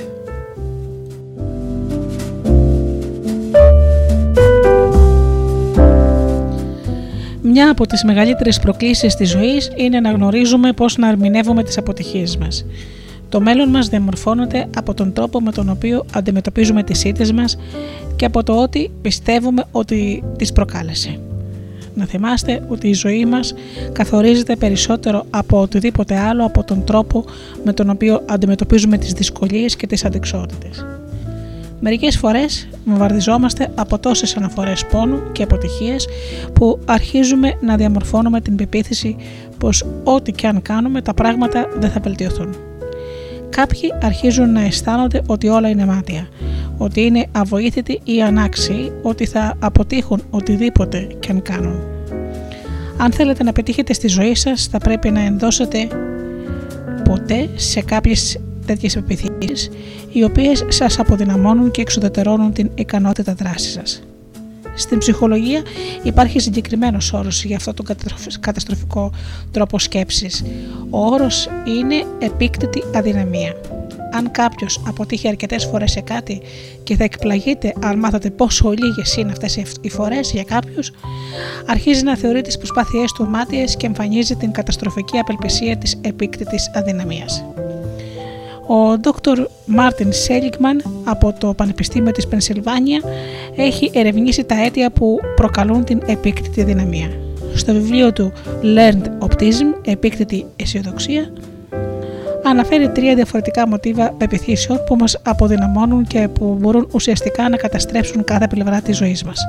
Μια 7.42 7.70
από 7.70 7.86
τις 7.88 8.04
μεγαλύτερες 8.04 8.60
προκλήσεις 8.60 9.16
της 9.16 9.30
ζωής 9.30 9.72
είναι 9.76 10.00
να 10.00 10.12
γνωρίζουμε 10.12 10.74
πώς 10.74 10.98
να 10.98 11.10
ερμηνεύουμε 11.10 11.64
τις 11.64 11.78
αποτυχίες 11.78 12.38
μας. 12.38 12.66
Το 13.32 13.42
μέλλον 13.42 13.70
μας 13.70 13.88
διαμορφώνεται 13.88 14.68
από 14.76 14.94
τον 14.94 15.14
τρόπο 15.14 15.42
με 15.42 15.52
τον 15.52 15.70
οποίο 15.70 16.06
αντιμετωπίζουμε 16.14 16.84
τις 16.84 17.04
ήττες 17.04 17.32
μας 17.32 17.58
και 18.16 18.26
από 18.26 18.44
το 18.44 18.62
ότι 18.62 18.92
πιστεύουμε 19.02 19.64
ότι 19.72 20.24
τις 20.38 20.52
προκάλεσε. 20.52 21.20
Να 21.94 22.06
θυμάστε 22.06 22.64
ότι 22.68 22.88
η 22.88 22.94
ζωή 22.94 23.26
μας 23.26 23.54
καθορίζεται 23.92 24.56
περισσότερο 24.56 25.26
από 25.30 25.62
οτιδήποτε 25.62 26.18
άλλο 26.20 26.46
από 26.46 26.64
τον 26.64 26.84
τρόπο 26.84 27.26
με 27.64 27.74
τον 27.74 27.90
οποίο 27.90 28.24
αντιμετωπίζουμε 28.30 28.98
τις 28.98 29.14
δυσκολίες 29.14 29.76
και 29.76 29.88
τις 29.88 30.06
αντικσότητες. 30.06 30.86
Μερικές 31.80 32.18
φορές 32.18 32.70
βομβαρδιζόμαστε 32.86 33.72
από 33.76 34.00
τόσες 34.00 34.36
αναφορές 34.36 34.86
πόνου 34.86 35.32
και 35.32 35.44
αποτυχίες 35.44 36.08
που 36.54 36.80
αρχίζουμε 36.86 37.58
να 37.62 37.76
διαμορφώνουμε 37.76 38.42
την 38.42 38.56
πεποίθηση 38.56 39.16
πως 39.58 39.86
ό,τι 40.04 40.32
και 40.32 40.48
αν 40.48 40.62
κάνουμε 40.62 41.02
τα 41.02 41.14
πράγματα 41.14 41.68
δεν 41.80 41.92
θα 41.92 42.00
βελτιωθούν. 42.00 42.71
Κάποιοι 43.52 43.94
αρχίζουν 44.02 44.52
να 44.52 44.62
αισθάνονται 44.62 45.22
ότι 45.26 45.48
όλα 45.48 45.70
είναι 45.70 45.86
μάτια, 45.86 46.28
ότι 46.78 47.02
είναι 47.02 47.26
αβοήθητοι 47.32 48.02
ή 48.04 48.22
ανάξιοι, 48.22 48.92
ότι 49.02 49.26
θα 49.26 49.56
αποτύχουν 49.60 50.24
οτιδήποτε 50.30 51.08
και 51.20 51.32
αν 51.32 51.42
κάνουν. 51.42 51.84
Αν 52.98 53.12
θέλετε 53.12 53.44
να 53.44 53.52
πετύχετε 53.52 53.94
στη 53.94 54.08
ζωή 54.08 54.36
σας 54.36 54.68
θα 54.68 54.78
πρέπει 54.78 55.10
να 55.10 55.20
ενδώσετε 55.20 55.88
ποτέ 57.04 57.50
σε 57.56 57.82
κάποιες 57.82 58.40
τέτοιες 58.66 58.96
επιθυμίες 58.96 59.70
οι 60.12 60.24
οποίες 60.24 60.66
σας 60.68 61.00
αποδυναμώνουν 61.00 61.72
και 61.72 61.82
εξουδετερώνουν 61.82 62.54
την 62.54 62.70
ικανότητα 62.76 63.34
δράσης 63.34 63.72
σας. 63.72 64.04
Στην 64.76 64.98
ψυχολογία 64.98 65.62
υπάρχει 66.04 66.40
συγκεκριμένος 66.40 67.14
όρος 67.14 67.44
για 67.44 67.56
αυτό 67.56 67.74
τον 67.74 67.86
καταστροφικό 68.40 69.12
τρόπο 69.52 69.80
σκέψης. 69.80 70.44
Ο 70.90 71.06
όρος 71.06 71.50
είναι 71.66 72.06
επίκτητη 72.20 72.84
αδυναμία. 72.96 73.56
αν 74.14 74.32
κάποιος 74.32 74.82
αποτύχει 74.88 75.28
αρκετές 75.28 75.66
φορές 75.66 75.92
σε 75.92 76.02
κάτι 76.02 76.42
και 76.84 76.96
θα 76.96 77.04
εκπλαγείτε 77.04 77.74
αν 77.80 78.00
μάθατε 78.00 78.30
πόσο 78.30 78.72
λίγες 78.72 79.16
είναι 79.16 79.32
αυτές 79.32 79.62
οι 79.82 79.90
φορές 79.90 80.32
για 80.32 80.44
κάποιους, 80.44 80.92
αρχίζει 81.66 82.04
να 82.04 82.18
θεωρεί 82.18 82.42
τις 82.42 82.58
προσπάθειές 82.58 83.12
του 83.12 83.26
μάτιε 83.26 83.64
και 83.64 83.86
εμφανίζει 83.86 84.36
την 84.36 84.52
καταστροφική 84.52 85.18
απελπισία 85.18 85.78
της 85.78 85.98
επίκτητης 86.02 86.72
αδυναμίας. 86.74 87.44
Ο 88.72 89.00
Dr. 89.04 89.46
Μάρτιν 89.66 90.14
Σέλικμαν 90.14 90.84
από 91.04 91.34
το 91.40 91.54
Πανεπιστήμιο 91.54 92.12
της 92.12 92.28
Πενσιλβάνια 92.28 93.02
έχει 93.56 93.92
ερευνήσει 93.94 94.44
τα 94.44 94.64
αίτια 94.64 94.92
που 94.92 95.18
προκαλούν 95.36 95.84
την 95.84 96.02
επίκτητη 96.06 96.64
δυναμία. 96.64 97.10
Στο 97.56 97.74
βιβλίο 97.74 98.14
του 98.14 98.34
Learned 98.62 99.28
Optimism, 99.28 99.80
επίκτητη 99.86 100.46
αισιοδοξία, 100.56 101.34
αναφέρει 102.44 102.90
τρία 102.90 103.16
διαφορετικά 103.16 103.68
μοτίβα 103.68 104.12
πεπιθήσεων 104.12 104.84
που 104.86 104.96
μας 104.96 105.18
αποδυναμώνουν 105.24 106.06
και 106.08 106.28
που 106.28 106.58
μπορούν 106.60 106.88
ουσιαστικά 106.92 107.50
να 107.50 107.58
καταστρέψουν 107.58 108.24
κάθε 108.24 108.48
πλευρά 108.48 108.82
της 108.82 108.98
ζωής 108.98 109.24
μας. 109.24 109.42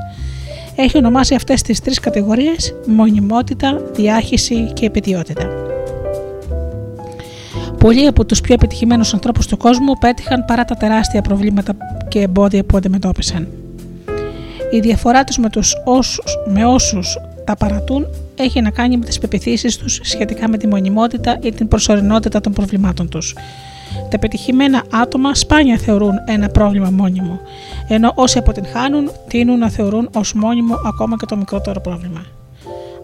Έχει 0.76 0.98
ονομάσει 0.98 1.34
αυτές 1.34 1.62
τις 1.62 1.80
τρεις 1.80 2.00
κατηγορίες 2.00 2.74
μονιμότητα, 2.86 3.82
διάχυση 3.92 4.70
και 4.72 4.86
επιτιότητα. 4.86 5.48
Πολλοί 7.82 8.06
από 8.06 8.24
τους 8.24 8.40
πιο 8.40 8.54
επιτυχημένους 8.54 9.14
ανθρώπους 9.14 9.46
του 9.46 9.56
κόσμου 9.56 9.92
πέτυχαν 9.98 10.44
παρά 10.44 10.64
τα 10.64 10.74
τεράστια 10.74 11.22
προβλήματα 11.22 11.72
και 12.08 12.20
εμπόδια 12.20 12.64
που 12.64 12.76
αντιμετώπισαν. 12.76 13.48
Η 14.70 14.80
διαφορά 14.80 15.24
τους 15.24 15.38
με, 15.38 15.48
τους 15.48 15.76
όσους, 15.84 16.36
με 16.46 16.64
όσους 16.64 17.18
τα 17.44 17.56
παρατούν 17.56 18.06
έχει 18.36 18.60
να 18.60 18.70
κάνει 18.70 18.96
με 18.96 19.04
τις 19.04 19.18
πεπιθήσεις 19.18 19.76
τους 19.76 20.00
σχετικά 20.02 20.48
με 20.48 20.56
τη 20.56 20.66
μονιμότητα 20.66 21.38
ή 21.42 21.52
την 21.52 21.68
προσωρινότητα 21.68 22.40
των 22.40 22.52
προβλημάτων 22.52 23.08
τους. 23.08 23.34
Τα 24.10 24.18
πετυχημένα 24.18 24.82
άτομα 24.92 25.34
σπάνια 25.34 25.78
θεωρούν 25.78 26.14
ένα 26.26 26.48
πρόβλημα 26.48 26.90
μόνιμο, 26.90 27.40
ενώ 27.88 28.12
όσοι 28.14 28.38
αποτυγχάνουν 28.38 29.10
τείνουν 29.28 29.58
να 29.58 29.70
θεωρούν 29.70 30.08
ως 30.14 30.34
μόνιμο 30.34 30.74
ακόμα 30.86 31.16
και 31.16 31.26
το 31.26 31.36
μικρότερο 31.36 31.80
πρόβλημα. 31.80 32.24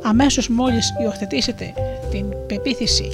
Αμέσως 0.02 0.48
μόλις 0.48 0.94
υιοθετήσετε 1.02 1.72
την 2.10 2.24
πεποίθηση 2.46 3.08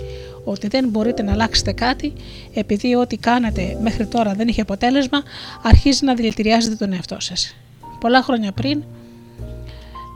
ότι 0.44 0.68
δεν 0.68 0.88
μπορείτε 0.88 1.22
να 1.22 1.32
αλλάξετε 1.32 1.72
κάτι 1.72 2.12
επειδή 2.54 2.94
ό,τι 2.94 3.16
κάνατε 3.16 3.78
μέχρι 3.82 4.06
τώρα 4.06 4.34
δεν 4.34 4.48
είχε 4.48 4.60
αποτέλεσμα, 4.60 5.22
αρχίζει 5.62 6.04
να 6.04 6.14
δηλητηριάζετε 6.14 6.74
τον 6.74 6.92
εαυτό 6.92 7.20
σας. 7.20 7.56
Πολλά 8.00 8.22
χρόνια 8.22 8.52
πριν 8.52 8.82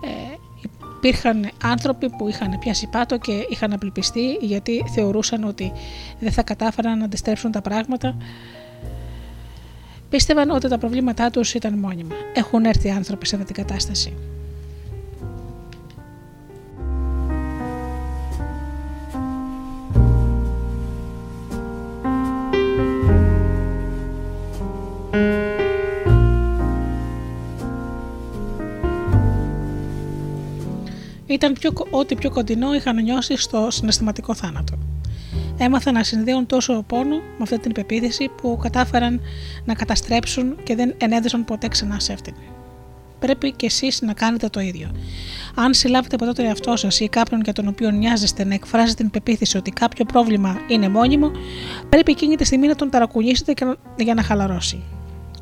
ε, 0.04 0.36
υπήρχαν 0.98 1.50
άνθρωποι 1.62 2.10
που 2.10 2.28
είχαν 2.28 2.58
πιάσει 2.58 2.86
πάτο 2.86 3.18
και 3.18 3.46
είχαν 3.48 3.72
απελπιστεί 3.72 4.38
γιατί 4.40 4.84
θεωρούσαν 4.94 5.44
ότι 5.44 5.72
δεν 6.20 6.32
θα 6.32 6.42
κατάφεραν 6.42 6.98
να 6.98 7.04
αντιστρέψουν 7.04 7.50
τα 7.52 7.60
πράγματα. 7.60 8.16
Πίστευαν 10.10 10.50
ότι 10.50 10.68
τα 10.68 10.78
προβλήματά 10.78 11.30
τους 11.30 11.54
ήταν 11.54 11.78
μόνιμα. 11.78 12.14
Έχουν 12.34 12.64
έρθει 12.64 12.90
άνθρωποι 12.90 13.26
σε 13.26 13.36
αυτή 13.36 13.52
την 13.52 13.64
κατάσταση. 13.64 14.12
Ήταν 31.38 31.52
πιο, 31.52 31.72
ό,τι 31.90 32.14
πιο 32.14 32.30
κοντινό 32.30 32.74
είχαν 32.74 33.02
νιώσει 33.02 33.36
στο 33.36 33.66
συναισθηματικό 33.70 34.34
θάνατο. 34.34 34.78
Έμαθαν 35.58 35.94
να 35.94 36.02
συνδέουν 36.02 36.46
τόσο 36.46 36.84
πόνο 36.86 37.16
με 37.16 37.42
αυτή 37.42 37.58
την 37.58 37.72
πεποίθηση 37.72 38.30
που 38.42 38.58
κατάφεραν 38.62 39.20
να 39.64 39.74
καταστρέψουν 39.74 40.56
και 40.62 40.74
δεν 40.74 40.94
ενέδωσαν 40.98 41.44
ποτέ 41.44 41.68
ξανά 41.68 42.00
σε 42.00 42.12
αυτήν. 42.12 42.34
Πρέπει 43.18 43.52
και 43.52 43.66
εσείς 43.66 44.00
να 44.02 44.12
κάνετε 44.12 44.48
το 44.48 44.60
ίδιο. 44.60 44.90
Αν 45.54 45.74
συλλάβετε 45.74 46.16
ποτέ 46.16 46.32
τον 46.32 46.44
εαυτό 46.44 46.76
σας 46.76 47.00
ή 47.00 47.08
κάποιον 47.08 47.40
για 47.44 47.52
τον 47.52 47.68
οποίο 47.68 47.90
νοιάζεστε 47.90 48.44
να 48.44 48.54
εκφράζει 48.54 48.94
την 48.94 49.10
πεποίθηση 49.10 49.56
ότι 49.56 49.70
κάποιο 49.70 50.04
πρόβλημα 50.04 50.60
είναι 50.68 50.88
μόνιμο, 50.88 51.30
πρέπει 51.88 52.10
εκείνη 52.10 52.36
τη 52.36 52.44
στιγμή 52.44 52.66
να 52.66 52.74
τον 52.74 52.90
ταρακουνήσετε 52.90 53.54
για 53.96 54.14
να 54.14 54.22
χαλαρώσει. 54.22 54.82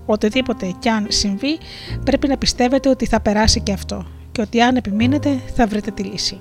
Οτιδήποτε 0.07 0.75
κι 0.79 0.89
αν 0.89 1.07
συμβεί, 1.09 1.59
πρέπει 2.05 2.29
να 2.29 2.37
πιστεύετε 2.37 2.89
ότι 2.89 3.07
θα 3.07 3.21
περάσει 3.21 3.61
και 3.61 3.73
αυτό 3.73 4.07
και 4.33 4.41
ότι 4.41 4.61
αν 4.61 4.77
επιμείνετε 4.77 5.41
θα 5.55 5.67
βρείτε 5.67 5.91
τη 5.91 6.03
λύση. 6.03 6.41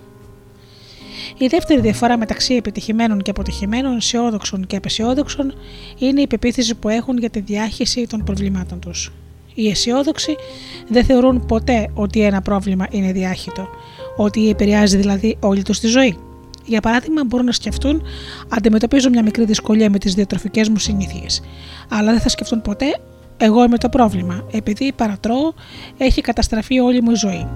Η 1.37 1.47
δεύτερη 1.47 1.81
διαφορά 1.81 2.17
μεταξύ 2.17 2.53
επιτυχημένων 2.53 3.21
και 3.21 3.29
αποτυχημένων, 3.29 3.95
αισιόδοξων 3.95 4.67
και 4.67 4.75
απεσιόδοξων 4.75 5.53
είναι 5.97 6.21
η 6.21 6.27
πεποίθηση 6.27 6.75
που 6.75 6.89
έχουν 6.89 7.17
για 7.17 7.29
τη 7.29 7.39
διάχυση 7.39 8.07
των 8.07 8.23
προβλημάτων 8.23 8.79
τους. 8.79 9.11
Οι 9.53 9.69
αισιόδοξοι 9.69 10.35
δεν 10.87 11.05
θεωρούν 11.05 11.45
ποτέ 11.45 11.89
ότι 11.93 12.21
ένα 12.21 12.41
πρόβλημα 12.41 12.87
είναι 12.89 13.11
διάχυτο, 13.11 13.67
ότι 14.17 14.49
επηρεάζει 14.49 14.97
δηλαδή 14.97 15.37
όλη 15.39 15.63
τους 15.63 15.79
τη 15.79 15.87
ζωή. 15.87 16.17
Για 16.65 16.81
παράδειγμα, 16.81 17.23
μπορούν 17.25 17.45
να 17.45 17.51
σκεφτούν: 17.51 18.01
Αντιμετωπίζω 18.49 19.09
μια 19.09 19.23
μικρή 19.23 19.45
δυσκολία 19.45 19.89
με 19.89 19.97
τις 19.97 20.13
διατροφικές 20.13 20.69
μου 20.69 20.77
συνήθειες. 20.77 21.41
Αλλά 21.89 22.11
δεν 22.11 22.21
θα 22.21 22.29
σκεφτούν 22.29 22.61
ποτέ: 22.61 22.99
Εγώ 23.37 23.63
είμαι 23.63 23.77
το 23.77 23.89
πρόβλημα, 23.89 24.47
επειδή 24.51 24.91
παρατρώω, 24.95 25.53
έχει 25.97 26.21
καταστραφεί 26.21 26.79
όλη 26.79 27.01
μου 27.01 27.11
η 27.11 27.15
ζωή. 27.15 27.47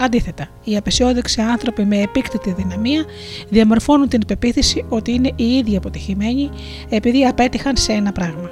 Αντίθετα, 0.00 0.48
οι 0.64 0.76
απεσιόδοξοι 0.76 1.40
άνθρωποι 1.40 1.84
με 1.84 2.00
επίκτητη 2.00 2.52
δυναμία 2.52 3.04
διαμορφώνουν 3.48 4.08
την 4.08 4.26
πεποίθηση 4.26 4.84
ότι 4.88 5.12
είναι 5.12 5.32
οι 5.36 5.56
ίδιοι 5.56 5.76
αποτυχημένοι 5.76 6.50
επειδή 6.88 7.24
απέτυχαν 7.24 7.76
σε 7.76 7.92
ένα 7.92 8.12
πράγμα. 8.12 8.50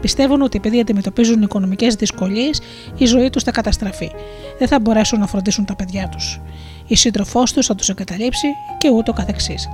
Πιστεύουν 0.00 0.42
ότι 0.42 0.56
επειδή 0.56 0.80
αντιμετωπίζουν 0.80 1.42
οικονομικές 1.42 1.94
δυσκολίες, 1.94 2.60
η 2.96 3.04
ζωή 3.04 3.30
τους 3.30 3.42
θα 3.42 3.50
καταστραφεί. 3.50 4.10
Δεν 4.58 4.68
θα 4.68 4.80
μπορέσουν 4.80 5.18
να 5.20 5.26
φροντίσουν 5.26 5.64
τα 5.64 5.76
παιδιά 5.76 6.08
τους. 6.08 6.40
Η 6.86 6.96
σύντροφός 6.96 7.52
τους 7.52 7.66
θα 7.66 7.74
τους 7.74 7.88
εγκαταλείψει 7.88 8.46
και 8.78 8.90
ούτω 8.90 9.12
καθεξής. 9.12 9.68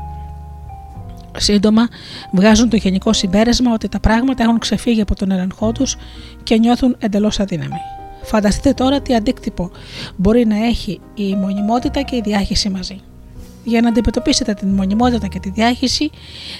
Σύντομα, 1.38 1.88
βγάζουν 2.32 2.68
το 2.68 2.76
γενικό 2.76 3.12
συμπέρασμα 3.12 3.72
ότι 3.72 3.88
τα 3.88 4.00
πράγματα 4.00 4.42
έχουν 4.42 4.58
ξεφύγει 4.58 5.00
από 5.00 5.14
τον 5.14 5.30
έλεγχό 5.30 5.72
τους 5.72 5.96
και 6.42 6.58
νιώθουν 6.58 6.96
εντελώς 6.98 7.40
αδύναμοι. 7.40 7.80
Φανταστείτε 8.22 8.72
τώρα 8.72 9.00
τι 9.00 9.14
αντίκτυπο 9.14 9.70
μπορεί 10.16 10.46
να 10.46 10.66
έχει 10.66 11.00
η 11.14 11.34
μονιμότητα 11.34 12.02
και 12.02 12.16
η 12.16 12.20
διάχυση 12.24 12.68
μαζί. 12.68 13.00
Για 13.64 13.80
να 13.80 13.88
αντιμετωπίσετε 13.88 14.54
την 14.54 14.68
μονιμότητα 14.68 15.26
και 15.26 15.38
τη 15.38 15.50
διάχυση, 15.50 16.10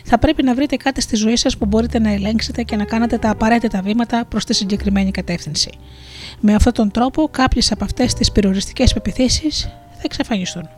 θα 0.05 0.19
πρέπει 0.19 0.43
να 0.43 0.55
βρείτε 0.55 0.77
κάτι 0.77 1.01
στη 1.01 1.17
ζωή 1.17 1.37
σας 1.37 1.57
που 1.57 1.67
μπορείτε 1.67 1.99
να 1.99 2.13
ελέγξετε 2.13 2.63
και 2.63 2.77
να 2.77 2.85
κάνετε 2.85 3.19
τα 3.19 3.31
απαραίτητα 3.31 3.83
βήματα 3.83 4.25
προς 4.25 4.45
τη 4.45 4.55
συγκεκριμένη 4.55 5.11
κατεύθυνση. 5.11 5.71
Με 6.41 6.55
αυτόν 6.55 6.73
τον 6.73 6.91
τρόπο, 6.91 7.29
κάποιες 7.31 7.73
από 7.73 7.85
αυτές 7.85 8.15
τις 8.15 8.33
περιοριστικές 8.33 8.93
πεπιθήσεις 8.93 9.63
θα 9.93 10.03
εξαφανιστούν. 10.03 10.69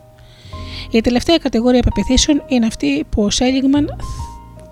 Η 0.90 1.00
τελευταία 1.00 1.36
κατηγορία 1.36 1.82
πεπιθήσεων 1.82 2.42
είναι 2.46 2.66
αυτή 2.66 3.04
που 3.10 3.22
ο 3.22 3.30
Σέλιγμαν 3.30 3.96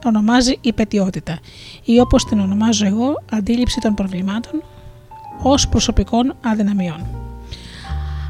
ονομάζει 0.04 0.58
υπετιότητα 0.60 1.38
ή 1.84 2.00
όπως 2.00 2.24
την 2.24 2.40
ονομάζω 2.40 2.86
εγώ 2.86 3.22
αντίληψη 3.32 3.80
των 3.80 3.94
προβλημάτων 3.94 4.62
ως 5.42 5.68
προσωπικών 5.68 6.36
αδυναμιών. 6.44 7.06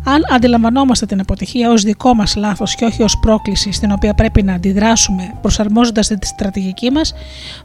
Αν 0.04 0.22
αντιλαμβανόμαστε 0.30 1.06
την 1.06 1.20
αποτυχία 1.20 1.70
ως 1.70 1.82
δικό 1.82 2.14
μας 2.14 2.36
λάθος 2.36 2.74
και 2.74 2.84
όχι 2.84 3.02
ως 3.02 3.18
πρόκληση 3.18 3.72
στην 3.72 3.92
οποία 3.92 4.14
πρέπει 4.14 4.42
να 4.42 4.54
αντιδράσουμε 4.54 5.34
προσαρμόζοντας 5.40 6.06
τη 6.06 6.26
στρατηγική 6.26 6.90
μας, 6.90 7.14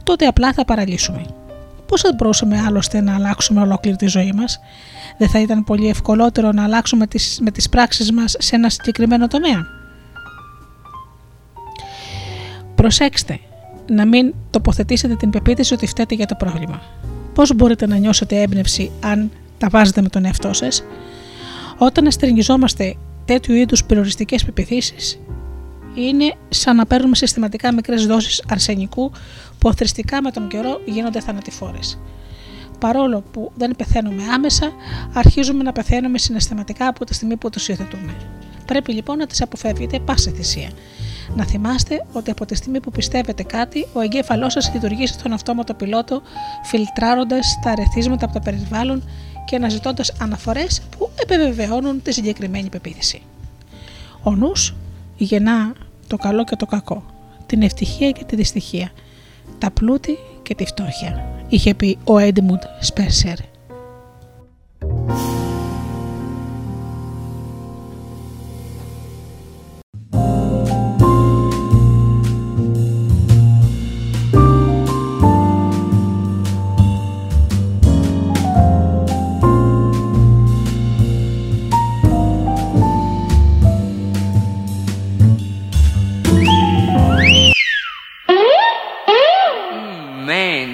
τότε 0.02 0.26
απλά 0.26 0.52
θα 0.52 0.64
παραλύσουμε. 0.64 1.22
Πώς 1.86 2.00
θα 2.00 2.12
μπορούσαμε 2.16 2.62
άλλωστε 2.66 3.00
να 3.00 3.14
αλλάξουμε 3.14 3.60
ολόκληρη 3.60 3.96
τη 3.96 4.06
ζωή 4.06 4.32
μας, 4.32 4.60
δεν 5.18 5.28
θα 5.28 5.40
ήταν 5.40 5.64
πολύ 5.64 5.88
ευκολότερο 5.88 6.52
να 6.52 6.62
αλλάξουμε 6.62 7.06
τις, 7.06 7.38
με 7.42 7.50
τις 7.50 7.68
πράξεις 7.68 8.12
μας 8.12 8.34
σε 8.38 8.56
ένα 8.56 8.68
συγκεκριμένο 8.68 9.26
τομέα; 9.26 9.66
Προσέξτε 12.74 13.40
να 13.86 14.06
μην 14.06 14.34
τοποθετήσετε 14.50 15.14
την 15.14 15.30
πεποίθηση 15.30 15.74
ότι 15.74 15.86
φταίτε 15.86 16.14
για 16.14 16.26
το 16.26 16.34
πρόβλημα. 16.34 16.82
Πώς 17.34 17.54
μπορείτε 17.54 17.86
να 17.86 17.96
νιώσετε 17.96 18.40
έμπνευση 18.42 18.90
αν 19.00 19.30
τα 19.58 19.68
βάζετε 19.68 20.02
με 20.02 20.08
τον 20.08 20.24
εαυτό 20.24 20.52
σας; 20.52 20.84
Όταν 21.78 22.06
αστερνιζόμαστε 22.06 22.94
τέτοιου 23.24 23.54
είδους 23.54 23.84
περιοριστικές 23.84 24.44
πεπιθήσεις, 24.44 25.18
είναι 25.94 26.34
σαν 26.48 26.76
να 26.76 26.86
παίρνουμε 26.86 27.16
συστηματικά 27.16 27.74
μικρές 27.74 28.06
δόσεις 28.06 28.44
αρσενικού 28.48 29.10
που 29.58 29.68
οθριστικά 29.68 30.22
με 30.22 30.30
τον 30.30 30.48
καιρό 30.48 30.80
γίνονται 30.84 31.20
θανατηφόρες. 31.20 31.98
Παρόλο 32.78 33.24
που 33.32 33.52
δεν 33.56 33.76
πεθαίνουμε 33.76 34.22
άμεσα, 34.34 34.72
αρχίζουμε 35.12 35.62
να 35.62 35.72
πεθαίνουμε 35.72 36.18
συναισθηματικά 36.18 36.86
από 36.86 37.04
τη 37.04 37.14
στιγμή 37.14 37.36
που 37.36 37.50
τους 37.50 37.68
υιοθετούμε. 37.68 38.14
Πρέπει 38.66 38.92
λοιπόν 38.92 39.18
να 39.18 39.26
τις 39.26 39.42
αποφεύγετε 39.42 39.98
πάση 39.98 40.30
θυσία. 40.30 40.70
Να 41.36 41.44
θυμάστε 41.44 42.04
ότι 42.12 42.30
από 42.30 42.46
τη 42.46 42.54
στιγμή 42.54 42.80
που 42.80 42.90
πιστεύετε 42.90 43.42
κάτι, 43.42 43.86
ο 43.92 44.00
εγκέφαλός 44.00 44.52
σας 44.52 44.70
λειτουργεί 44.74 45.06
στον 45.06 45.32
αυτόματο 45.32 45.74
πιλότο, 45.74 46.22
φιλτράροντας 46.64 47.58
τα 47.62 47.70
αρεθίσματα 47.70 48.24
από 48.24 48.34
το 48.34 48.40
περιβάλλον 48.40 49.02
και 49.44 49.56
αναζητώντας 49.56 50.12
αναφορές 50.20 50.82
που 50.98 51.10
επιβεβαιώνουν 51.22 52.02
τη 52.02 52.12
συγκεκριμένη 52.12 52.68
πεποίθηση. 52.68 53.22
Ο 54.22 54.30
νους 54.30 54.74
γεννά 55.16 55.72
το 56.06 56.16
καλό 56.16 56.44
και 56.44 56.56
το 56.56 56.66
κακό, 56.66 57.04
την 57.46 57.62
ευτυχία 57.62 58.10
και 58.10 58.24
τη 58.24 58.36
δυστυχία, 58.36 58.92
τα 59.58 59.70
πλούτη 59.70 60.18
και 60.42 60.54
τη 60.54 60.64
φτώχεια. 60.64 61.24
είχε 61.48 61.74
πει 61.74 61.98
ο 62.04 62.18
Έντμουντ 62.18 62.62
Σπέσερ. 62.80 63.36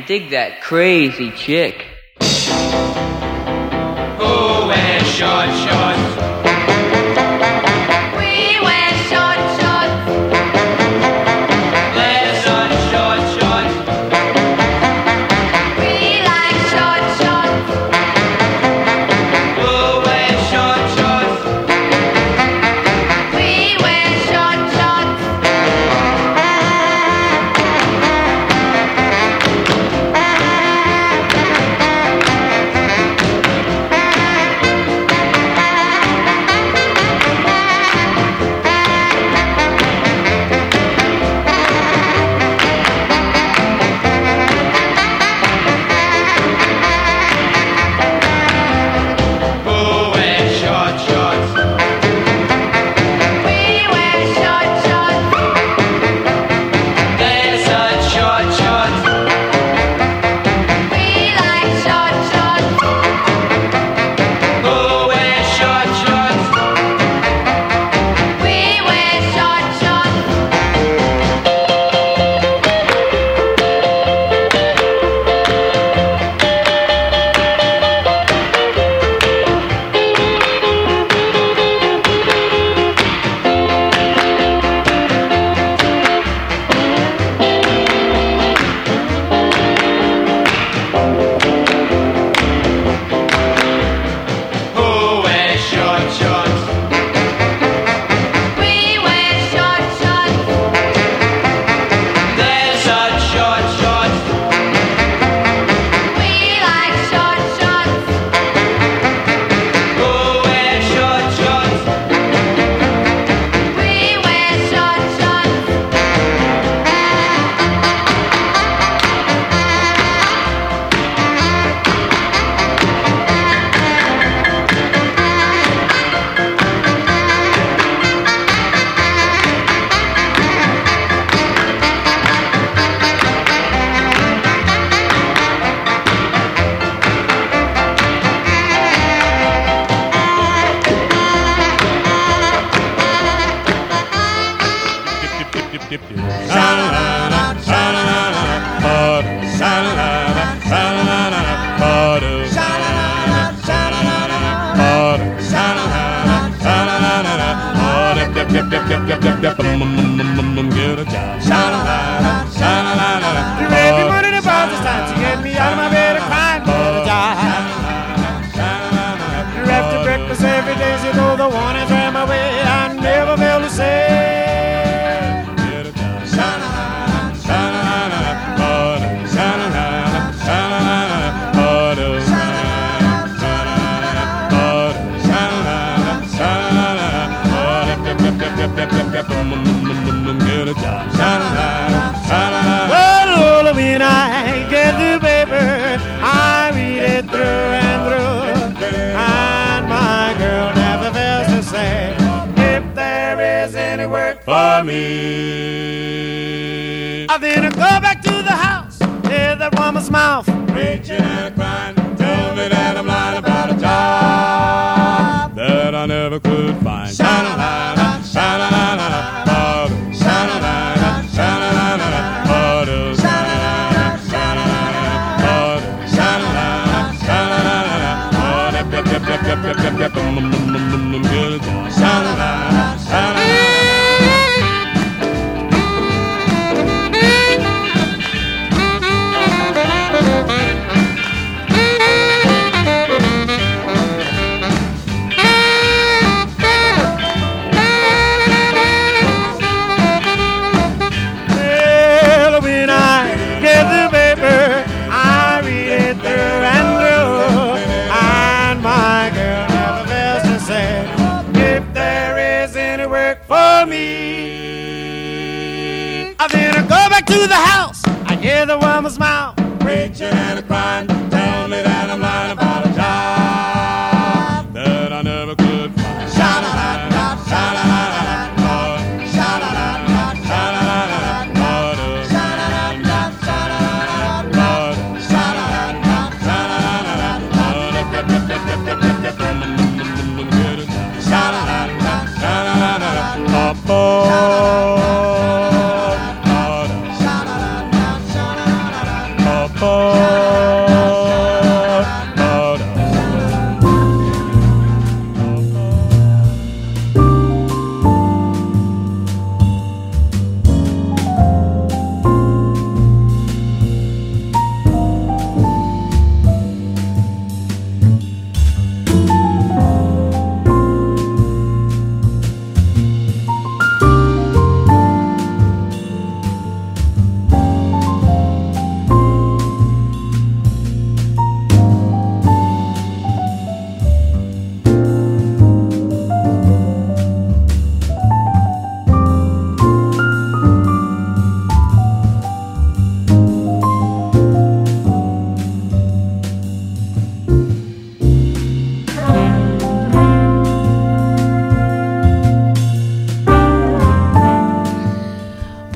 Dig 0.07 0.31
that 0.31 0.61
crazy 0.61 1.31
chick. 1.33 1.90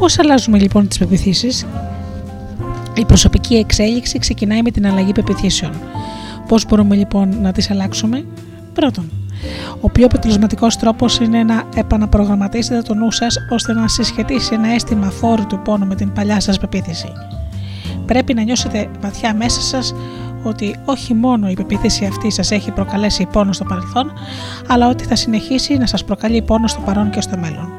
Πώς 0.05 0.19
αλλάζουμε 0.19 0.59
λοιπόν 0.59 0.89
τις 0.89 0.99
πεπιθήσεις; 0.99 1.67
Η 2.95 3.05
προσωπική 3.05 3.55
εξέλιξη 3.55 4.19
ξεκινάει 4.19 4.63
με 4.63 4.71
την 4.71 4.87
αλλαγή 4.87 5.13
πεπιθήσεων. 5.13 5.73
Πώς 6.49 6.67
μπορούμε 6.67 6.95
λοιπόν 6.95 7.41
να 7.41 7.53
τις 7.53 7.71
αλλάξουμε; 7.71 8.25
Πρώτον, 8.73 9.11
ο 9.81 9.91
πιο 9.91 10.07
αποτελεσματικός 10.07 10.77
τρόπος 10.77 11.19
είναι 11.19 11.43
να 11.43 11.63
επαναπρογραμματίσετε 11.75 12.81
το 12.83 12.95
νου 12.95 13.11
σας 13.11 13.37
ώστε 13.51 13.73
να 13.73 13.89
συσχετίσει 13.89 14.55
ένα 14.55 14.69
αίσθημα 14.69 15.11
φόρου 15.11 15.47
του 15.47 15.61
πόνου 15.65 15.87
με 15.87 15.95
την 15.95 16.13
παλιά 16.13 16.41
σας 16.41 16.59
πεποίθηση. 16.59 17.13
Πρέπει 18.07 18.35
να 18.35 18.43
νιώσετε 18.43 18.91
βαθιά 19.01 19.35
μέσα 19.35 19.61
σας 19.61 19.95
ότι 20.43 20.77
όχι 20.85 21.15
μόνο 21.15 21.49
η 21.49 21.55
πεποίθηση 21.55 22.05
αυτή 22.05 22.31
σας 22.31 22.51
έχει 22.51 22.71
προκαλέσει 22.71 23.27
πόνο 23.33 23.53
στο 23.53 23.65
παρελθόν, 23.65 24.13
αλλά 24.69 24.89
ότι 24.89 25.05
θα 25.05 25.17
συνεχίσει 25.17 25.77
να 25.77 25.87
σας 25.87 26.05
προκαλεί 26.05 26.43
πόνο 26.43 26.67
στο 26.67 26.81
παρόν 26.81 27.11
και 27.11 27.21
στο 27.21 27.37
μέλλον. 27.39 27.74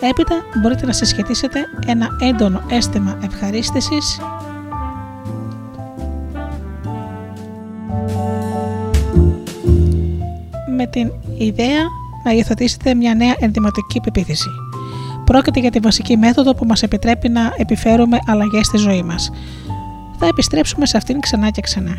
Έπειτα 0.00 0.34
μπορείτε 0.60 0.86
να 0.86 0.92
συσχετίσετε 0.92 1.64
ένα 1.86 2.08
έντονο 2.20 2.62
αίσθημα 2.68 3.18
ευχαρίστησης 3.24 4.20
με 10.76 10.86
την 10.86 11.12
ιδέα 11.38 11.82
να 12.24 12.32
υιοθετήσετε 12.32 12.94
μια 12.94 13.14
νέα 13.14 13.34
ενδυματική 13.38 14.00
πεποίθηση. 14.00 14.48
Πρόκειται 15.24 15.60
για 15.60 15.70
τη 15.70 15.78
βασική 15.78 16.16
μέθοδο 16.16 16.54
που 16.54 16.66
μας 16.66 16.82
επιτρέπει 16.82 17.28
να 17.28 17.52
επιφέρουμε 17.56 18.18
αλλαγές 18.26 18.66
στη 18.66 18.76
ζωή 18.76 19.02
μας. 19.02 19.30
Θα 20.18 20.26
επιστρέψουμε 20.26 20.86
σε 20.86 20.96
αυτήν 20.96 21.20
ξανά 21.20 21.50
και 21.50 21.60
ξανά. 21.60 21.98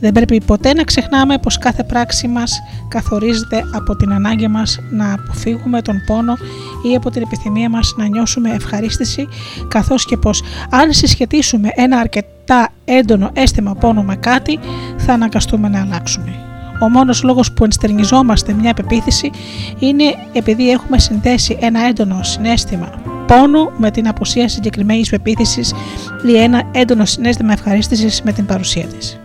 Δεν 0.00 0.12
πρέπει 0.12 0.44
ποτέ 0.44 0.72
να 0.72 0.82
ξεχνάμε 0.82 1.38
πως 1.38 1.58
κάθε 1.58 1.84
πράξη 1.84 2.28
μας 2.28 2.60
καθορίζεται 2.88 3.62
από 3.74 3.96
την 3.96 4.12
ανάγκη 4.12 4.48
μας 4.48 4.78
να 4.90 5.12
αποφύγουμε 5.12 5.82
τον 5.82 6.02
πόνο 6.06 6.34
ή 6.82 6.94
από 6.94 7.10
την 7.10 7.22
επιθυμία 7.22 7.70
μας 7.70 7.94
να 7.96 8.06
νιώσουμε 8.06 8.50
ευχαρίστηση 8.50 9.28
καθώς 9.68 10.04
και 10.04 10.16
πως 10.16 10.42
αν 10.70 10.92
συσχετίσουμε 10.92 11.68
ένα 11.74 11.98
αρκετά 11.98 12.68
έντονο 12.84 13.30
αίσθημα 13.32 13.74
πόνο 13.74 14.02
με 14.02 14.16
κάτι 14.16 14.58
θα 14.96 15.12
αναγκαστούμε 15.12 15.68
να 15.68 15.80
αλλάξουμε. 15.80 16.34
Ο 16.80 16.88
μόνος 16.88 17.22
λόγος 17.22 17.52
που 17.52 17.64
ενστερνιζόμαστε 17.64 18.52
μια 18.52 18.74
πεποίθηση 18.74 19.30
είναι 19.78 20.04
επειδή 20.32 20.70
έχουμε 20.70 20.98
συνδέσει 20.98 21.56
ένα 21.60 21.80
έντονο 21.86 22.22
συνέστημα 22.22 23.02
πόνου 23.26 23.70
με 23.76 23.90
την 23.90 24.08
απουσία 24.08 24.48
συγκεκριμένης 24.48 25.10
πεποίθησης 25.10 25.74
ή 26.26 26.36
ένα 26.36 26.62
έντονο 26.72 27.04
συνέστημα 27.04 27.52
ευχαρίστησης 27.52 28.22
με 28.22 28.32
την 28.32 28.46
παρουσία 28.46 28.86
της. 28.86 29.20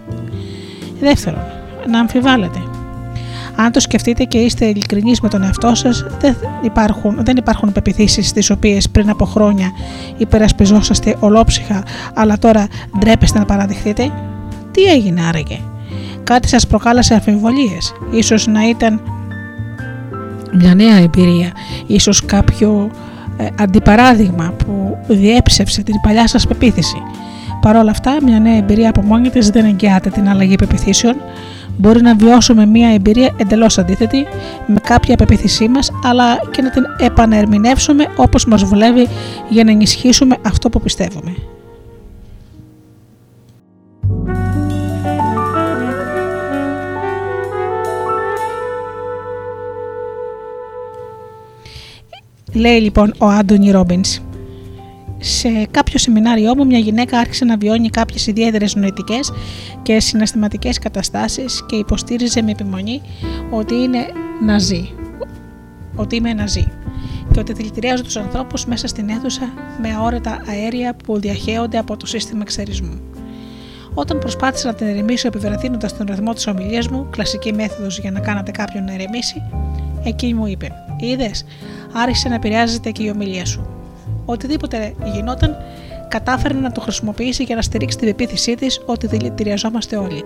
Δεύτερον, 1.00 1.42
να 1.88 2.00
αμφιβάλλετε. 2.00 2.77
Αν 3.60 3.72
το 3.72 3.80
σκεφτείτε 3.80 4.24
και 4.24 4.38
είστε 4.38 4.66
ειλικρινείς 4.66 5.22
με 5.22 5.30
τον 5.30 5.44
εαυτό 5.44 5.76
σας, 5.76 6.06
δεν 6.20 6.36
υπάρχουν, 6.62 7.18
δεν 7.24 7.38
υπάρχουν 7.38 7.72
πεπιθήσεις 7.72 8.34
τις 8.34 8.50
οποίες 8.50 8.90
πριν 8.90 9.10
από 9.10 9.26
χρόνια 9.26 9.72
υπερασπιζόσαστε 10.18 11.16
ολόψυχα, 11.20 11.84
αλλά 12.14 12.38
τώρα 12.38 12.68
ντρέπεστε 13.00 13.40
να 13.40 13.46
παραδεχτείτε. 13.46 14.12
Τι 14.72 14.84
έγινε 14.84 15.22
άραγε, 15.28 15.60
κάτι 16.24 16.48
σας 16.48 16.68
προκάλεσε 16.68 17.14
αμφιβολίες, 17.14 17.94
ίσως 18.12 18.48
να 18.48 18.70
ήταν 18.70 19.02
μια 20.54 20.76
νέα 20.76 20.96
εμπειρία, 20.96 21.52
ίσως 21.88 22.26
κάποιο 22.26 22.92
ε, 23.38 23.48
αντιπαράδειγμα 23.60 24.54
που 24.58 24.98
διέψευσε 25.08 25.84
την 25.84 25.96
παλιά 26.02 26.28
σας 26.28 26.48
πεποίθηση. 26.48 26.98
Παρ' 27.62 27.76
όλα 27.76 27.92
αυτά, 27.92 28.18
μια 28.24 28.40
νέα 28.40 28.58
εμπειρία 28.58 28.90
από 28.90 29.02
μόνη 29.02 29.30
της 29.30 29.50
δεν 29.50 29.66
εγγυάται 29.66 30.10
την 30.10 30.30
αλλαγή 30.30 30.56
πεπιθήσεων. 30.56 31.16
Μπορεί 31.78 32.02
να 32.02 32.16
βιώσουμε 32.16 32.66
μια 32.66 32.94
εμπειρία 32.94 33.34
εντελώς 33.38 33.78
αντίθετη 33.78 34.26
με 34.68 34.80
κάποια 34.80 35.16
πεποίθησή 35.16 35.68
μας, 35.68 35.92
αλλά 36.04 36.40
και 36.52 36.62
να 36.62 36.70
την 36.70 36.84
επανερμηνεύσουμε 37.00 38.06
όπως 38.16 38.46
μας 38.46 38.64
βουλεύει 38.64 39.08
για 39.50 39.64
να 39.64 39.72
ενισχύσουμε 39.72 40.38
αυτό 40.46 40.70
που 40.70 40.82
πιστεύουμε. 40.82 41.36
Λέει 52.54 52.80
λοιπόν 52.80 53.14
ο 53.18 53.26
Άντωνι 53.26 53.72
Ρόμπινς 53.72 54.20
σε 55.20 55.68
κάποιο 55.72 56.00
σεμινάριό 56.00 56.56
μου 56.56 56.66
μια 56.66 56.80
γυναίκα 56.80 57.20
άρχισε 57.20 57.46
να 57.46 57.58
βιώνει 57.58 57.90
κάποιες 57.90 58.28
ιδιαίτερες 58.28 58.76
νοητικές 58.76 59.32
και 59.82 60.00
συναισθηματικές 60.00 60.80
καταστάσεις 60.80 61.66
και 61.66 61.76
υποστήριζε 61.76 62.42
με 62.42 62.52
επιμονή 62.52 63.02
ότι 63.50 63.76
είναι 63.76 64.06
ναζί, 64.42 64.90
ότι 65.96 66.16
είμαι 66.16 66.34
ναζί. 66.34 66.68
Και 67.32 67.40
ότι 67.40 67.54
δηλητηριάζω 67.54 68.04
τους 68.04 68.18
ανθρώπους 68.18 68.66
μέσα 68.66 68.88
στην 68.88 69.10
αίθουσα 69.10 69.54
με 69.82 69.94
αόρετα 69.94 70.42
αέρια 70.50 70.96
που 71.04 71.20
διαχέονται 71.20 71.78
από 71.78 71.98
το 71.98 72.06
σύστημα 72.06 72.42
εξαιρισμού. 72.42 73.02
Όταν 73.94 74.20
προσπάθησα 74.20 74.68
να 74.68 74.74
την 74.74 74.88
ερεμήσω 74.88 75.28
επιβραδύνοντας 75.28 75.98
τον 75.98 76.06
ρυθμό 76.10 76.34
της 76.34 76.48
ομιλίας 76.48 76.88
μου, 76.88 77.08
κλασική 77.10 77.54
μέθοδος 77.54 78.00
για 78.00 78.12
να 78.12 78.20
κάνετε 78.20 78.52
κάποιον 78.52 78.84
να 78.84 78.94
ερεμήσει, 78.94 79.42
εκεί 80.04 80.34
μου 80.34 80.46
είπε: 80.46 80.72
Είδες, 81.00 81.46
άρχισε 81.94 82.30
να 82.30 82.36
επηρεάζεται 82.36 82.92
και 82.92 83.04
η 83.04 83.10
ομιλία 83.10 83.46
σου 83.46 83.77
οτιδήποτε 84.30 84.94
γινόταν, 85.14 85.56
κατάφερε 86.08 86.54
να 86.54 86.72
το 86.72 86.82
χρησιμοποιήσει 86.82 87.44
για 87.44 87.56
να 87.56 87.62
στηρίξει 87.62 87.98
την 87.98 88.08
πεποίθησή 88.08 88.56
της 88.56 88.82
ότι 88.86 89.08
δηλητηριαζόμαστε 89.08 89.98
όλοι. 89.98 90.24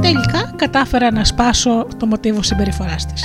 Τελικά 0.00 0.52
κατάφερα 0.56 1.12
να 1.12 1.24
σπάσω 1.24 1.86
το 1.96 2.06
μοτίβο 2.06 2.42
συμπεριφοράς 2.42 3.06
της. 3.06 3.22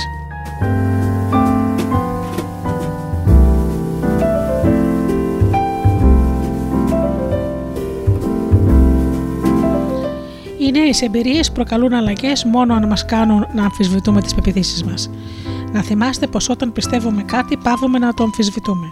Οι 10.60 10.70
νέες 10.70 11.02
εμπειρίες 11.02 11.52
προκαλούν 11.52 11.92
αλλαγές 11.92 12.44
μόνο 12.44 12.74
αν 12.74 12.86
μας 12.86 13.04
κάνουν 13.04 13.46
να 13.54 13.62
αμφισβητούμε 13.62 14.22
τις 14.22 14.34
πεπιθήσεις 14.34 14.84
μας. 14.84 15.10
Να 15.72 15.82
θυμάστε 15.82 16.26
πως 16.26 16.48
όταν 16.48 16.72
πιστεύουμε 16.72 17.22
κάτι, 17.22 17.56
πάβουμε 17.56 17.98
να 17.98 18.14
το 18.14 18.22
αμφισβητούμε. 18.24 18.86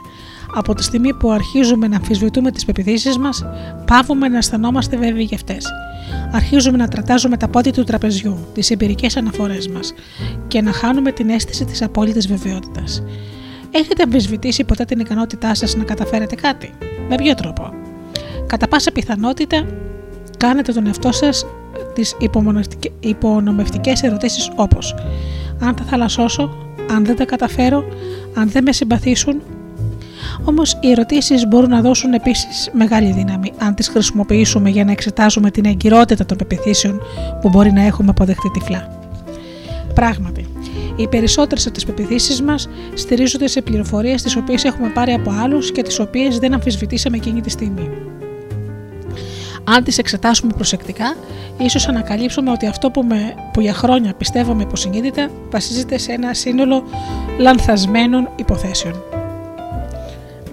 Από 0.55 0.75
τη 0.75 0.83
στιγμή 0.83 1.15
που 1.15 1.31
αρχίζουμε 1.31 1.89
να 1.89 1.97
αμφισβητούμε 1.97 2.51
τις 2.51 2.65
πεπιθήσεις 2.65 3.19
μας, 3.19 3.45
πάβουμε 3.85 4.29
να 4.29 4.37
αισθανόμαστε 4.37 4.97
βέβαιοι 4.97 5.23
για 5.23 5.37
αυτές. 5.37 5.67
Αρχίζουμε 6.33 6.77
να 6.77 6.89
τρατάζουμε 6.89 7.37
τα 7.37 7.49
πόδια 7.49 7.73
του 7.73 7.85
τραπεζιού, 7.85 8.39
τις 8.55 8.71
εμπειρικές 8.71 9.17
αναφορές 9.17 9.69
μας 9.69 9.95
και 10.49 10.63
να 10.63 10.73
χάνουμε 10.73 11.13
την 11.13 11.29
αίσθηση 11.29 11.65
της 11.65 11.83
απόλυτης 11.83 12.29
βεβαιότητας. 12.29 13.03
Έχετε 13.71 14.03
αμφισβητήσει 14.03 14.65
ποτέ 14.65 14.85
την 14.85 14.99
ικανότητά 14.99 15.55
σας 15.55 15.77
να 15.77 15.85
καταφέρετε 15.85 16.35
κάτι, 16.35 16.73
με 17.09 17.15
ποιο 17.15 17.35
τρόπο; 17.35 17.71
Κατά 18.47 18.69
πάσα 18.69 18.93
πιθανότητα, 18.93 19.67
κάνετε 20.39 20.73
τον 20.73 20.87
εαυτό 20.87 21.13
σας 21.13 21.47
τις 21.95 22.17
υπονομευτικές 23.01 24.03
ερωτήσεις 24.03 24.51
όπως 24.57 24.95
αν 25.61 25.75
τα 25.75 25.85
θαλασσώσω, 25.85 26.57
αν 26.91 27.05
δεν 27.05 27.17
τα 27.17 27.25
καταφέρω, 27.25 27.85
αν 28.35 28.51
δεν 28.51 28.63
με 28.63 28.73
συμπαθήσουν. 28.73 29.43
Όμως 30.45 30.79
οι 30.81 30.91
ερωτήσεις 30.91 31.47
μπορούν 31.47 31.71
να 31.71 31.81
δώσουν 31.81 32.13
επίσης 32.13 32.71
μεγάλη 32.73 33.13
δύναμη 33.13 33.53
αν 33.59 33.75
τις 33.75 33.89
χρησιμοποιήσουμε 33.89 34.71
για 34.71 34.85
να 34.85 34.91
εξετάσουμε 34.91 35.51
την 35.51 35.65
εγκυρότητα 35.65 36.25
των 36.27 36.37
πεπιθήσεων 36.37 37.03
που 37.41 37.49
μπορεί 37.49 37.73
να 37.73 37.83
έχουμε 37.83 38.11
αποδεχτεί 38.11 38.51
τυφλά. 38.51 38.99
Πράγματι, 39.95 40.47
Οι 40.97 41.09
περισσότερες 41.09 41.65
από 41.67 41.75
τις 41.75 41.85
πεπιθήσεις 41.85 42.43
μας 42.43 42.69
στηρίζονται 42.95 43.47
σε 43.47 43.63
πληροφορίες 43.63 44.23
τις 44.23 44.37
οποίες 44.37 44.65
έχουμε 44.65 44.89
πάρει 44.89 45.13
από 45.13 45.33
άλλους 45.43 45.73
και 45.73 45.83
τις 45.83 45.99
οποίες 45.99 46.39
δεν 46.39 46.53
αμφισβητήσαμε 46.53 47.17
εκείνη 47.17 47.41
τη 47.41 47.51
στιγμή. 47.51 47.91
Αν 49.65 49.85
τις 49.85 49.99
εξετάσουμε 49.99 50.53
προσεκτικά, 50.53 51.15
ίσως 51.59 51.89
ανακαλύψουμε 51.89 52.51
ότι 52.51 52.67
αυτό 52.67 52.91
που, 52.91 53.05
με, 53.05 53.35
που 53.53 53.61
για 53.61 53.75
χρόνια 53.75 54.15
πιστεύαμε 54.15 54.63
υποσυνείδητα 54.63 55.31
βασίζεται 55.51 55.99
σε 55.99 56.13
ένα 56.13 56.35
σύνολο 56.35 56.83
λανθασμένων 57.39 58.29
υποθέσεων. 58.37 59.03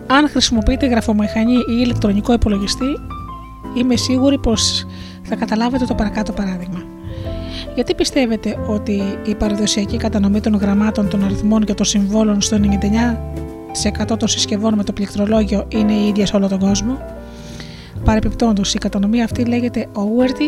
Αν 0.07 0.29
χρησιμοποιείτε 0.29 0.85
γραφομηχανή 0.85 1.53
ή 1.53 1.79
ηλεκτρονικό 1.81 2.33
υπολογιστή, 2.33 2.99
είμαι 3.77 3.95
σίγουρη 3.95 4.37
πως 4.37 4.85
θα 5.23 5.35
καταλάβετε 5.35 5.85
το 5.85 5.93
παρακάτω 5.95 6.31
παράδειγμα. 6.31 6.83
Γιατί 7.75 7.95
πιστεύετε 7.95 8.57
ότι 8.67 9.01
η 9.25 9.35
παραδοσιακή 9.35 9.97
κατανομή 9.97 10.39
των 10.39 10.55
γραμμάτων, 10.55 11.09
των 11.09 11.23
αριθμών 11.23 11.65
και 11.65 11.73
των 11.73 11.85
συμβόλων 11.85 12.41
στο 12.41 12.57
99% 14.13 14.17
των 14.19 14.27
συσκευών 14.27 14.73
με 14.73 14.83
το 14.83 14.93
πληκτρολόγιο 14.93 15.65
είναι 15.67 15.93
η 15.93 16.07
ίδια 16.07 16.25
σε 16.25 16.35
όλο 16.35 16.47
τον 16.47 16.59
κόσμο; 16.59 16.97
Παρεπιπτόντως, 18.05 18.73
η 18.73 18.77
κατανομή 18.77 19.23
αυτή 19.23 19.45
λέγεται 19.45 19.87
OWRD 19.93 20.41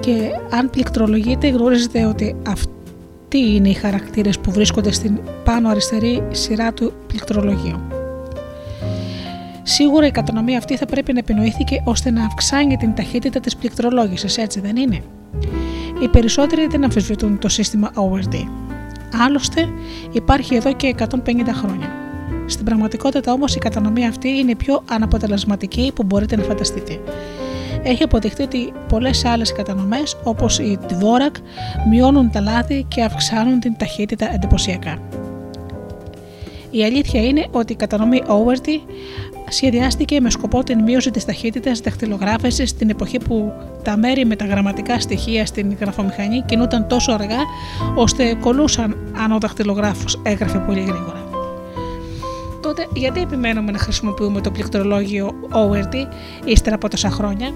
και 0.00 0.30
αν 0.50 0.70
πληκτρολογείτε 0.70 1.48
γνωρίζετε 1.48 2.04
ότι 2.04 2.36
αυτοί 2.46 3.38
είναι 3.38 3.68
οι 3.68 3.72
χαρακτήρες 3.74 4.38
που 4.38 4.50
βρίσκονται 4.50 4.92
στην 4.92 5.20
πάνω 5.44 5.68
αριστερή 5.68 6.22
σειρά 6.30 6.72
του 6.72 6.92
πληκτρολογίου. 7.06 7.80
Σίγουρα 9.62 10.06
η 10.06 10.10
κατανομή 10.10 10.56
αυτή 10.56 10.76
θα 10.76 10.86
πρέπει 10.86 11.12
να 11.12 11.18
επινοήθηκε 11.18 11.82
ώστε 11.84 12.10
να 12.10 12.24
αυξάνει 12.24 12.76
την 12.76 12.94
ταχύτητα 12.94 13.40
της 13.40 13.56
πληκτρολόγησης, 13.56 14.38
έτσι 14.38 14.60
δεν 14.60 14.76
είναι; 14.76 15.00
Οι 16.02 16.08
περισσότεροι 16.08 16.66
δεν 16.66 16.84
αμφισβητούν 16.84 17.38
το 17.38 17.48
σύστημα 17.48 17.90
ORD. 17.94 18.34
Άλλωστε 19.26 19.68
υπάρχει 20.12 20.54
εδώ 20.54 20.72
και 20.72 20.94
150 20.98 21.08
χρόνια. 21.52 22.03
Στην 22.46 22.64
πραγματικότητα 22.64 23.32
όμως 23.32 23.54
η 23.54 23.58
κατανομή 23.58 24.06
αυτή 24.06 24.28
είναι 24.28 24.54
πιο 24.54 24.82
αναποτελεσματική 24.90 25.92
που 25.94 26.02
μπορείτε 26.02 26.36
να 26.36 26.42
φανταστείτε. 26.42 27.00
Έχει 27.82 28.02
αποδειχθεί 28.02 28.42
ότι 28.42 28.72
πολλές 28.88 29.24
άλλες 29.24 29.52
κατανομές 29.52 30.16
όπως 30.24 30.58
η 30.58 30.78
Dvorak 30.88 31.36
μειώνουν 31.90 32.30
τα 32.30 32.40
λάθη 32.40 32.84
και 32.88 33.02
αυξάνουν 33.02 33.60
την 33.60 33.76
ταχύτητα 33.76 34.34
εντυπωσιακά. 34.34 34.98
Η 36.70 36.84
αλήθεια 36.84 37.22
είναι 37.22 37.46
ότι 37.50 37.72
η 37.72 37.76
κατανομή 37.76 38.22
ORD 38.26 38.68
σχεδιάστηκε 39.48 40.20
με 40.20 40.30
σκοπό 40.30 40.62
την 40.62 40.82
μείωση 40.82 41.10
της 41.10 41.24
ταχύτητας 41.24 41.80
δαχτυλογράφησης 41.80 42.68
στην 42.68 42.90
εποχή 42.90 43.18
που 43.18 43.52
τα 43.82 43.96
μέρη 43.96 44.24
με 44.24 44.36
τα 44.36 44.44
γραμματικά 44.44 45.00
στοιχεία 45.00 45.46
στην 45.46 45.76
γραφομηχανή 45.80 46.42
κινούνταν 46.46 46.88
τόσο 46.88 47.12
αργά 47.12 47.40
ώστε 47.94 48.34
κολούσαν 48.40 48.96
αν 49.24 49.32
ο 49.32 49.38
δαχτυλογράφος 49.38 50.20
έγραφε 50.22 50.58
πολύ 50.58 50.80
γρήγορα. 50.80 51.23
Τότε 52.76 52.88
γιατί 52.94 53.20
επιμένουμε 53.20 53.70
να 53.70 53.78
χρησιμοποιούμε 53.78 54.40
το 54.40 54.50
πληκτρολόγιο 54.50 55.30
ORD 55.52 55.94
ύστερα 56.44 56.74
από 56.74 56.88
τόσα 56.88 57.10
χρόνια; 57.10 57.52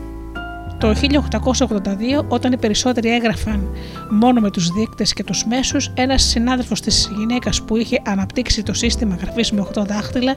Το 0.78 0.94
1882, 0.94 2.24
όταν 2.28 2.52
οι 2.52 2.56
περισσότεροι 2.56 3.08
έγραφαν 3.08 3.68
μόνο 4.10 4.40
με 4.40 4.50
τους 4.50 4.70
δείκτες 4.70 5.12
και 5.12 5.24
τους 5.24 5.44
μέσους, 5.44 5.90
ένας 5.94 6.22
συνάδελφος 6.22 6.80
της 6.80 7.10
γυναίκας 7.16 7.62
που 7.62 7.76
είχε 7.76 8.02
αναπτύξει 8.06 8.62
το 8.62 8.72
σύστημα 8.72 9.14
γραφής 9.14 9.52
με 9.52 9.60
8 9.60 9.84
δάχτυλα 9.86 10.34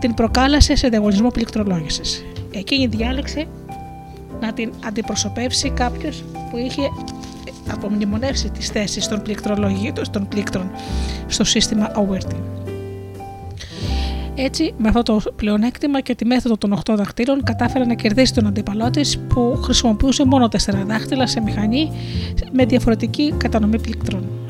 την 0.00 0.14
προκάλεσε 0.14 0.76
σε 0.76 0.88
διαγωνισμό 0.88 1.28
πληκτρολόγησης. 1.28 2.24
Εκείνη 2.50 2.86
διάλεξε 2.86 3.46
να 4.40 4.52
την 4.52 4.72
αντιπροσωπεύσει 4.86 5.70
κάποιος 5.70 6.24
που 6.50 6.56
είχε 6.56 6.82
απομνημονεύσει 7.72 8.50
τις 8.50 8.68
θέσεις 8.68 9.08
των, 9.08 9.22
των 10.10 10.28
πλήκτρων 10.28 10.70
στο 11.26 11.44
σύστημα 11.44 11.92
OWRT. 11.94 12.61
Έτσι, 14.34 14.74
με 14.78 14.88
αυτό 14.88 15.02
το 15.02 15.20
πλεονέκτημα 15.36 16.00
και 16.00 16.14
τη 16.14 16.24
μέθοδο 16.24 16.56
των 16.56 16.80
8 16.90 16.94
δαχτύλων, 16.96 17.42
κατάφερε 17.42 17.84
να 17.84 17.94
κερδίσει 17.94 18.34
τον 18.34 18.46
αντίπαλό 18.46 18.90
της 18.90 19.18
που 19.18 19.58
χρησιμοποιούσε 19.62 20.24
μόνο 20.24 20.48
4 20.48 20.56
δάχτυλα 20.86 21.26
σε 21.26 21.40
μηχανή 21.40 21.90
με 22.52 22.64
διαφορετική 22.64 23.34
κατανομή 23.36 23.80
πλήκτρων. 23.80 24.41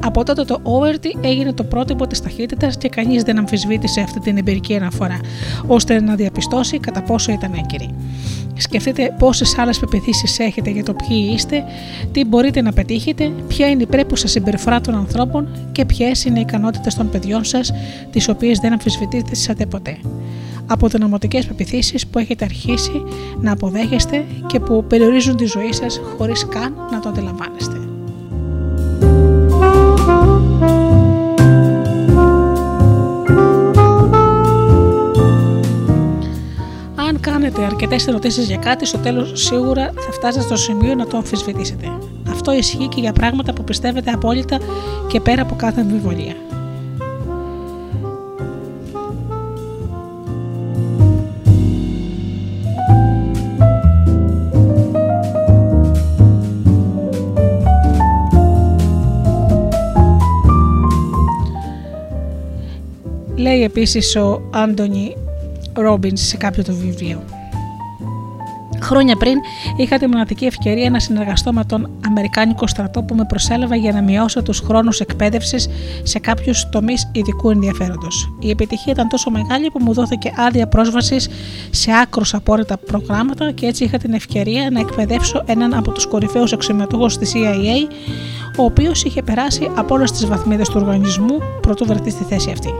Από 0.00 0.24
τότε 0.24 0.44
το 0.44 0.60
ORT 0.62 1.06
έγινε 1.20 1.52
το 1.52 1.64
πρότυπο 1.64 2.06
της 2.06 2.20
ταχύτητας 2.20 2.76
και 2.76 2.88
κανείς 2.88 3.22
δεν 3.22 3.38
αμφισβήτησε 3.38 4.00
αυτή 4.00 4.20
την 4.20 4.36
εμπειρική 4.36 4.76
αναφορά, 4.76 5.20
ώστε 5.66 6.00
να 6.00 6.14
διαπιστώσει 6.14 6.78
κατά 6.78 7.02
πόσο 7.02 7.32
ήταν 7.32 7.52
έγκυρη. 7.52 7.94
Σκεφτείτε 8.60 9.14
πόσες 9.18 9.58
άλλες 9.58 9.78
πεπιθήσεις 9.78 10.38
έχετε 10.38 10.70
για 10.70 10.84
το 10.84 10.94
ποιοι 10.94 11.30
είστε, 11.34 11.64
τι 12.12 12.24
μπορείτε 12.24 12.62
να 12.62 12.72
πετύχετε, 12.72 13.32
ποια 13.48 13.68
είναι 13.68 13.82
η 13.82 13.86
πρέπουσα 13.86 14.28
συμπεριφορά 14.28 14.80
των 14.80 14.94
ανθρώπων 14.94 15.48
και 15.72 15.84
ποιες 15.84 16.24
είναι 16.24 16.38
οι 16.38 16.42
ικανότητες 16.48 16.94
των 16.94 17.10
παιδιών 17.10 17.44
σας, 17.44 17.72
τις 18.10 18.28
οποίες 18.28 18.58
δεν 18.58 18.72
αμφισβητήσατε 18.72 19.66
ποτέ. 19.66 19.98
Αποδυναμωτικές 20.66 21.46
πεπιθήσεις 21.46 22.06
που 22.06 22.18
έχετε 22.18 22.44
αρχίσει 22.44 23.02
να 23.40 23.52
αποδέχεστε 23.52 24.24
και 24.46 24.60
που 24.60 24.84
περιορίζουν 24.88 25.36
τη 25.36 25.44
ζωή 25.44 25.72
σας 25.72 26.00
χωρίς 26.16 26.46
καν 26.48 26.74
να 26.90 27.00
το 27.00 27.08
αντιλαμβάνεστε. 27.08 27.87
Αν 37.18 37.24
κάνετε 37.24 37.64
αρκετές 37.64 38.06
ερωτήσεις 38.06 38.46
για 38.46 38.56
κάτι, 38.56 38.86
στο 38.86 38.98
τέλος 38.98 39.32
σίγουρα 39.34 39.92
θα 39.94 40.12
φτάσετε 40.12 40.44
στο 40.44 40.56
σημείο 40.56 40.94
να 40.94 41.06
το 41.06 41.16
αμφισβητήσετε. 41.16 41.98
Αυτό 42.30 42.52
ισχύει 42.52 42.88
και 42.88 43.00
για 43.00 43.12
πράγματα 43.12 43.52
που 43.52 43.64
πιστεύετε 43.64 44.10
απόλυτα 44.10 44.58
και 45.08 45.20
πέρα 45.20 45.42
από 45.42 45.54
κάθε 45.54 45.80
αμφιβολία. 45.80 46.34
λέει 63.36 63.62
επίσης 63.62 64.16
ο 64.16 64.42
Άντωνι 64.50 65.16
Ρόμπινς 65.80 66.20
σε 66.20 66.36
κάποιο 66.36 66.64
το 66.64 66.74
βιβλίο. 66.74 67.22
Χρόνια 68.80 69.16
πριν 69.16 69.38
είχα 69.76 69.98
τη 69.98 70.06
μοναδική 70.06 70.44
ευκαιρία 70.44 70.90
να 70.90 71.00
συνεργαστώ 71.00 71.52
με 71.52 71.64
τον 71.64 71.90
Αμερικάνικο 72.06 72.66
στρατό 72.66 73.02
που 73.02 73.14
με 73.14 73.24
προσέλαβα 73.24 73.76
για 73.76 73.92
να 73.92 74.02
μειώσω 74.02 74.42
τους 74.42 74.58
χρόνους 74.58 75.00
εκπαίδευσης 75.00 75.68
σε 76.02 76.18
κάποιους 76.18 76.68
τομείς 76.68 77.10
ειδικού 77.12 77.50
ενδιαφέροντος. 77.50 78.32
Η 78.38 78.50
επιτυχία 78.50 78.92
ήταν 78.92 79.08
τόσο 79.08 79.30
μεγάλη 79.30 79.70
που 79.70 79.78
μου 79.82 79.92
δόθηκε 79.92 80.32
άδεια 80.36 80.68
πρόσβασης 80.68 81.28
σε 81.70 81.90
άκρος 82.02 82.34
απόρριτα 82.34 82.76
προγράμματα 82.76 83.52
και 83.52 83.66
έτσι 83.66 83.84
είχα 83.84 83.98
την 83.98 84.12
ευκαιρία 84.12 84.70
να 84.70 84.80
εκπαιδεύσω 84.80 85.42
έναν 85.46 85.74
από 85.74 85.90
τους 85.90 86.06
κορυφαίους 86.06 86.52
αξιωματούχους 86.52 87.18
της 87.18 87.32
CIA, 87.34 87.92
ο 88.58 88.64
οποίος 88.64 89.04
είχε 89.04 89.22
περάσει 89.22 89.70
από 89.74 89.94
όλες 89.94 90.10
τις 90.10 90.26
βαθμίδες 90.26 90.68
του 90.68 90.80
οργανισμού 90.80 91.38
προτού 91.60 91.86
βρεθεί 91.86 92.10
στη 92.10 92.24
θέση 92.24 92.50
αυτή. 92.50 92.70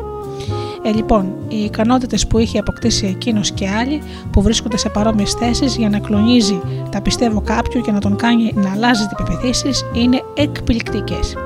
Ε, 0.88 0.92
λοιπόν, 0.92 1.32
οι 1.48 1.56
ικανότητες 1.56 2.26
που 2.26 2.38
είχε 2.38 2.58
αποκτήσει 2.58 3.06
εκείνος 3.06 3.50
και 3.50 3.68
άλλοι 3.68 4.02
που 4.30 4.42
βρίσκονται 4.42 4.76
σε 4.76 4.88
παρόμοιες 4.88 5.32
θέσεις 5.32 5.76
για 5.76 5.88
να 5.88 5.98
κλονίζει 5.98 6.60
τα 6.90 7.00
πιστεύω 7.00 7.40
κάποιου 7.40 7.80
και 7.80 7.90
να 7.90 8.00
τον 8.00 8.16
κάνει 8.16 8.52
να 8.54 8.72
αλλάζει 8.72 9.06
τι 9.06 9.14
πεπιθήσει 9.14 9.70
είναι 9.92 10.22
εκπληκτικές. 10.34 11.36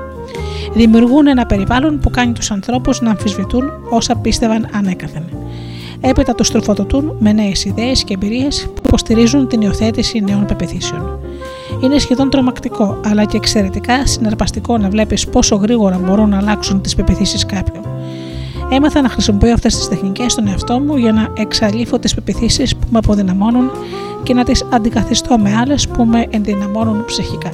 Δημιουργούν 0.73 1.27
ένα 1.27 1.45
περιβάλλον 1.45 1.99
που 1.99 2.09
κάνει 2.09 2.33
τους 2.33 2.51
ανθρώπους 2.51 3.01
να 3.01 3.09
αμφισβητούν 3.09 3.63
όσα 3.89 4.15
πίστευαν 4.15 4.69
ανέκαθεν. 4.73 5.23
Έπειτα 6.01 6.35
τους 6.35 6.51
τροφοδοτούν 6.51 7.15
με 7.19 7.33
νέες 7.33 7.65
ιδέες 7.65 8.03
και 8.03 8.13
εμπειρίες 8.13 8.67
που 8.75 8.81
υποστηρίζουν 8.85 9.47
την 9.47 9.61
υιοθέτηση 9.61 10.19
νέων 10.19 10.45
πεπιθήσεων. 10.45 11.19
Είναι 11.83 11.97
σχεδόν 11.97 12.29
τρομακτικό, 12.29 12.99
αλλά 13.05 13.25
και 13.25 13.37
εξαιρετικά 13.37 14.05
συναρπαστικό 14.07 14.77
να 14.77 14.89
βλέπεις 14.89 15.27
πόσο 15.27 15.55
γρήγορα 15.55 15.97
μπορούν 15.97 16.29
να 16.29 16.37
αλλάξουν 16.37 16.81
τις 16.81 16.95
πεπιθήσεις 16.95 17.45
κάποιου. 17.45 17.92
Έμαθα 18.69 19.01
να 19.01 19.09
χρησιμοποιώ 19.09 19.53
αυτές 19.53 19.75
τις 19.75 19.87
τεχνικές 19.87 20.31
στον 20.31 20.47
εαυτό 20.47 20.79
μου 20.79 20.97
για 20.97 21.11
να 21.11 21.27
εξαλείφω 21.37 21.99
τις 21.99 22.13
πεπιθήσεις 22.13 22.75
που 22.75 22.87
με 22.89 22.97
αποδυναμώνουν 22.97 23.71
και 24.23 24.33
να 24.33 24.43
τις 24.43 24.65
αντικαθιστώ 24.69 25.37
με 25.37 25.55
άλλες 25.55 25.87
που 25.87 26.05
με 26.05 26.27
ενδυναμώνουν 26.29 27.05
ψυχικά. 27.05 27.51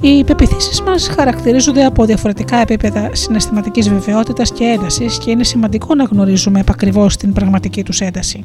Οι 0.00 0.24
πεπιθήσεις 0.24 0.82
μας 0.82 1.08
χαρακτηρίζονται 1.08 1.84
από 1.84 2.04
διαφορετικά 2.04 2.56
επίπεδα 2.56 3.10
συναισθηματικής 3.12 3.88
βεβαιότητας 3.88 4.52
και 4.52 4.64
έντασης 4.64 5.18
και 5.18 5.30
είναι 5.30 5.44
σημαντικό 5.44 5.94
να 5.94 6.04
γνωρίζουμε 6.04 6.60
επακριβώς 6.60 7.16
την 7.16 7.32
πραγματική 7.32 7.82
τους 7.82 8.00
ένταση. 8.00 8.44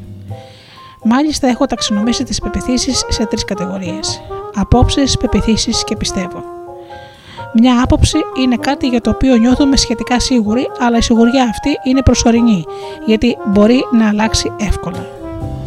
Μάλιστα, 1.03 1.47
έχω 1.47 1.65
ταξινομήσει 1.65 2.23
τις 2.23 2.39
πεπιθήσεις 2.39 3.05
σε 3.09 3.25
τρεις 3.25 3.45
κατηγορίες: 3.45 4.21
απόψεις, 4.55 5.17
πεπιθήσεις 5.17 5.83
και 5.83 5.95
πιστεύω. 5.95 6.58
Μια 7.53 7.81
άποψη 7.83 8.17
είναι 8.43 8.55
κάτι 8.55 8.87
για 8.87 9.01
το 9.01 9.09
οποίο 9.09 9.35
νιώθουμε 9.35 9.77
σχετικά 9.77 10.19
σίγουροι, 10.19 10.67
αλλά 10.79 10.97
η 10.97 11.01
σιγουριά 11.01 11.43
αυτή 11.43 11.89
είναι 11.89 12.01
προσωρινή, 12.01 12.63
γιατί 13.05 13.37
μπορεί 13.47 13.83
να 13.91 14.07
αλλάξει 14.07 14.51
εύκολα. 14.59 15.05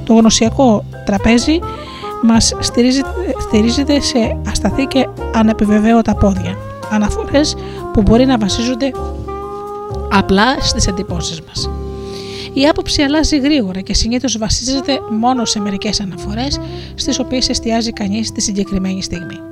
Το 0.05 0.15
γνωσιακό 0.15 0.85
τραπέζι 1.05 1.59
μας 2.23 2.55
στηρίζεται, 2.59 3.09
στηρίζεται 3.41 4.01
σε 4.01 4.37
ασταθή 4.49 4.87
και 4.87 5.09
ανεπιβεβαίωτα 5.35 6.15
πόδια. 6.15 6.57
Αναφορές 6.91 7.57
που 7.93 8.03
μπορεί 8.03 8.27
να 8.27 8.39
βασίζονται 8.39 8.91
απλά 10.11 10.61
στις 10.61 10.87
εντυπώσεις 10.87 11.41
μας. 11.43 11.71
Η 12.53 12.67
άποψη 12.69 13.03
αλλάζει 13.03 13.39
γρήγορα 13.39 13.81
και 13.81 13.95
συνήθως 13.95 14.39
βασίζεται 14.39 15.01
μόνο 15.11 15.45
σε 15.45 15.61
μερικές 15.61 16.01
αναφορές, 16.01 16.61
στις 16.95 17.19
οποίες 17.19 17.49
εστιάζει 17.49 17.93
κανείς 17.93 18.33
τη 18.33 18.41
συγκεκριμένη 18.41 19.03
στιγμή. 19.03 19.52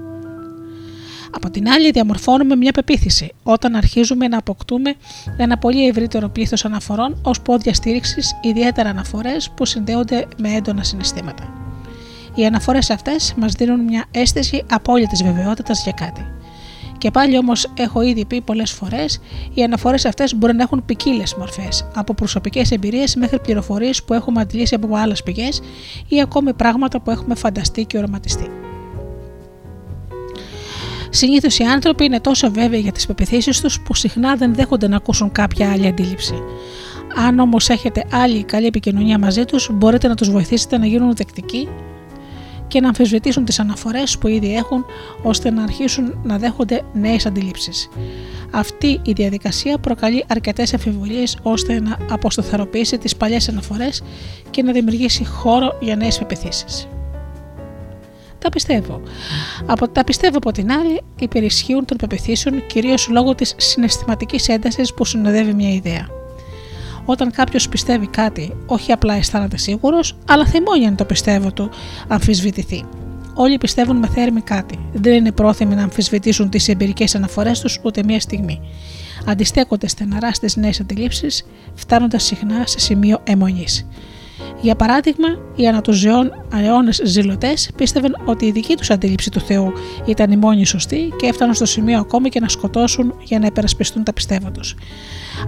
Από 1.30 1.50
την 1.50 1.68
άλλη, 1.68 1.90
διαμορφώνουμε 1.90 2.56
μια 2.56 2.72
πεποίθηση 2.72 3.32
όταν 3.42 3.74
αρχίζουμε 3.74 4.28
να 4.28 4.38
αποκτούμε 4.38 4.94
ένα 5.36 5.58
πολύ 5.58 5.86
ευρύτερο 5.86 6.28
πλήθος 6.28 6.64
αναφορών 6.64 7.20
ως 7.22 7.40
πόδια 7.40 7.74
στήριξης, 7.74 8.36
ιδιαίτερα 8.42 8.88
αναφορές 8.88 9.50
που 9.50 9.64
συνδέονται 9.64 10.26
με 10.38 10.54
έντονα 10.54 10.82
συναισθήματα. 10.82 11.52
Οι 12.34 12.46
αναφορές 12.46 12.90
αυτές 12.90 13.34
μας 13.36 13.52
δίνουν 13.52 13.80
μια 13.80 14.04
αίσθηση 14.10 14.64
απόλυτης 14.70 15.22
βεβαιότητας 15.22 15.82
για 15.82 15.92
κάτι. 15.92 16.26
Και 16.98 17.10
πάλι 17.10 17.38
όμως 17.38 17.72
έχω 17.74 18.02
ήδη 18.02 18.24
πει 18.24 18.40
πολλές 18.40 18.70
φορές, 18.70 19.20
οι 19.54 19.62
αναφορές 19.62 20.04
αυτές 20.04 20.34
μπορεί 20.34 20.54
να 20.54 20.62
έχουν 20.62 20.84
ποικίλες 20.84 21.34
μορφές, 21.34 21.88
από 21.94 22.14
προσωπικές 22.14 22.70
εμπειρίες 22.70 23.14
μέχρι 23.14 23.40
πληροφορίες 23.40 24.02
που 24.02 24.14
έχουμε 24.14 24.40
αντλήσει 24.40 24.74
από 24.74 24.96
άλλες 24.96 25.22
πηγές 25.22 25.62
ή 26.08 26.20
ακόμη 26.20 26.52
πράγματα 26.52 27.00
που 27.00 27.10
έχουμε 27.10 27.34
φανταστεί 27.34 27.84
και 27.84 27.98
οραματιστεί. 27.98 28.50
Συνήθως 31.10 31.58
οι 31.58 31.64
άνθρωποι 31.64 32.04
είναι 32.04 32.20
τόσο 32.20 32.50
βέβαιοι 32.50 32.80
για 32.80 32.92
τις 32.92 33.06
πεπιθήσεις 33.06 33.60
τους 33.60 33.80
που 33.80 33.94
συχνά 33.94 34.34
δεν 34.36 34.54
δέχονται 34.54 34.88
να 34.88 34.96
ακούσουν 34.96 35.32
κάποια 35.32 35.72
άλλη 35.72 35.86
αντίληψη. 35.86 36.34
Αν 37.26 37.38
όμως 37.38 37.68
έχετε 37.68 38.04
άλλη 38.12 38.44
καλή 38.44 38.66
επικοινωνία 38.66 39.18
μαζί 39.18 39.44
τους, 39.44 39.70
μπορείτε 39.72 40.08
να 40.08 40.14
τους 40.14 40.30
βοηθήσετε 40.30 40.78
να 40.78 40.86
γίνουν 40.86 41.14
δεκτικοί 41.14 41.68
και 42.68 42.80
να 42.80 42.86
αμφισβητήσουν 42.86 43.44
τις 43.44 43.60
αναφορές 43.60 44.18
που 44.18 44.28
ήδη 44.28 44.54
έχουν 44.54 44.84
ώστε 45.22 45.50
να 45.50 45.62
αρχίσουν 45.62 46.18
να 46.22 46.38
δέχονται 46.38 46.82
νέες 46.92 47.26
αντιλήψεις. 47.26 47.88
Αυτή 48.50 49.00
η 49.02 49.12
διαδικασία 49.12 49.78
προκαλεί 49.78 50.24
αρκετές 50.28 50.74
αφιβολίες 50.74 51.38
ώστε 51.42 51.80
να 51.80 51.96
αποστοθεροποιήσει 52.10 52.98
τις 52.98 53.16
παλιές 53.16 53.48
αναφορές 53.48 54.02
και 54.50 54.62
να 54.62 54.72
δημιουργήσει 54.72 55.24
χώρο 55.24 55.78
για 55.80 55.96
νέες 55.96 56.18
πεπιθήσεις. 56.18 56.88
Τα 58.40 58.48
πιστεύω. 58.48 59.00
Από, 59.66 59.88
τα 59.88 60.04
πιστεύω 60.04 60.36
από 60.36 60.52
την 60.52 60.72
άλλη 60.72 61.00
υπερισχύουν 61.18 61.84
των 61.84 61.96
πεπιθήσεων 61.96 62.66
κυρίως 62.66 63.08
λόγω 63.08 63.34
της 63.34 63.54
συναισθηματικής 63.56 64.48
έντασης 64.48 64.94
που 64.94 65.04
συνοδεύει 65.04 65.52
μια 65.54 65.70
ιδέα. 65.70 66.06
Όταν 67.04 67.30
κάποιος 67.30 67.68
πιστεύει 67.68 68.06
κάτι, 68.06 68.56
όχι 68.66 68.92
απλά 68.92 69.14
αισθάνεται 69.14 69.56
σίγουρος, 69.56 70.16
αλλά 70.26 70.46
θυμώνει 70.46 70.86
αν 70.86 70.96
το 70.96 71.04
πιστεύω 71.04 71.52
του 71.52 71.70
αμφισβητηθεί. 72.08 72.84
Όλοι 73.34 73.58
πιστεύουν 73.58 73.96
με 73.96 74.06
θέρμη 74.06 74.40
κάτι. 74.40 74.78
Δεν 74.92 75.12
είναι 75.12 75.32
πρόθυμοι 75.32 75.74
να 75.74 75.82
αμφισβητήσουν 75.82 76.50
τις 76.50 76.68
εμπειρικές 76.68 77.14
αναφορές 77.14 77.60
τους 77.60 77.78
ούτε 77.82 78.02
μία 78.04 78.20
στιγμή. 78.20 78.60
Αντιστέκονται 79.26 79.88
στεναρά 79.88 80.32
στις 80.32 80.56
νέες 80.56 80.80
αντιλήψεις, 80.80 81.46
φτάνοντας 81.74 82.24
συχνά 82.24 82.66
σε 82.66 82.78
σημείο 82.78 83.20
αιμονής. 83.24 83.86
Για 84.60 84.74
παράδειγμα, 84.74 85.28
οι 85.54 85.68
ανατοζεών 85.68 86.32
αιώνες 86.54 87.00
ζηλωτές 87.04 87.70
πίστευαν 87.76 88.22
ότι 88.24 88.46
η 88.46 88.50
δική 88.50 88.76
τους 88.76 88.90
αντίληψη 88.90 89.30
του 89.30 89.40
Θεού 89.40 89.72
ήταν 90.04 90.30
η 90.30 90.36
μόνη 90.36 90.66
σωστή 90.66 91.12
και 91.16 91.26
έφταναν 91.26 91.54
στο 91.54 91.64
σημείο 91.64 91.98
ακόμη 91.98 92.28
και 92.28 92.40
να 92.40 92.48
σκοτώσουν 92.48 93.14
για 93.22 93.38
να 93.38 93.46
υπερασπιστούν 93.46 94.04
τα 94.04 94.12
πιστεύω 94.12 94.50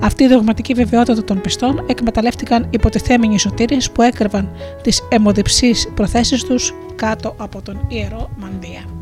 Αυτή 0.01 0.25
η 0.25 0.29
δογματική 0.29 0.75
βεβαιότητα 0.75 1.25
των 1.25 1.41
πιστών 1.41 1.85
εκμεταλλεύτηκαν 1.87 2.67
υποτιθέμενοι 2.71 3.39
σωτήρες 3.39 3.91
που 3.91 4.03
έκρυβαν 4.03 4.49
τις 4.83 5.03
αιμοδιψεί 5.09 5.73
προθέσεις 5.95 6.45
τους 6.45 6.75
κάτω 6.95 7.35
από 7.39 7.63
τον 7.63 7.87
ιερό 7.89 8.31
μανδύα. 8.39 9.02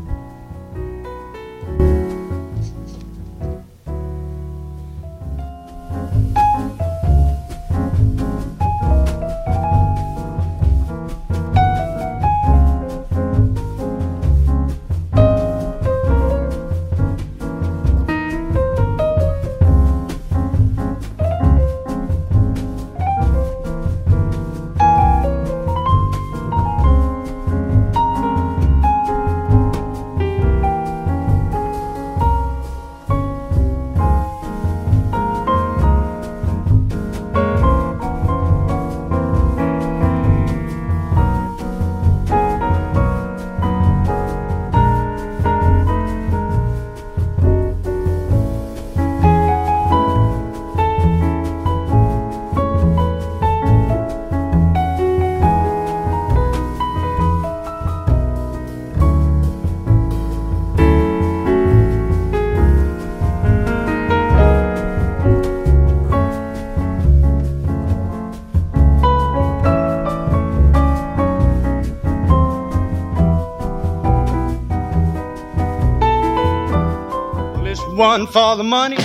One 78.01 78.25
for 78.25 78.55
the 78.55 78.63
money, 78.63 78.97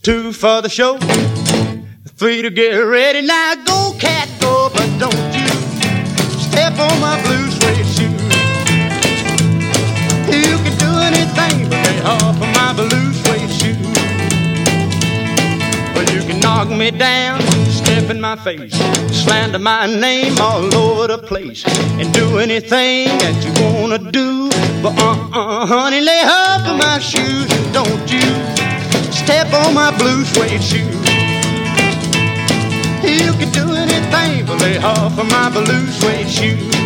two 0.00 0.32
for 0.32 0.62
the 0.62 0.68
show, 0.68 0.96
three 2.16 2.40
to 2.40 2.48
get 2.48 2.76
ready. 2.76 3.20
Now 3.20 3.56
go, 3.66 3.96
cat, 3.98 4.28
go, 4.40 4.70
but 4.72 4.86
don't 5.00 5.34
you 5.34 5.48
step 6.38 6.78
on 6.78 7.00
my 7.00 7.20
blue 7.24 7.50
suede 7.50 7.86
shoe. 7.94 8.14
You 10.30 10.56
can 10.62 10.76
do 10.78 10.92
anything 11.10 11.68
but 11.68 12.04
off 12.06 12.36
of 12.40 12.50
my 12.54 12.72
blue 12.74 13.12
suede 13.12 13.50
shoe. 13.58 13.82
Well, 15.92 16.08
you 16.14 16.22
can 16.28 16.38
knock 16.38 16.68
me 16.68 16.92
down, 16.92 17.40
step 17.72 18.08
in 18.08 18.20
my 18.20 18.36
face, 18.36 18.76
slander 19.24 19.58
my 19.58 19.86
name 19.86 20.40
all 20.40 20.72
over 20.76 21.08
the 21.08 21.18
place, 21.18 21.64
and 21.66 22.14
do 22.14 22.38
anything 22.38 23.08
that 23.18 23.44
you 23.44 23.52
wanna 23.64 23.98
do. 24.12 24.39
But 24.82 24.98
uh-uh, 24.98 25.66
honey, 25.66 26.00
lay 26.00 26.22
off 26.24 26.66
of 26.66 26.78
my 26.78 26.98
shoes 26.98 27.50
and 27.52 27.74
don't 27.74 28.10
you 28.10 28.24
step 29.12 29.52
on 29.52 29.74
my 29.74 29.94
blue 29.98 30.24
suede 30.24 30.62
shoe. 30.62 30.78
You 33.06 33.32
can 33.36 33.52
do 33.52 33.74
anything 33.74 34.46
but 34.46 34.58
lay 34.62 34.78
off 34.78 35.18
of 35.18 35.28
my 35.28 35.50
blue 35.50 35.86
suede 35.86 36.30
shoe. 36.30 36.79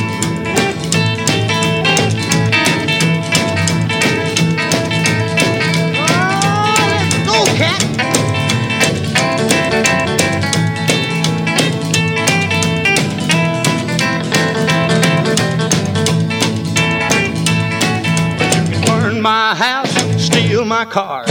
My 20.85 20.91
car, 20.91 21.25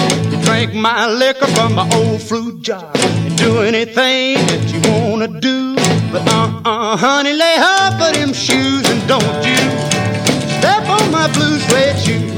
drink 0.44 0.74
my 0.74 1.08
liquor 1.08 1.48
from 1.48 1.76
my 1.76 1.88
old 1.96 2.22
fruit 2.22 2.62
jar, 2.62 2.92
and 2.96 3.38
do 3.38 3.60
anything 3.60 4.36
that 4.48 4.64
you 4.72 4.80
wanna 4.92 5.28
do. 5.40 5.76
But 6.12 6.28
uh-uh, 6.28 6.98
honey, 6.98 7.34
lay 7.34 7.58
off 7.60 8.02
of 8.02 8.14
them 8.16 8.34
shoes 8.34 8.90
and 8.90 9.08
don't 9.08 9.46
you 9.46 9.62
step 10.58 10.88
on 10.90 11.12
my 11.12 11.28
blue 11.34 11.58
suede 11.60 12.00
shoes. 12.06 12.34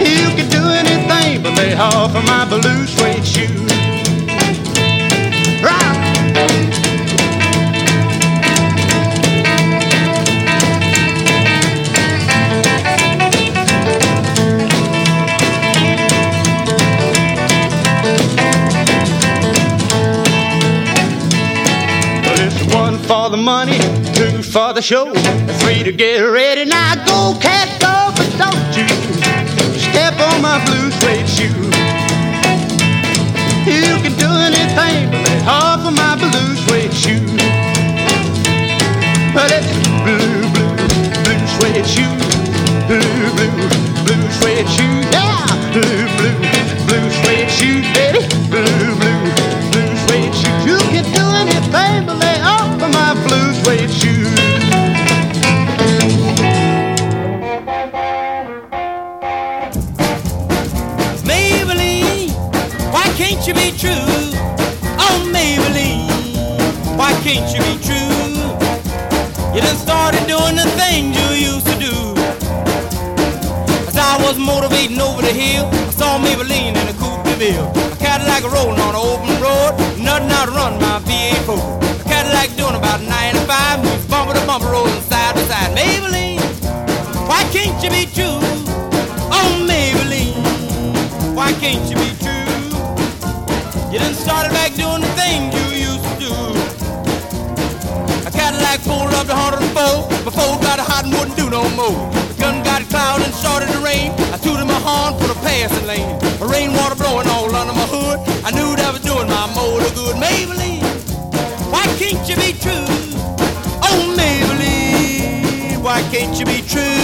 You 0.00 0.28
can 0.36 0.48
do 0.50 0.64
anything 0.82 1.42
but 1.42 1.56
lay 1.56 1.74
off 1.74 2.14
of 2.14 2.24
my 2.24 2.44
blue 2.48 2.86
suede 2.86 3.26
shoes. 3.26 3.65
For 23.26 23.30
the 23.30 23.42
money, 23.42 23.78
two 24.14 24.40
for 24.40 24.72
the 24.72 24.80
show. 24.80 25.12
Three 25.60 25.82
to 25.82 25.90
get 25.90 26.20
ready. 26.20 26.64
Now 26.64 26.94
go, 26.94 27.36
cat, 27.40 27.68
go, 27.80 28.12
but 28.14 28.30
don't 28.38 28.70
you 28.78 28.86
step 29.86 30.14
on 30.20 30.42
my 30.42 30.62
blue 30.66 30.90
suede 30.98 31.28
shoe. 31.28 31.58
You 33.66 33.98
can 34.04 34.14
do 34.24 34.30
anything 34.48 35.10
but 35.10 35.22
let 35.26 35.42
off 35.48 35.84
of 35.84 35.94
my 35.96 36.14
blue 36.14 36.54
suede 36.62 36.94
shoe. 36.94 37.26
But 39.34 39.50
it's 39.56 39.72
blue, 40.04 40.35
true? 63.76 63.92
Oh, 64.96 65.20
Maybelline, 65.28 66.08
why 66.96 67.12
can't 67.20 67.44
you 67.52 67.60
be 67.60 67.76
true? 67.84 68.08
You 69.52 69.60
done 69.60 69.76
started 69.76 70.24
doing 70.26 70.56
the 70.56 70.64
things 70.80 71.12
you 71.12 71.52
used 71.52 71.66
to 71.66 71.76
do. 71.76 71.92
As 73.86 73.96
I 73.98 74.16
was 74.24 74.38
motivating 74.38 74.98
over 75.00 75.20
the 75.20 75.32
hill, 75.32 75.68
I 75.68 75.90
saw 75.90 76.18
Maybelline 76.18 76.72
in 76.72 76.88
a 76.88 76.96
coupe 76.96 77.22
de 77.24 77.36
ville. 77.36 77.68
A 77.92 77.96
Cadillac 77.96 78.44
rolling 78.44 78.80
on 78.80 78.94
an 78.96 79.02
open 79.12 79.36
road, 79.44 79.76
nothing 80.00 80.30
out 80.32 80.46
to 80.46 80.52
run 80.52 80.80
my 80.80 81.00
V8 81.04 81.44
Ford. 81.44 81.84
A 81.84 82.04
Cadillac 82.08 82.56
doing 82.56 82.76
about 82.76 83.02
95, 83.02 83.84
moves 83.84 84.06
bumper 84.06 84.32
to 84.32 84.46
bumper, 84.46 84.72
rolling 84.72 85.02
side 85.02 85.36
to 85.36 85.44
side. 85.52 85.76
Maybelline, 85.76 86.40
why 87.28 87.44
can't 87.52 87.76
you 87.84 87.90
be 87.90 88.08
true? 88.08 88.40
Oh, 89.28 89.66
Maybelline, 89.68 91.34
why 91.34 91.52
can't 91.60 91.84
you 91.90 91.96
be 91.96 92.15
the 95.26 95.32
things 95.32 95.54
you 95.54 95.66
used 95.90 96.04
to 96.04 96.14
do. 96.18 96.32
A 98.26 98.30
Cadillac 98.30 98.80
pulled 98.82 99.14
up 99.14 99.26
to 99.26 99.34
104. 99.34 100.24
Before 100.24 100.58
got 100.62 100.78
hot 100.80 101.04
and 101.04 101.14
wouldn't 101.14 101.36
do 101.36 101.50
no 101.50 101.62
more. 101.74 102.10
The 102.30 102.36
gun 102.40 102.62
got 102.62 102.82
cloud 102.88 103.22
and 103.22 103.32
started 103.34 103.68
to 103.70 103.78
rain. 103.80 104.12
I 104.34 104.36
tooted 104.38 104.66
my 104.66 104.80
horn 104.86 105.18
for 105.20 105.28
the 105.28 105.38
passing 105.40 105.86
lane. 105.86 106.18
The 106.38 106.46
rainwater 106.46 106.96
blowing 106.96 107.28
all 107.28 107.54
under 107.54 107.72
my 107.72 107.86
hood. 107.86 108.18
I 108.44 108.50
knew 108.50 108.76
that 108.76 108.92
was 108.92 109.02
doing 109.02 109.28
my 109.28 109.46
motor 109.54 109.90
good. 109.94 110.16
Maybelline, 110.16 110.82
why 111.72 111.86
can't 111.98 112.22
you 112.28 112.36
be 112.36 112.52
true? 112.58 112.86
Oh, 113.86 114.14
Maybelline, 114.18 115.82
why 115.82 116.02
can't 116.12 116.38
you 116.38 116.46
be 116.46 116.62
true? 116.62 116.95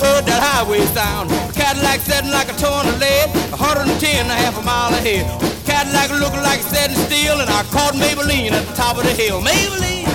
Heard 0.00 0.24
that 0.24 0.40
highway 0.40 0.80
sound. 0.96 1.30
The 1.30 1.52
Cadillac 1.52 2.00
setting 2.00 2.30
like 2.32 2.48
a 2.48 2.56
of 2.56 2.96
lead, 2.98 3.28
110 3.52 3.92
and 3.92 4.30
a 4.30 4.34
half 4.34 4.56
a 4.58 4.62
mile 4.62 4.92
ahead. 4.96 5.28
Cadillac 5.64 6.10
looking 6.18 6.42
like 6.42 6.60
it's 6.60 6.72
setting 6.72 6.96
still, 6.96 7.40
and 7.40 7.50
I 7.50 7.62
caught 7.68 7.94
Maybelline 7.94 8.52
at 8.52 8.64
the 8.66 8.74
top 8.74 8.96
of 8.96 9.04
the 9.04 9.12
hill. 9.12 9.40
Maybelline, 9.40 10.08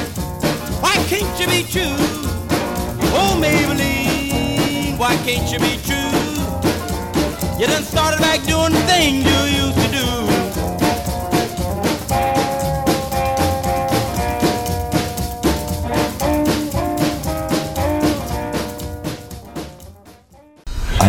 why 0.82 0.96
can't 1.08 1.30
you 1.40 1.48
be 1.48 1.64
true? 1.64 1.96
Oh, 3.14 3.38
Maybelline, 3.38 4.98
why 4.98 5.16
can't 5.24 5.46
you 5.52 5.60
be 5.60 5.78
true? 5.86 6.14
You 7.60 7.68
done 7.68 7.84
started 7.84 8.20
back 8.20 8.44
doing 8.44 8.74
the 8.74 8.84
thing 8.90 9.24
you 9.24 9.40
used 9.64 9.80
to 9.80 9.90
do. 9.94 10.45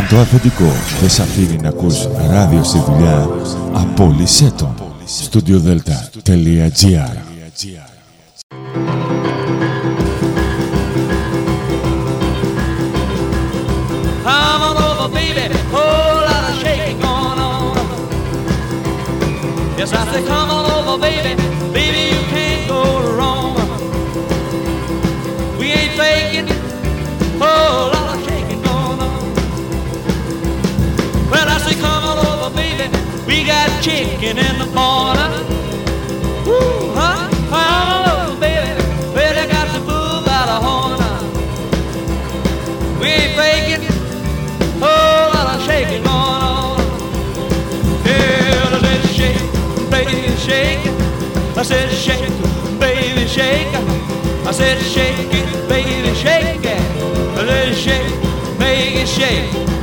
Αν 0.08 0.12
το 0.12 0.20
αφεντικό 0.20 0.72
δεν 1.00 1.10
σ' 1.10 1.20
αφήνει 1.20 1.56
να 1.62 1.68
ακούς 1.68 2.08
ράδιο 2.30 2.64
στη 2.64 2.78
δουλειά, 2.86 3.28
απόλυσέ 3.72 4.52
το. 4.56 4.74
studiodelta.gr 5.22 7.16
Come 14.24 14.62
on 14.68 14.76
over, 14.88 15.08
baby. 15.14 15.36
I 34.78 35.22
said 48.82 49.00
shake, 49.00 49.58
baby, 49.98 50.36
shake. 50.36 50.94
I 51.46 51.52
said 51.52 51.88
shake, 51.88 52.14
it, 52.14 52.78
baby, 52.78 53.26
shake 53.26 53.74
it. 53.74 53.86
I 54.46 54.52
said 54.52 54.78
shake, 54.82 55.32
make 55.68 55.86
it. 55.86 56.76
Let's 57.46 57.78
shake, 57.78 58.58
baby, 58.58 59.06
shake. 59.06 59.75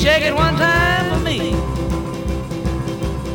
Shake 0.00 0.22
it 0.22 0.34
one 0.34 0.56
time 0.56 1.12
for 1.12 1.20
me. 1.22 1.38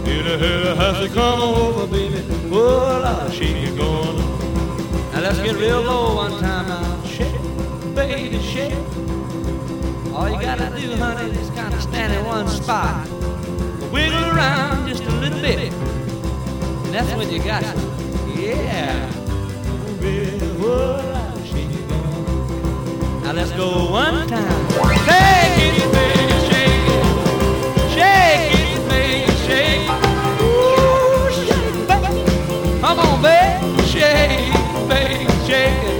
Hater, 0.04 0.38
hater 0.40 0.76
has 0.76 1.08
to 1.08 1.14
come 1.14 1.40
over, 1.40 1.86
baby. 1.86 2.24
Oh, 2.52 3.02
Lord, 3.04 3.32
shake 3.32 3.56
it 3.56 3.78
going 3.78 4.18
on. 4.18 5.12
Now 5.14 5.22
let's 5.22 5.40
get 5.42 5.56
real 5.58 5.82
low 5.82 6.16
one 6.16 6.32
time 6.42 6.68
now. 6.68 7.04
Shake, 7.04 7.40
baby, 7.94 8.40
shake. 8.42 8.74
All 10.16 10.28
you 10.28 10.42
gotta 10.42 10.70
do, 10.80 10.96
honey, 10.96 11.30
is 11.38 11.50
kind 11.52 11.72
of 11.72 11.82
stand 11.84 12.14
in 12.14 12.26
one 12.26 12.48
spot. 12.48 13.08
Wiggle 13.92 14.26
around 14.32 14.88
just 14.88 15.04
a 15.04 15.12
little 15.12 15.40
bit. 15.42 15.72
And 15.72 16.94
that's 16.94 17.14
when 17.14 17.30
you 17.30 17.44
got 17.44 17.62
it. 17.62 17.78
Yeah. 18.36 19.12
Baby, 20.00 20.40
Lord, 20.58 21.46
shake 21.46 21.70
it 21.70 21.88
going 21.90 22.26
on. 22.26 23.24
Now 23.24 23.34
let's 23.34 23.52
go 23.52 23.92
one 23.92 24.28
time. 24.28 24.70
Shake 25.06 25.78
it, 25.78 25.92
baby, 25.94 26.15
Come 32.95 33.07
on, 33.07 33.22
baby, 33.22 33.84
shake 33.88 34.53
baby, 34.88 35.27
shake 35.45 35.94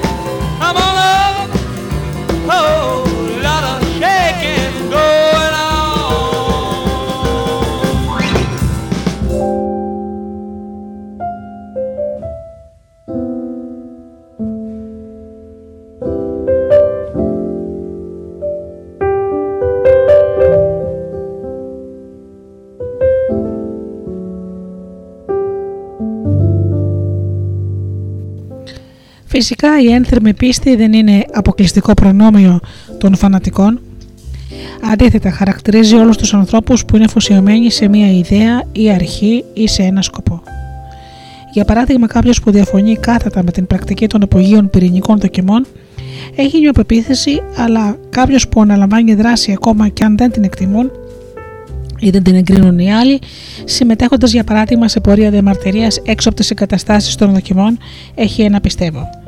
Φυσικά 29.47 29.81
η 29.81 29.91
ένθερμη 29.91 30.34
πίστη 30.34 30.76
δεν 30.76 30.93
είναι 30.93 31.26
αποκλειστικό 31.34 31.93
προνόμιο 31.93 32.59
των 32.97 33.15
φανατικών. 33.15 33.81
Αντίθετα, 34.91 35.31
χαρακτηρίζει 35.31 35.95
όλους 35.95 36.17
τους 36.17 36.34
ανθρώπους 36.34 36.85
που 36.85 36.95
είναι 36.95 37.05
αφοσιωμένοι 37.05 37.72
σε 37.72 37.88
μία 37.88 38.11
ιδέα 38.11 38.63
ή 38.72 38.91
αρχή 38.91 39.43
ή 39.53 39.67
σε 39.67 39.84
ένα 39.84 40.01
σκοπό. 40.01 40.41
Για 41.53 41.65
παράδειγμα, 41.65 42.07
κάποιος 42.07 42.41
που 42.41 42.51
διαφωνεί 42.51 42.95
κάθετα 42.95 43.43
με 43.43 43.51
την 43.51 43.67
πρακτική 43.67 44.07
των 44.07 44.22
υπογείων 44.22 44.69
πυρηνικών 44.69 45.19
δοκιμών 45.19 45.65
έχει 46.35 46.59
μια 46.59 46.73
πεποίθηση, 46.73 47.41
αλλά 47.57 47.97
κάποιος 48.09 48.47
που 48.47 48.61
αναλαμβάνει 48.61 49.13
δράση 49.13 49.51
ακόμα 49.51 49.88
και 49.88 50.03
αν 50.03 50.17
δεν 50.17 50.31
την 50.31 50.43
εκτιμούν 50.43 50.91
ή 51.99 52.09
δεν 52.09 52.23
την 52.23 52.35
εγκρίνουν 52.35 52.80
οι 52.80 52.93
άλλοι, 52.93 53.19
συμμετέχοντας 53.65 54.31
για 54.31 54.43
παράδειγμα 54.43 54.88
σε 54.88 54.99
πορεία 54.99 55.30
διαμαρτυρίας 55.30 56.01
έξω 56.05 56.30
από 56.30 56.38
τις 56.38 56.51
εγκαταστάσεις 56.51 57.15
των 57.15 57.34
δοκιμών, 57.34 57.77
έχει 58.15 58.41
ένα 58.41 58.61
πιστεύω. 58.61 59.23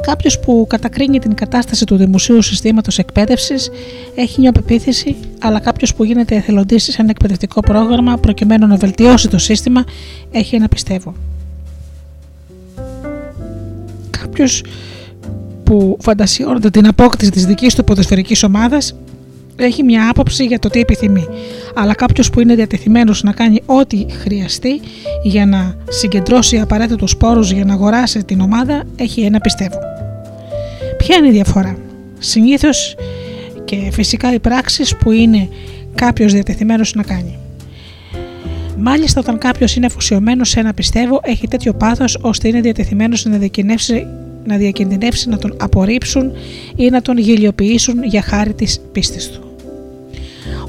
Κάποιος 0.00 0.38
που 0.38 0.66
κατακρίνει 0.68 1.18
την 1.18 1.34
κατάσταση 1.34 1.84
του 1.84 1.96
δημοσίου 1.96 2.42
συστήματος 2.42 2.98
εκπαίδευσης 2.98 3.70
έχει 4.14 4.40
μια 4.40 4.52
πεποίθηση, 4.52 5.16
αλλά 5.40 5.60
κάποιος 5.60 5.94
που 5.94 6.04
γίνεται 6.04 6.34
εθελοντής 6.34 6.82
σε 6.82 6.96
ένα 6.98 7.10
εκπαιδευτικό 7.10 7.60
πρόγραμμα 7.60 8.16
προκειμένου 8.16 8.66
να 8.66 8.76
βελτιώσει 8.76 9.28
το 9.28 9.38
σύστημα 9.38 9.84
έχει 10.30 10.54
ένα 10.56 10.68
πιστεύω. 10.68 11.14
Κάποιος 14.10 14.64
που 15.64 15.96
φαντασιώνεται 16.00 16.70
την 16.70 16.86
απόκτηση 16.86 17.30
της 17.30 17.46
δικής 17.46 17.74
του 17.74 17.84
ποδοσφαιρικής 17.84 18.42
ομάδας 18.42 18.94
έχει 19.64 19.82
μια 19.82 20.08
άποψη 20.10 20.44
για 20.44 20.58
το 20.58 20.68
τι 20.68 20.80
επιθυμεί. 20.80 21.26
Αλλά 21.74 21.94
κάποιος 21.94 22.30
που 22.30 22.40
είναι 22.40 22.54
διατεθειμένος 22.54 23.22
να 23.22 23.32
κάνει 23.32 23.62
ό,τι 23.66 24.06
χρειαστεί 24.10 24.80
για 25.22 25.46
να 25.46 25.76
συγκεντρώσει 25.88 26.58
απαραίτητους 26.58 27.16
πόρους 27.16 27.50
για 27.52 27.64
να 27.64 27.72
αγοράσει 27.72 28.24
την 28.24 28.40
ομάδα 28.40 28.82
έχει 28.96 29.20
ένα 29.20 29.40
πιστεύω. 29.40 29.78
Ποια 30.96 31.16
είναι 31.16 31.28
η 31.28 31.32
διαφορά; 31.32 31.76
Συνήθως 32.18 32.96
και 33.64 33.76
φυσικά 33.92 34.32
οι 34.34 34.38
πράξεις 34.38 34.96
που 34.96 35.12
είναι 35.12 35.48
κάποιος 35.94 36.32
διατεθειμένος 36.32 36.94
να 36.94 37.02
κάνει. 37.02 37.38
Μάλιστα, 38.78 39.20
όταν 39.20 39.38
κάποιος 39.38 39.76
είναι 39.76 39.86
αφοσιωμένος 39.86 40.48
σε 40.48 40.60
ένα 40.60 40.74
πιστεύω, 40.74 41.20
έχει 41.22 41.48
τέτοιο 41.48 41.72
πάθος 41.72 42.18
ώστε 42.20 42.48
είναι 42.48 42.60
διατεθειμένος 42.60 43.24
να 43.24 43.36
διακινδυνεύσει 43.36 44.06
να 44.44 44.56
διακινδυνεύσει 44.56 45.28
να 45.28 45.38
τον 45.38 45.56
απορρίψουν 45.60 46.32
ή 46.76 46.90
να 46.90 47.02
τον 47.02 47.18
γελιοποιήσουν 47.18 48.04
για 48.04 48.22
χάρη 48.22 48.54
της 48.54 48.80
πίστης 48.92 49.30
του. 49.30 49.49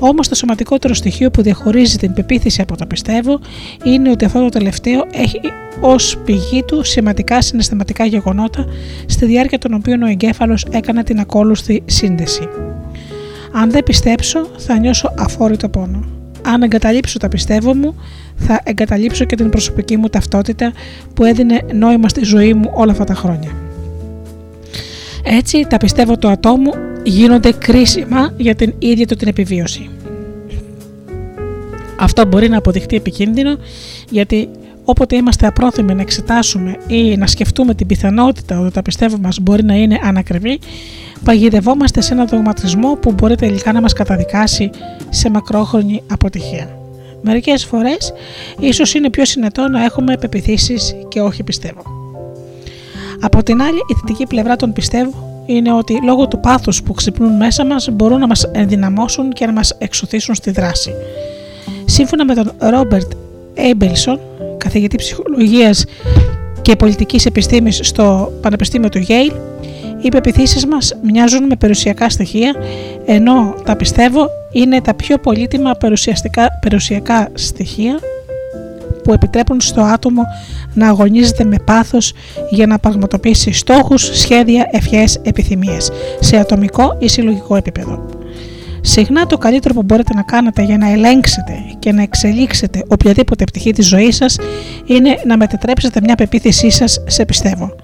Όμως 0.03 0.27
το 0.27 0.35
σημαντικότερο 0.35 0.93
στοιχείο 0.93 1.31
που 1.31 1.41
διαχωρίζει 1.41 1.97
την 1.97 2.13
πεποίθηση 2.13 2.61
από 2.61 2.77
το 2.77 2.85
πιστεύω 2.85 3.39
είναι 3.83 4.11
ότι 4.11 4.25
αυτό 4.25 4.39
το 4.39 4.49
τελευταίο 4.49 5.05
έχει 5.11 5.39
ως 5.81 6.17
πηγή 6.25 6.63
του 6.63 6.83
σημαντικά 6.83 7.41
συναισθηματικά 7.41 8.05
γεγονότα 8.05 8.65
στη 9.05 9.25
διάρκεια 9.25 9.57
των 9.57 9.73
οποίων 9.73 10.01
ο 10.01 10.07
εγκέφαλος 10.07 10.65
έκανε 10.71 11.03
την 11.03 11.19
ακόλουθη 11.19 11.83
σύνδεση. 11.85 12.47
Αν 13.51 13.71
δεν 13.71 13.83
πιστέψω 13.83 14.47
θα 14.57 14.77
νιώσω 14.77 15.13
αφόρητο 15.17 15.69
πόνο. 15.69 16.03
Αν 16.45 16.61
εγκαταλείψω 16.61 17.19
τα 17.19 17.27
πιστεύω 17.27 17.75
μου 17.75 17.95
θα 18.35 18.61
εγκαταλείψω 18.63 19.25
και 19.25 19.35
την 19.35 19.49
προσωπική 19.49 19.97
μου 19.97 20.07
ταυτότητα 20.07 20.71
που 21.13 21.23
έδινε 21.23 21.61
νόημα 21.73 22.09
στη 22.09 22.23
ζωή 22.23 22.53
μου 22.53 22.71
όλα 22.73 22.91
αυτά 22.91 23.03
τα 23.03 23.13
χρόνια. 23.13 23.51
Έτσι 25.23 25.65
τα 25.69 25.77
πιστεύω 25.77 26.17
του 26.17 26.29
ατόμου 26.29 26.71
γίνονται 27.03 27.51
κρίσιμα 27.51 28.33
για 28.37 28.55
την 28.55 28.73
ίδια 28.79 29.07
του 29.07 29.15
την 29.15 29.27
επιβίωση. 29.27 29.89
Αυτό 31.99 32.25
μπορεί 32.25 32.49
να 32.49 32.57
αποδειχτεί 32.57 32.95
επικίνδυνο 32.95 33.57
γιατί 34.09 34.49
όποτε 34.83 35.15
είμαστε 35.15 35.47
απρόθυμοι 35.47 35.93
να 35.93 36.01
εξετάσουμε 36.01 36.77
ή 36.87 37.17
να 37.17 37.27
σκεφτούμε 37.27 37.73
την 37.73 37.87
πιθανότητα 37.87 38.59
ότι 38.59 38.71
τα 38.71 38.81
πιστεύω 38.81 39.17
μας 39.17 39.39
μπορεί 39.39 39.63
να 39.63 39.73
είναι 39.73 39.99
ανακριβή, 40.03 40.59
παγιδευόμαστε 41.23 42.01
σε 42.01 42.13
ένα 42.13 42.25
δογματισμό 42.25 42.95
που 42.95 43.11
μπορεί 43.11 43.35
τελικά 43.35 43.71
να 43.71 43.81
μας 43.81 43.93
καταδικάσει 43.93 44.69
σε 45.09 45.29
μακρόχρονη 45.29 46.03
αποτυχία. 46.11 46.75
Μερικές 47.21 47.65
φορές 47.65 48.13
ίσως 48.59 48.93
είναι 48.93 49.09
πιο 49.09 49.25
συνετό 49.25 49.67
να 49.67 49.83
έχουμε 49.83 50.17
πεπιθήσεις 50.17 50.95
και 51.07 51.21
όχι 51.21 51.43
πιστεύω. 51.43 51.81
Από 53.19 53.43
την 53.43 53.61
άλλη, 53.61 53.77
η 53.89 53.93
θετική 53.93 54.25
πλευρά 54.27 54.55
των 54.55 54.73
πιστεύω 54.73 55.30
είναι 55.55 55.73
ότι 55.73 55.99
λόγω 56.03 56.27
του 56.27 56.39
πάθους 56.39 56.83
που 56.83 56.93
ξυπνούν 56.93 57.35
μέσα 57.35 57.65
μας 57.65 57.89
μπορούν 57.91 58.19
να 58.19 58.27
μας 58.27 58.43
ενδυναμώσουν 58.51 59.33
και 59.33 59.45
να 59.45 59.51
μας 59.51 59.75
εξωθήσουν 59.77 60.35
στη 60.35 60.51
δράση. 60.51 60.93
Σύμφωνα 61.85 62.25
με 62.25 62.33
τον 62.33 62.51
Ρόμπερτ 62.57 63.11
Έιμπελσον, 63.53 64.19
καθηγητή 64.57 64.95
ψυχολογίας 64.95 65.85
και 66.61 66.75
πολιτικής 66.75 67.25
επιστήμης 67.25 67.79
στο 67.83 68.31
Πανεπιστήμιο 68.41 68.89
του 68.89 69.05
Yale, 69.07 69.35
οι 70.01 70.09
πεπιθήσεις 70.09 70.65
μας 70.65 70.93
μοιάζουν 71.03 71.45
με 71.45 71.55
περιουσιακά 71.55 72.09
στοιχεία, 72.09 72.55
ενώ 73.05 73.55
τα 73.65 73.75
πιστεύω 73.75 74.27
είναι 74.51 74.81
τα 74.81 74.93
πιο 74.93 75.17
πολύτιμα 75.17 75.71
περιουσιαστικά, 75.71 76.47
περιουσιακά 76.61 77.29
στοιχεία 77.33 77.99
που 79.03 79.13
επιτρέπουν 79.13 79.61
στο 79.61 79.81
άτομο 79.81 80.21
να 80.73 80.87
αγωνίζεται 80.87 81.43
με 81.43 81.55
πάθος 81.65 82.13
για 82.49 82.67
να 82.67 82.79
πραγματοποιήσει 82.79 83.51
στόχους, 83.51 84.09
σχέδια, 84.19 84.69
ευχές, 84.71 85.19
επιθυμίες 85.23 85.91
σε 86.19 86.37
ατομικό 86.37 86.95
ή 86.99 87.07
συλλογικό 87.07 87.55
επίπεδο. 87.55 88.05
Συχνά 88.81 89.25
το 89.25 89.37
καλύτερο 89.37 89.73
που 89.73 89.83
μπορείτε 89.83 90.13
να 90.13 90.21
κάνετε 90.21 90.63
για 90.63 90.77
να 90.77 90.91
ελέγξετε 90.91 91.53
και 91.79 91.91
να 91.91 92.01
εξελίξετε 92.01 92.83
οποιαδήποτε 92.87 93.43
πτυχή 93.43 93.71
της 93.71 93.87
ζωής 93.87 94.15
σας 94.15 94.37
είναι 94.85 95.15
να 95.25 95.37
μετατρέψετε 95.37 95.99
μια 96.03 96.15
πεποίθησή 96.15 96.69
σας 96.69 97.03
σε 97.07 97.25
πιστεύω. 97.25 97.75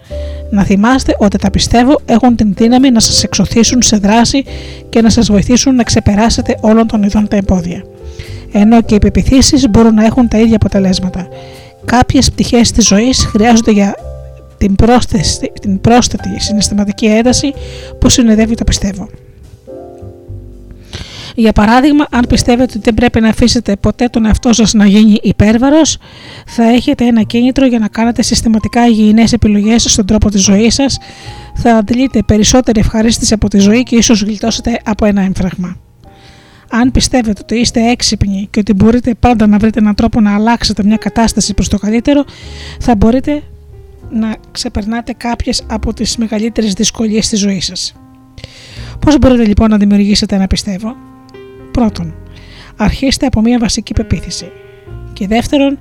Να 0.52 0.64
θυμάστε 0.64 1.16
ότι 1.18 1.38
τα 1.38 1.50
πιστεύω 1.50 2.02
έχουν 2.06 2.36
την 2.36 2.54
δύναμη 2.54 2.92
να 2.92 3.00
σας 3.00 3.24
εξωθήσουν 3.24 3.82
σε 3.82 3.98
δράση 3.98 4.44
και 4.90 5.02
να 5.02 5.10
σας 5.10 5.28
βοηθήσουν 5.28 5.76
να 5.76 5.84
ξεπεράσετε 5.84 6.58
όλων 6.62 6.88
των 6.88 7.04
ειδών 7.04 7.28
τα 7.28 7.36
εμπόδια. 7.36 7.84
Ενώ 8.52 8.82
και 8.82 8.96
οι 8.96 9.00
πεπιθήσεις 9.00 9.70
μπορούν 9.70 9.94
να 9.94 10.06
έχουν 10.06 10.28
τα 10.28 10.38
ίδια 10.38 10.56
αποτελέσματα. 10.56 11.28
Κάποιες 11.86 12.32
πτυχές 12.32 12.72
της 12.72 12.88
ζωής 12.88 13.26
χρειάζονται 13.26 13.72
για 13.72 13.96
την, 14.58 14.76
πρόσθετη, 14.76 15.52
την 15.62 15.82
πρόσθετη 15.82 16.40
συναισθηματική 16.40 17.06
ένταση 17.06 17.54
που 18.00 18.10
συνεδεύει 18.10 18.56
το 18.56 18.64
πιστεύω. 18.64 19.10
Για 21.40 21.52
παράδειγμα, 21.52 22.08
αν 22.12 22.26
πιστεύετε 22.30 22.64
ότι 22.64 22.80
δεν 22.80 22.94
πρέπει 22.94 23.22
να 23.22 23.30
αφήσετε 23.30 23.76
ποτέ 23.76 24.06
τον 24.08 24.26
εαυτό 24.26 24.54
σας 24.54 24.74
να 24.74 24.86
γίνει 24.86 25.20
υπέρβαρος, 25.22 25.98
θα 26.46 26.64
έχετε 26.64 27.06
ένα 27.06 27.22
κίνητρο 27.24 27.66
για 27.66 27.80
να 27.80 27.88
κάνετε 27.88 28.22
συστηματικά 28.22 28.88
υγιεινές 28.88 29.34
επιλογές 29.34 29.84
στον 29.84 30.06
τρόπο 30.06 30.30
της 30.30 30.44
ζωής 30.44 30.74
σας, 30.74 30.98
θα 31.56 31.76
αντιλείτε 31.76 32.22
περισσότερη 32.26 32.80
ευχαρίστηση 32.80 33.34
από 33.34 33.48
τη 33.48 33.60
ζωή 33.60 33.84
και 33.84 33.96
ίσως 33.96 34.22
γλιτώσετε 34.22 34.80
από 34.84 35.06
ένα 35.06 35.22
έμφραγμα. 35.22 35.78
Αν 36.70 36.92
πιστεύετε 36.92 37.42
ότι 37.42 37.56
είστε 37.56 37.90
έξυπνοι 37.90 38.48
και 38.52 38.60
ότι 38.60 38.74
μπορείτε 38.74 39.14
πάντα 39.20 39.48
να 39.48 39.58
βρείτε 39.58 39.80
έναν 39.80 39.96
τρόπο 39.96 40.22
να 40.22 40.36
αλλάξετε 40.36 40.84
μια 40.84 40.98
κατάσταση 40.98 41.54
προς 41.54 41.68
το 41.68 41.78
καλύτερο, 41.78 42.26
θα 42.80 42.96
μπορείτε 42.96 43.44
να 44.10 44.36
ξεπερνάτε 44.52 45.14
κάποιες 45.14 45.64
από 45.68 45.94
τις 45.94 46.18
μεγαλύτερες 46.18 46.74
δυσκολίες 46.74 47.28
της 47.28 47.40
ζωής 47.40 47.66
σας. 47.66 47.96
Πώς 49.00 49.18
μπορείτε 49.20 49.46
λοιπόν 49.46 49.70
να 49.70 49.78
δημιουργήσετε 49.78 50.36
ένα 50.36 50.48
πιστεύω; 50.48 50.96
Πρώτον, 51.72 52.16
αρχίστε 52.76 53.26
από 53.26 53.42
μια 53.42 53.60
βασική 53.60 53.94
πεποίθηση. 53.94 54.52
Και 55.14 55.28
δεύτερον, 55.28 55.78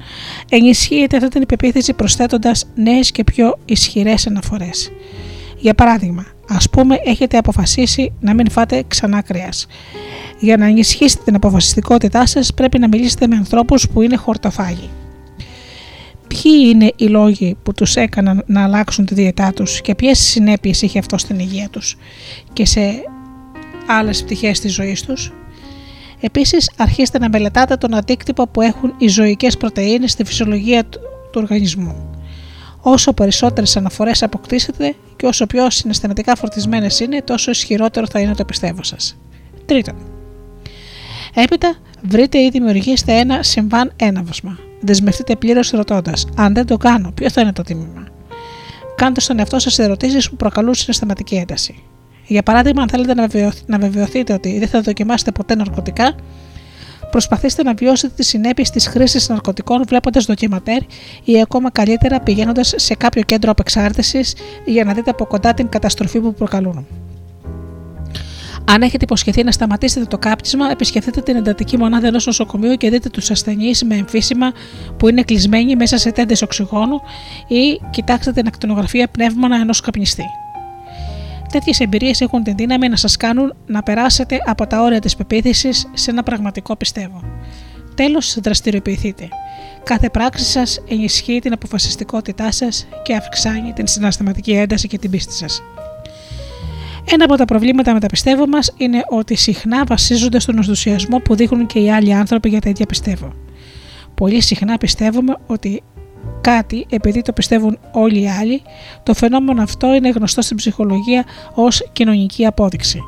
ενισχύεται 0.48 1.16
αυτή 1.16 1.28
την 1.28 1.42
υπεποίθηση 1.42 1.92
προσθέτοντας 1.92 2.66
νέες 2.74 3.10
και 3.10 3.24
πιο 3.24 3.58
ισχυρές 3.64 4.26
αναφορές. 4.26 4.92
Για 5.58 5.74
παράδειγμα, 5.74 6.26
ας 6.48 6.70
πούμε, 6.70 6.96
έχετε 7.04 7.36
αποφασίσει 7.38 8.12
να 8.20 8.34
μην 8.34 8.50
φάτε 8.50 8.84
ξανά 8.88 9.22
κρέας. 9.22 9.66
Για 10.38 10.56
να 10.56 10.66
ενισχύσετε 10.66 11.22
την 11.24 11.34
αποφασιστικότητά 11.34 12.26
σας, 12.26 12.54
πρέπει 12.54 12.78
να 12.78 12.88
μιλήσετε 12.88 13.26
με 13.26 13.36
ανθρώπους 13.36 13.88
που 13.88 14.02
είναι 14.02 14.16
χορτοφάγοι. 14.16 14.90
Ποιοι 16.26 16.70
είναι 16.72 16.92
οι 16.96 17.04
λόγοι 17.04 17.56
που 17.62 17.72
τους 17.72 17.96
έκαναν 17.96 18.42
να 18.46 18.64
αλλάξουν 18.64 19.06
τη 19.06 19.14
διαιτά 19.14 19.52
τους 19.52 19.80
και 19.80 19.94
ποιες 19.94 20.18
συνέπειες 20.18 20.82
είχε 20.82 20.98
αυτό 20.98 21.18
στην 21.18 21.38
υγεία 21.38 21.68
τους 21.68 21.96
και 22.52 22.66
σε 22.66 22.80
άλλες 23.86 24.24
πτυχές 24.24 24.60
της 24.60 24.74
ζωής 24.74 25.02
τους; 25.02 25.32
Επίσης, 26.20 26.70
αρχίστε 26.76 27.18
να 27.18 27.28
μελετάτε 27.28 27.76
τον 27.76 27.94
αντίκτυπο 27.94 28.48
που 28.48 28.60
έχουν 28.60 28.94
οι 28.98 29.08
ζωικές 29.08 29.56
πρωτεΐνες 29.56 30.10
στη 30.10 30.24
φυσιολογία 30.24 30.84
του, 30.84 31.00
του 31.32 31.40
οργανισμού. 31.42 32.15
Όσο 32.88 33.12
περισσότερες 33.12 33.76
αναφορές 33.76 34.22
αποκτήσετε 34.22 34.94
και 35.16 35.26
όσο 35.26 35.46
πιο 35.46 35.70
συναισθηματικά 35.70 36.36
φορτισμένες 36.36 37.00
είναι, 37.00 37.22
τόσο 37.22 37.50
ισχυρότερο 37.50 38.06
θα 38.10 38.20
είναι 38.20 38.34
το 38.34 38.44
πιστεύω 38.44 38.82
σας. 38.82 39.16
Τρίτον, 39.66 39.94
έπειτα 41.34 41.76
βρείτε 42.02 42.38
ή 42.38 42.48
δημιουργήστε 42.50 43.12
ένα 43.12 43.42
συμβάν 43.42 43.92
έναυσμα. 43.96 44.58
Δεσμευτείτε 44.80 45.36
πλήρως 45.36 45.70
ρωτώντας: 45.70 46.26
Αν 46.36 46.54
δεν 46.54 46.66
το 46.66 46.76
κάνω, 46.76 47.12
ποιο 47.14 47.30
θα 47.30 47.40
είναι 47.40 47.52
το 47.52 47.62
τίμημα; 47.62 48.06
Κάντε 48.96 49.20
στον 49.20 49.38
εαυτό 49.38 49.58
σας 49.58 49.78
ερωτήσεις 49.78 50.30
που 50.30 50.36
προκαλούν 50.36 50.74
συναισθηματική 50.74 51.34
ένταση. 51.34 51.82
Για 52.26 52.42
παράδειγμα, 52.42 52.82
αν 52.82 52.88
θέλετε 52.88 53.14
να 53.66 53.78
βεβαιωθείτε 53.78 54.32
ότι 54.32 54.58
δεν 54.58 54.68
θα 54.68 54.80
δοκιμάσετε 54.80 55.32
ποτέ 55.32 55.54
ναρκωτικά, 55.54 56.14
προσπαθήστε 57.16 57.62
να 57.62 57.74
βιώσετε 57.74 58.12
τις 58.16 58.26
συνέπειες 58.26 58.70
της 58.70 58.86
χρήσης 58.86 59.28
ναρκωτικών 59.28 59.84
βλέποντας 59.86 60.26
ντοκιματέρ 60.26 60.78
ή 61.24 61.40
ακόμα 61.40 61.70
καλύτερα 61.70 62.20
πηγαίνοντας 62.20 62.74
σε 62.76 62.94
κάποιο 62.94 63.22
κέντρο 63.22 63.50
απεξάρτησης 63.50 64.34
για 64.64 64.84
να 64.84 64.92
δείτε 64.92 65.10
από 65.10 65.26
κοντά 65.26 65.54
την 65.54 65.68
καταστροφή 65.68 66.20
που 66.20 66.34
προκαλούν. 66.34 66.86
Αν 68.64 68.82
έχετε 68.82 69.04
υποσχεθεί 69.04 69.44
να 69.44 69.52
σταματήσετε 69.52 70.06
το 70.06 70.18
κάπνισμα, 70.18 70.70
επισκεφτείτε 70.70 71.20
την 71.20 71.36
εντατική 71.36 71.76
μονάδα 71.76 72.06
ενός 72.06 72.26
νοσοκομείου 72.26 72.74
και 72.74 72.90
δείτε 72.90 73.08
τους 73.08 73.30
ασθενείς 73.30 73.84
με 73.84 73.94
εμφύσιμα 73.94 74.52
που 74.96 75.08
είναι 75.08 75.22
κλεισμένοι 75.22 75.76
μέσα 75.76 75.98
σε 75.98 76.12
τέντες 76.12 76.42
οξυγόνου 76.42 77.00
ή 77.48 77.80
κοιτάξτε 77.90 78.32
την 78.32 78.46
ακτινογραφία 78.46 79.08
πνεύμονα 79.08 79.56
ενός 79.56 79.80
καπνιστή. 79.80 80.24
Τέτοιες 81.52 81.80
εμπειρίες 81.80 82.20
έχουν 82.20 82.42
την 82.42 82.56
δύναμη 82.56 82.88
να 82.88 82.96
σας 82.96 83.16
κάνουν 83.16 83.54
να 83.66 83.82
περάσετε 83.82 84.38
από 84.46 84.66
τα 84.66 84.82
όρια 84.82 85.00
της 85.00 85.16
πεποίθησης 85.16 85.90
σε 85.92 86.10
ένα 86.10 86.22
πραγματικό 86.22 86.76
πιστεύω. 86.76 87.22
Τέλος, 87.94 88.38
δραστηριοποιηθείτε. 88.42 89.28
Κάθε 89.82 90.10
πράξη 90.10 90.44
σας 90.44 90.82
ενισχύει 90.88 91.38
την 91.38 91.52
αποφασιστικότητά 91.52 92.52
σας 92.52 92.86
και 93.02 93.14
αυξάνει 93.14 93.72
την 93.72 93.86
συναισθηματική 93.86 94.52
ένταση 94.52 94.88
και 94.88 94.98
την 94.98 95.10
πίστη 95.10 95.32
σας. 95.32 95.62
Ένα 97.10 97.24
από 97.24 97.36
τα 97.36 97.44
προβλήματα 97.44 97.92
με 97.92 98.00
τα 98.00 98.06
πιστεύω 98.06 98.46
μας 98.46 98.72
είναι 98.76 99.02
ότι 99.08 99.34
συχνά 99.34 99.84
βασίζονται 99.84 100.38
στον 100.38 100.56
ενθουσιασμό 100.56 101.18
που 101.18 101.34
δείχνουν 101.34 101.66
και 101.66 101.78
οι 101.78 101.90
άλλοι 101.90 102.14
άνθρωποι 102.14 102.48
για 102.48 102.60
τα 102.60 102.68
ίδια 102.68 102.86
πιστεύω. 102.86 103.32
Πολύ 104.14 104.40
συχνά 104.40 104.78
πιστεύουμε 104.78 105.36
ότι 105.46 105.82
κάτι 106.40 106.86
επειδή 106.90 107.22
το 107.22 107.32
πιστεύουν 107.32 107.78
όλοι 107.92 108.20
οι 108.20 108.28
άλλοι, 108.28 108.62
το 109.02 109.14
φαινόμενο 109.14 109.62
αυτό 109.62 109.94
είναι 109.94 110.08
γνωστό 110.08 110.42
στην 110.42 110.56
ψυχολογία 110.56 111.24
ως 111.54 111.88
κοινωνική 111.92 112.46
απόδειξη. 112.46 113.00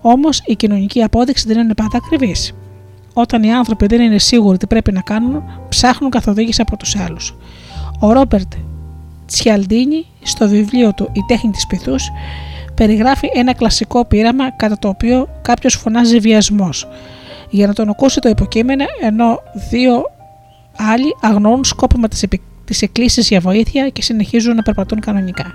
Όμως 0.00 0.42
η 0.46 0.54
κοινωνική 0.54 1.02
απόδειξη 1.02 1.46
δεν 1.46 1.58
είναι 1.58 1.74
πάντα 1.74 1.96
ακριβής. 2.04 2.52
Όταν 3.12 3.42
οι 3.42 3.52
άνθρωποι 3.54 3.86
δεν 3.86 4.00
είναι 4.00 4.18
σίγουροι 4.18 4.58
τι 4.58 4.66
πρέπει 4.66 4.92
να 4.92 5.00
κάνουν, 5.00 5.42
ψάχνουν 5.68 6.10
καθοδήγηση 6.10 6.60
από 6.60 6.76
τους 6.76 6.96
άλλους. 6.96 7.34
Ο 8.00 8.12
Ρόμπερτ 8.12 8.52
Τσιαλντίνι, 9.26 10.06
στο 10.22 10.48
βιβλίο 10.48 10.92
του 10.94 11.08
Η 11.12 11.20
τέχνη 11.26 11.50
της 11.50 11.66
πυθούς, 11.66 12.10
περιγράφει 12.74 13.28
ένα 13.34 13.54
κλασικό 13.54 14.04
πείραμα 14.04 14.50
κατά 14.50 14.78
το 14.78 14.88
οποίο 14.88 15.28
κάποιος 15.42 15.74
φωνάζει 15.74 16.18
βιασμός 16.18 16.88
για 17.50 17.66
να 17.66 17.72
τον 17.72 17.88
ακούσει 17.88 18.20
το 18.20 18.28
υποκείμενο 18.28 18.84
ενώ 19.00 19.42
δύο 19.70 20.11
άλλοι 20.76 21.16
αγνοούν 21.20 21.64
σκόπιμα 21.64 22.08
τις 22.08 22.24
τις 22.64 22.82
εκκλήσεις 22.82 23.28
για 23.28 23.40
βοήθεια 23.40 23.88
και 23.88 24.02
συνεχίζουν 24.02 24.54
να 24.54 24.62
περπατούν 24.62 25.00
κανονικά. 25.00 25.54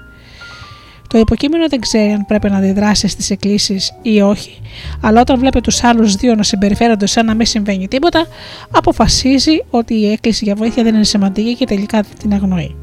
Το 1.10 1.18
υποκείμενο 1.18 1.68
δεν 1.68 1.80
ξέρει 1.80 2.11
αν 2.11 2.26
πρέπει 2.26 2.49
να 2.49 2.57
αντιδράσει 2.57 3.07
στις 3.07 3.30
εκκλήσεις 3.30 3.94
ή 4.02 4.22
όχι, 4.22 4.61
αλλά 5.02 5.22
όταν 5.22 5.39
βλέπει 5.39 5.61
τους 5.61 5.84
άλλους 5.84 6.15
δύο 6.15 6.35
να 6.35 6.44
συμπεριφέρονται 6.44 7.06
σαν 7.06 7.26
να 7.26 7.34
μην 7.34 7.45
συμβαίνει 7.45 7.88
τίποτα, 7.88 8.26
αποφασίζει 8.72 9.64
ότι 9.69 9.94
η 9.94 10.11
έκκληση 10.11 10.44
για 10.44 10.56
βοήθεια 10.56 10.84
δεν 10.84 10.95
είναι 10.95 11.03
σημαντική 11.03 11.56
και 11.56 11.65
τελικά 11.65 12.03
την 12.19 12.34
αγνοεί. 12.34 12.76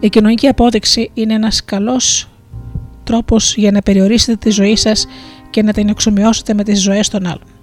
Η 0.00 0.08
κοινωνική 0.08 0.46
απόδειξη 0.46 1.10
είναι 1.14 1.34
ένας 1.34 1.64
καλός 1.64 2.28
τρόπος 3.04 3.54
για 3.56 3.70
να 3.70 3.80
περιορίσετε 3.80 4.36
τη 4.36 4.50
ζωή 4.50 4.76
σας 4.76 5.06
και 5.50 5.62
να 5.62 5.72
την 5.72 5.88
εξομοιώσετε 5.88 6.54
με 6.54 6.64
τις 6.64 6.80
ζωές 6.82 7.08
των 7.08 7.26
άλλων. 7.26 7.59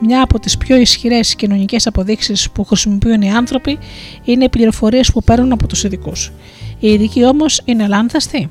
Μια 0.00 0.22
από 0.22 0.38
τις 0.38 0.58
πιο 0.58 0.76
ισχυρές 0.76 1.34
κοινωνικές 1.34 1.86
αποδείξεις 1.86 2.50
που 2.50 2.64
χρησιμοποιούν 2.64 3.22
οι 3.22 3.32
άνθρωποι 3.32 3.78
είναι 4.24 4.44
οι 4.44 4.48
πληροφορίες 4.48 5.12
που 5.12 5.22
παίρνουν 5.22 5.52
από 5.52 5.66
τους 5.66 5.84
ειδικούς. 5.84 6.32
Οι 6.78 6.88
ειδικοί 6.88 7.26
όμως 7.26 7.62
είναι 7.64 7.86
λάνθαστοι. 7.86 8.50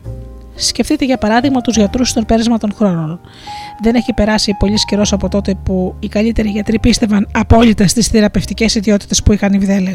Σκεφτείτε 0.55 1.05
για 1.05 1.17
παράδειγμα 1.17 1.61
τους 1.61 1.75
γιατρούς 1.75 2.09
στον 2.09 2.25
πέρασμα 2.25 2.57
των 2.57 2.73
χρόνων. 2.73 3.19
Δεν 3.81 3.95
έχει 3.95 4.13
περάσει 4.13 4.55
πολύς 4.59 4.85
καιρός 4.85 5.13
από 5.13 5.29
τότε 5.29 5.55
που 5.63 5.95
οι 5.99 6.07
καλύτεροι 6.07 6.49
γιατροί 6.49 6.79
πίστευαν 6.79 7.27
απόλυτα 7.33 7.87
στις 7.87 8.07
θεραπευτικές 8.07 8.75
ιδιότητες 8.75 9.23
που 9.23 9.33
είχαν 9.33 9.53
οι 9.53 9.57
βδέλε 9.57 9.91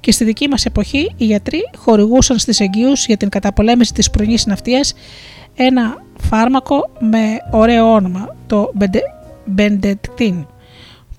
και 0.00 0.12
στη 0.12 0.24
δική 0.24 0.48
μας 0.48 0.64
εποχή 0.64 1.12
οι 1.16 1.24
γιατροί 1.24 1.70
χορηγούσαν 1.76 2.38
στις 2.38 2.60
εγγύους 2.60 3.06
για 3.06 3.16
την 3.16 3.28
καταπολέμηση 3.28 3.92
της 3.92 4.10
πρωινής 4.10 4.46
ναυτίας 4.46 4.94
ένα 5.54 6.02
φάρμακο 6.20 6.90
με 6.98 7.38
ωραίο 7.50 7.92
όνομα, 7.92 8.36
το 8.46 8.72
Benedictine, 9.56 10.46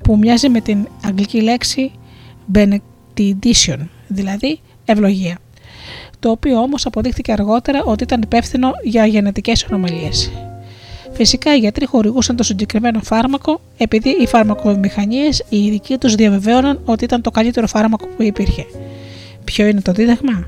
που 0.04 0.18
μοιάζει 0.18 0.50
με 0.50 0.62
την 0.62 0.88
αγγλική 1.06 1.42
λέξη 1.42 1.92
benediction, 2.54 3.78
δηλαδή 4.08 4.60
ευλογία, 4.86 5.38
το 6.20 6.30
οποίο 6.30 6.58
όμως 6.60 6.86
αποδείχθηκε 6.86 7.32
αργότερα 7.32 7.84
ότι 7.84 8.04
ήταν 8.04 8.22
υπεύθυνο 8.22 8.72
για 8.84 9.06
γενετικές 9.06 9.64
ανομαλίες. 9.64 10.32
Φυσικά 11.14 11.56
οι 11.56 11.58
γιατροί 11.58 11.86
χορηγούσαν 11.86 12.36
το 12.36 12.44
συγκεκριμένο 12.44 13.00
φάρμακο 13.04 13.62
επειδή 13.78 14.10
οι 14.10 14.28
φαρμακοβιομηχανίες 14.28 15.44
οι 15.50 15.66
ειδικοί 15.66 15.98
τους 15.98 16.16
διαβεβαίωναν 16.16 16.82
ότι 16.86 17.04
ήταν 17.04 17.22
το 17.22 17.32
καλύτερο 17.32 17.68
φάρμακο 17.68 18.08
που 18.08 18.24
υπήρχε. 18.24 18.66
Ποιο 19.44 19.66
είναι 19.66 19.82
το 19.82 19.92
δίδαγμα; 19.92 20.48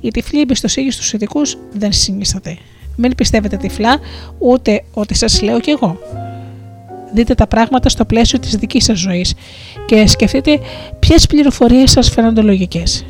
Η 0.00 0.10
τυφλή 0.10 0.40
εμπιστοσύνη 0.40 0.90
στους 0.90 1.12
ειδικούς 1.12 1.58
δεν 1.72 1.92
συνίσταται. 1.92 2.58
Μην 2.96 3.14
πιστεύετε 3.14 3.56
τυφλά 3.56 3.98
ούτε 4.38 4.84
ότι 4.92 5.14
σας 5.14 5.42
λέω 5.42 5.60
κι 5.60 5.70
εγώ. 5.70 5.98
Δείτε 7.12 7.34
τα 7.34 7.46
πράγματα 7.46 7.88
στο 7.88 8.04
πλαίσιο 8.04 8.38
της 8.38 8.56
δικής 8.56 8.84
σας 8.84 8.98
ζωής 8.98 9.34
και 9.86 10.06
σκεφτείτε 10.06 10.58
ποιες 10.98 11.26
πληροφορίες 11.26 11.90
σας 11.90 12.10
φαίνονται 12.10 12.40
λογικές. 12.40 13.04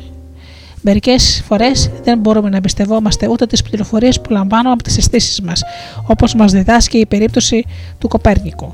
Μερικές 0.81 1.43
φορές 1.47 1.91
δεν 2.03 2.19
μπορούμε 2.19 2.49
να 2.49 2.57
εμπιστευόμαστε 2.57 3.27
ούτε 3.27 3.45
τις 3.45 3.61
πληροφορίες 3.61 4.21
που 4.21 4.31
λαμβάνουμε 4.31 4.71
από 4.71 4.83
τις 4.83 4.97
αισθήσεις 4.97 5.41
μας, 5.41 5.63
όπως 6.07 6.33
μας 6.33 6.51
διδάσκει 6.51 6.97
η 6.97 7.05
περίπτωση 7.05 7.65
του 7.99 8.07
Κοπέρνικου. 8.07 8.73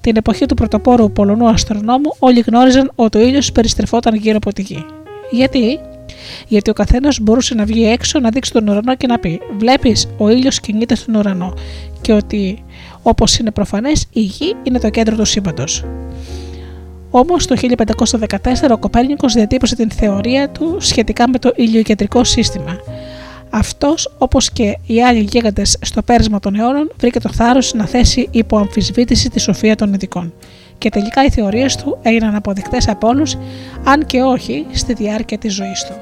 Την 0.00 0.16
εποχή 0.16 0.46
του 0.46 0.54
πρωτοπόρου 0.54 1.12
Πολωνού 1.12 1.48
αστρονόμου, 1.48 2.14
όλοι 2.18 2.40
γνώριζαν 2.40 2.92
ότι 2.94 3.18
ο 3.18 3.20
ήλιος 3.20 3.52
περιστρεφόταν 3.52 4.14
γύρω 4.14 4.36
από 4.36 4.52
τη 4.52 4.62
γη. 4.62 4.84
Γιατί; 5.30 5.80
Γιατί 6.48 6.70
ο 6.70 6.72
καθένας 6.72 7.18
μπορούσε 7.20 7.54
να 7.54 7.64
βγει 7.64 7.86
έξω, 7.86 8.18
να 8.18 8.28
δείξει 8.28 8.52
τον 8.52 8.68
ουρανό 8.68 8.96
και 8.96 9.06
να 9.06 9.18
πει: 9.18 9.40
Βλέπεις, 9.58 10.08
ο 10.18 10.28
ήλιος 10.28 10.60
κινείται 10.60 10.94
στον 10.94 11.14
ουρανό. 11.14 11.54
Και 12.00 12.12
ότι, 12.12 12.64
όπως 13.08 13.38
είναι 13.38 13.50
προφανές, 13.50 14.06
η 14.12 14.20
γη 14.20 14.54
είναι 14.62 14.78
το 14.78 14.90
κέντρο 14.90 15.16
του 15.16 15.24
σύμπαντος. 15.24 15.84
Όμως 17.10 17.46
το 17.46 17.56
1514 17.56 18.70
ο 18.70 18.78
Κοπέρνικος 18.78 19.32
διατύπωσε 19.32 19.76
την 19.76 19.90
θεωρία 19.90 20.48
του 20.48 20.76
σχετικά 20.80 21.28
με 21.28 21.38
το 21.38 21.52
ηλιοκεντρικό 21.56 22.24
σύστημα. 22.24 22.76
Αυτός, 23.50 24.14
όπως 24.18 24.50
και 24.50 24.78
οι 24.86 25.02
άλλοι 25.02 25.20
γίγαντες 25.20 25.78
στο 25.80 26.02
πέρασμα 26.02 26.38
των 26.38 26.54
αιώνων, 26.54 26.90
βρήκε 26.98 27.20
το 27.20 27.32
θάρρος 27.32 27.74
να 27.74 27.86
θέσει 27.86 28.28
υπό 28.30 28.58
αμφισβήτηση 28.58 29.30
τη 29.30 29.40
σοφία 29.40 29.76
των 29.76 29.94
ειδικών. 29.94 30.32
Και 30.78 30.88
τελικά 30.88 31.24
οι 31.24 31.30
θεωρίες 31.30 31.76
του 31.76 31.98
έγιναν 32.02 32.34
αποδεικτές 32.34 32.88
από 32.88 33.08
όλους, 33.08 33.36
αν 33.84 34.06
και 34.06 34.22
όχι 34.22 34.66
στη 34.72 34.92
διάρκεια 34.92 35.38
της 35.38 35.54
ζωής 35.54 35.84
του. 35.84 35.94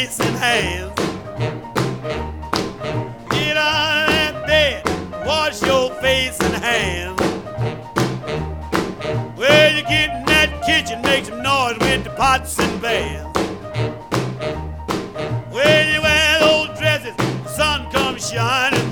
and 0.00 0.34
hands 0.36 0.94
Get 3.30 3.56
out 3.58 4.06
of 4.06 4.12
that 4.14 4.46
bed, 4.46 5.26
wash 5.26 5.60
your 5.62 5.90
face 5.96 6.40
and 6.40 6.54
hands. 6.54 7.20
Well, 9.36 9.76
you 9.76 9.82
get 9.82 10.08
in 10.16 10.24
that 10.24 10.62
kitchen, 10.64 11.02
make 11.02 11.26
some 11.26 11.42
noise 11.42 11.76
with 11.80 12.04
the 12.04 12.10
pots 12.16 12.58
and 12.58 12.80
pans. 12.80 13.26
Well, 15.52 15.86
you 15.92 16.00
wear 16.00 16.38
old 16.44 16.78
dresses, 16.78 17.14
the 17.16 17.48
sun 17.48 17.90
comes 17.90 18.30
shining. 18.30 18.89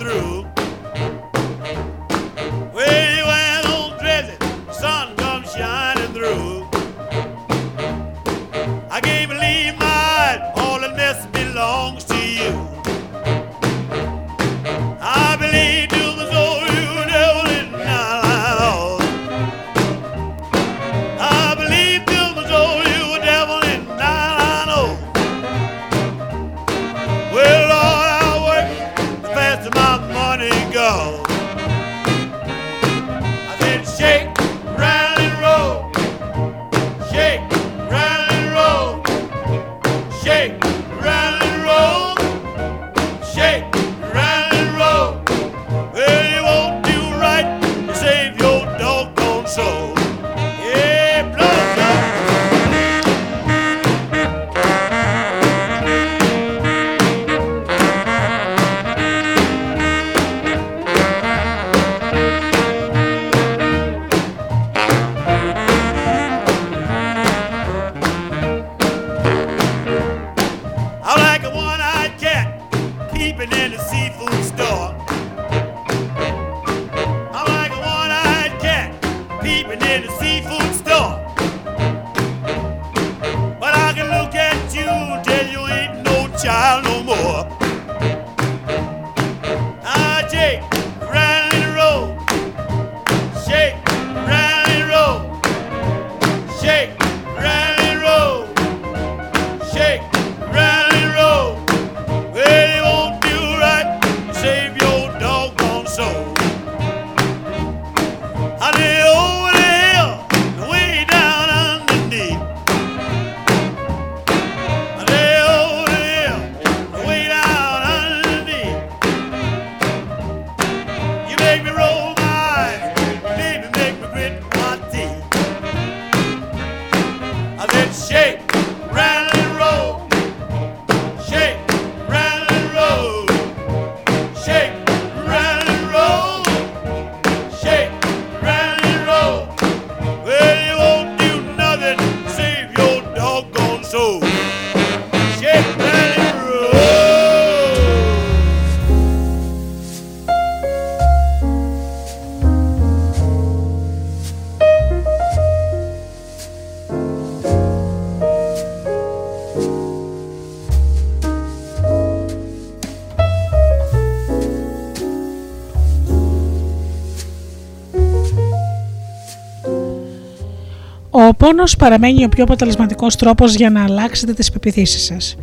Ο 171.28 171.34
πόνος 171.34 171.76
παραμένει 171.76 172.24
ο 172.24 172.28
πιο 172.28 172.44
αποτελεσματικός 172.44 173.16
τρόπος 173.16 173.54
για 173.54 173.70
να 173.70 173.82
αλλάξετε 173.82 174.32
τις 174.32 174.50
πεπιθήσεις 174.50 175.04
σας. 175.04 175.36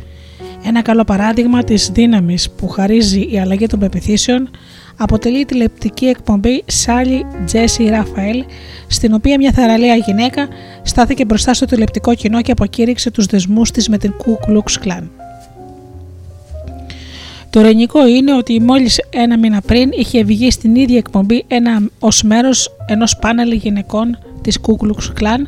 Ένα 0.66 0.82
καλό 0.82 1.04
παράδειγμα 1.04 1.64
της 1.64 1.90
δύναμης 1.94 2.50
που 2.50 2.68
χαρίζει 2.68 3.28
η 3.32 3.40
αλλαγή 3.40 3.68
των 3.68 3.80
πεπιθήσεων 3.80 4.50
αποτελεί 4.98 5.40
η 5.40 5.46
τηλεπτική 5.46 6.06
εκπομπή 6.06 6.64
Σάλι 6.66 7.26
Τζέσι 7.46 7.86
Ραφαέλ, 7.86 8.44
στην 8.88 9.14
οποία 9.14 9.38
μια 9.38 9.52
θαραλέα 9.52 9.96
γυναίκα 9.96 10.48
στάθηκε 10.84 11.26
μπροστά 11.26 11.54
στο 11.54 11.66
τηλεπτικό 11.66 12.14
κοινό 12.14 12.42
και 12.42 12.52
αποκήρυξε 12.52 13.12
τους 13.12 13.26
δεσμούς 13.26 13.72
της 13.72 13.90
με 13.90 13.98
την 13.98 14.14
Ku 14.24 14.52
Klux 14.52 14.88
Klan. 14.88 15.04
Το 17.50 17.62
ρενικό 17.62 18.08
είναι 18.08 18.34
ότι 18.34 18.62
μόλις 18.62 19.02
ένα 19.10 19.38
μήνα 19.38 19.62
πριν 19.62 19.90
είχε 19.94 20.24
βγει 20.24 20.52
στην 20.52 20.76
ίδια 20.76 20.98
εκπομπή 20.98 21.46
ένα, 21.48 21.82
ως 22.00 22.24
μέρος 22.24 22.76
ενός 22.88 23.18
πάνελ 23.18 23.52
γυναικών 23.52 24.18
της 24.46 24.60
Ku 24.68 24.72
Klux 24.86 25.22
Klan 25.22 25.42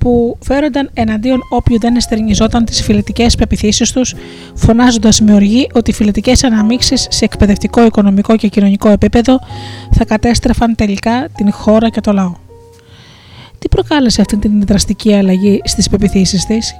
που 0.00 0.36
φέρονταν 0.40 0.90
εναντίον 0.94 1.40
όποιου 1.50 1.78
δεν 1.78 1.96
εστερνιζόταν 1.96 2.64
τις 2.64 2.82
φιλετικές 2.82 3.36
πεπιθήσεις 3.36 3.92
τους, 3.92 4.14
φωνάζοντας 4.54 5.20
με 5.20 5.34
οργή 5.34 5.68
ότι 5.72 5.90
οι 5.90 5.94
φιλετικές 5.94 6.44
αναμίξεις 6.44 7.06
σε 7.10 7.24
εκπαιδευτικό, 7.24 7.84
οικονομικό 7.84 8.36
και 8.36 8.48
κοινωνικό 8.48 8.88
επίπεδο 8.88 9.38
θα 9.90 10.04
κατέστρεφαν 10.04 10.74
τελικά 10.74 11.28
την 11.36 11.52
χώρα 11.52 11.88
και 11.88 12.00
το 12.00 12.12
λαό. 12.12 12.32
Τι 13.58 13.68
προκάλεσε 13.68 14.20
αυτή 14.20 14.36
την 14.36 14.66
δραστική 14.66 15.14
αλλαγή 15.14 15.60
στις 15.64 15.88
πεπιθήσεις 15.88 16.46
της; 16.46 16.74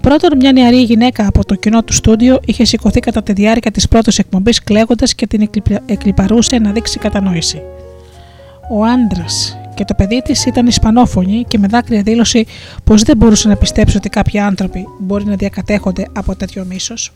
Πρώτον, 0.00 0.36
μια 0.36 0.52
νεαρή 0.52 0.82
γυναίκα 0.82 1.26
από 1.26 1.44
το 1.44 1.54
κοινό 1.54 1.82
του 1.82 1.92
στούντιο 1.92 2.40
είχε 2.44 2.64
σηκωθεί 2.64 3.00
κατά 3.00 3.22
τη 3.22 3.32
διάρκεια 3.32 3.70
της 3.70 3.88
πρώτης 3.88 4.18
εκπομπής 4.18 4.62
κλαίγοντας 4.64 5.14
και 5.14 5.26
την 5.26 5.40
εκλυπ- 5.40 5.90
εκλυπαρούσε 5.90 6.58
να 6.58 6.72
δείξει 6.72 6.98
κατανόηση. 6.98 7.62
Ο 8.70 8.84
άντρας 8.84 9.57
και 9.78 9.84
το 9.84 9.94
παιδί 9.94 10.22
της 10.24 10.44
ήταν 10.44 10.66
Ισπανόφωνοι 10.66 11.44
και 11.48 11.58
με 11.58 11.66
δάκρυα 11.66 12.02
δήλωσε 12.02 12.44
πως 12.84 13.02
δεν 13.02 13.16
μπορούσε 13.16 13.48
να 13.48 13.56
πιστέψει 13.56 13.96
ότι 13.96 14.08
κάποιοι 14.08 14.40
άνθρωποι 14.40 14.84
μπορεί 14.98 15.24
να 15.24 15.34
διακατέχονται 15.34 16.06
από 16.12 16.36
τέτοιο 16.36 16.64
μίσος. 16.68 17.12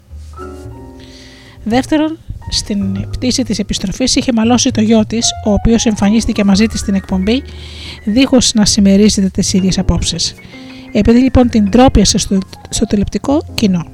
Δεύτερον, 1.64 2.18
στην 2.50 3.10
πτήση 3.10 3.42
της 3.42 3.58
επιστροφής 3.58 4.14
είχε 4.16 4.32
μαλώσει 4.32 4.70
το 4.70 4.80
γιο 4.80 5.06
της, 5.06 5.28
ο 5.46 5.52
οποίος 5.52 5.86
εμφανίστηκε 5.86 6.44
μαζί 6.44 6.66
της 6.66 6.80
στην 6.80 6.94
εκπομπή, 6.94 7.42
δίχως 8.04 8.54
να 8.54 8.64
συμμερίζεται 8.64 9.28
τις 9.28 9.52
ίδιες 9.52 9.78
απόψεις. 9.78 10.34
Επειδή 10.92 11.18
λοιπόν 11.18 11.48
την 11.48 11.70
τρόπιασε 11.70 12.18
στο, 12.18 12.38
στο 12.68 12.86
τηλεπτικό 12.86 13.44
κοινό. 13.54 13.86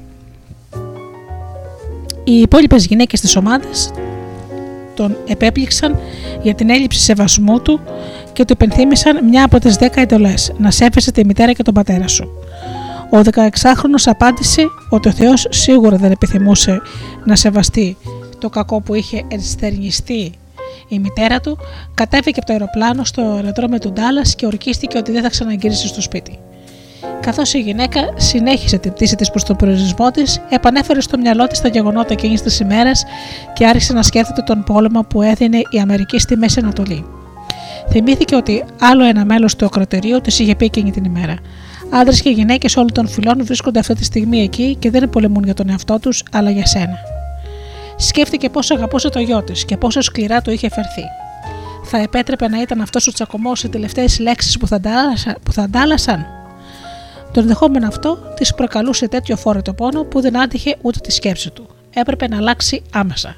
Οι 2.23 2.33
υπόλοιπες 2.33 2.85
γυναίκες 2.85 3.19
της 3.19 3.35
ομάδας 3.35 3.91
τον 4.99 5.17
επέπληξαν 5.27 5.99
για 6.41 6.55
την 6.55 6.69
έλλειψη 6.69 6.99
σεβασμού 6.99 7.61
του 7.61 7.79
και 8.39 8.45
του 8.45 8.53
υπενθύμησαν 8.53 9.25
μια 9.25 9.43
από 9.43 9.59
τις 9.59 9.75
δέκα 9.75 10.01
εντολές, 10.01 10.51
να 10.57 10.71
σέβεσαι 10.71 11.11
τη 11.11 11.25
μητέρα 11.25 11.51
και 11.51 11.63
τον 11.63 11.73
πατέρα 11.73 12.07
σου. 12.07 12.29
Ο 13.09 13.19
16χρονος 13.33 14.03
απάντησε 14.05 14.61
ότι 14.89 15.07
ο 15.07 15.11
Θεός 15.11 15.47
σίγουρα 15.49 15.97
δεν 15.97 16.11
επιθυμούσε 16.11 16.81
να 17.25 17.35
σεβαστεί 17.35 17.97
το 18.39 18.49
κακό 18.49 18.81
που 18.81 18.93
είχε 18.93 19.23
ενστερνιστεί 19.27 20.31
η 20.87 20.99
μητέρα 20.99 21.39
του, 21.39 21.57
κατέβηκε 21.93 22.39
από 22.39 22.47
το 22.47 22.53
αεροπλάνο 22.53 23.03
στο 23.03 23.21
αεροδρόμιο 23.21 23.77
του 23.79 23.91
Ντάλλας 23.91 24.35
και 24.35 24.45
ορκίστηκε 24.45 24.97
ότι 24.97 25.11
δεν 25.11 25.21
θα 25.21 25.29
ξαναγυρίσει 25.29 25.87
στο 25.87 26.01
σπίτι. 26.01 26.39
Καθώς 27.19 27.53
η 27.53 27.59
γυναίκα 27.59 28.01
συνέχισε 28.15 28.77
την 28.77 28.93
πτήση 28.93 29.15
της 29.15 29.29
προς 29.29 29.43
τον 29.43 29.55
προορισμό 29.55 30.11
της, 30.11 30.41
επανέφερε 30.49 31.01
στο 31.01 31.17
μυαλό 31.17 31.47
της 31.47 31.61
τα 31.61 31.67
γεγονότα 31.67 32.13
εκείνης 32.13 32.41
της 32.41 32.59
ημέρας 32.59 33.03
και 33.53 33.67
άρχισε 33.67 33.93
να 33.93 34.03
σκέφτεται 34.03 34.41
τον 34.41 34.63
πόλεμο 34.63 35.01
που 35.01 35.21
έδινε 35.21 35.57
η 35.57 35.79
Αμερική 35.79 36.19
στη 36.19 36.37
Μέση 36.37 36.59
Ανατολή. 36.59 37.05
Θυμήθηκε 37.91 38.35
ότι 38.35 38.65
άλλο 38.79 39.03
ένα 39.03 39.25
μέλος 39.25 39.55
του 39.55 39.65
ακροτερίου 39.65 40.21
της 40.21 40.39
είχε 40.39 40.55
πει 40.55 40.65
εκείνη 40.65 40.91
την 40.91 41.03
ημέρα. 41.03 41.35
Άντρες 41.89 42.21
και 42.21 42.29
γυναίκες 42.29 42.75
όλων 42.75 42.93
των 42.93 43.07
φυλών 43.07 43.45
βρίσκονται 43.45 43.79
αυτή 43.79 43.93
τη 43.93 44.03
στιγμή 44.03 44.41
εκεί 44.41 44.75
και 44.79 44.89
δεν 44.89 45.09
πολεμούν 45.09 45.43
για 45.43 45.53
τον 45.53 45.69
εαυτό 45.69 45.99
τους, 45.99 46.23
αλλά 46.31 46.49
για 46.49 46.65
σένα. 46.65 46.97
Σκέφτηκε 47.95 48.49
πόσο 48.49 48.75
αγαπούσε 48.75 49.09
το 49.09 49.19
γιο 49.19 49.43
της 49.43 49.65
και 49.65 49.77
πόσο 49.77 50.01
σκληρά 50.01 50.41
του 50.41 50.51
είχε 50.51 50.69
φερθεί. 50.69 51.03
Θα 51.83 51.97
επέτρεπε 51.97 52.47
να 52.47 52.61
ήταν 52.61 52.81
αυτός 52.81 53.07
ο 53.07 53.11
τσακωμός 53.11 53.63
οι 53.63 53.69
τελευταίες 53.69 54.19
λέξεις 54.19 54.57
που, 54.57 54.67
θα 54.67 54.79
που 55.43 55.51
θα 55.51 55.61
αντάλλασαν; 55.61 56.25
Το 57.33 57.39
ενδεχόμενο 57.39 57.87
αυτό 57.87 58.17
της 58.35 58.53
προκαλούσε 58.55 59.07
τέτοιο 59.07 59.35
φόρετο 59.35 59.73
πόνο 59.73 60.03
που 60.03 60.21
δεν 60.21 60.39
άντυχε 60.41 60.75
ούτε 60.81 60.99
τη 60.99 61.11
σκέψη 61.11 61.51
του. 61.51 61.67
Έπρεπε 61.93 62.27
να 62.27 62.37
αλλάξει 62.37 62.81
άμεσα. 62.93 63.37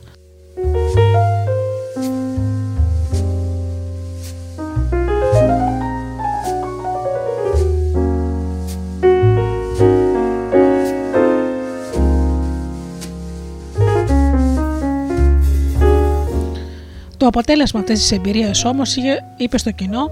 Το 17.22 17.28
αποτέλεσμα 17.28 17.80
αυτής 17.80 18.00
της 18.00 18.12
εμπειρίας 18.12 18.66
όμως, 18.66 18.96
είπε 19.38 19.58
στο 19.58 19.72
κοινό, 19.72 20.12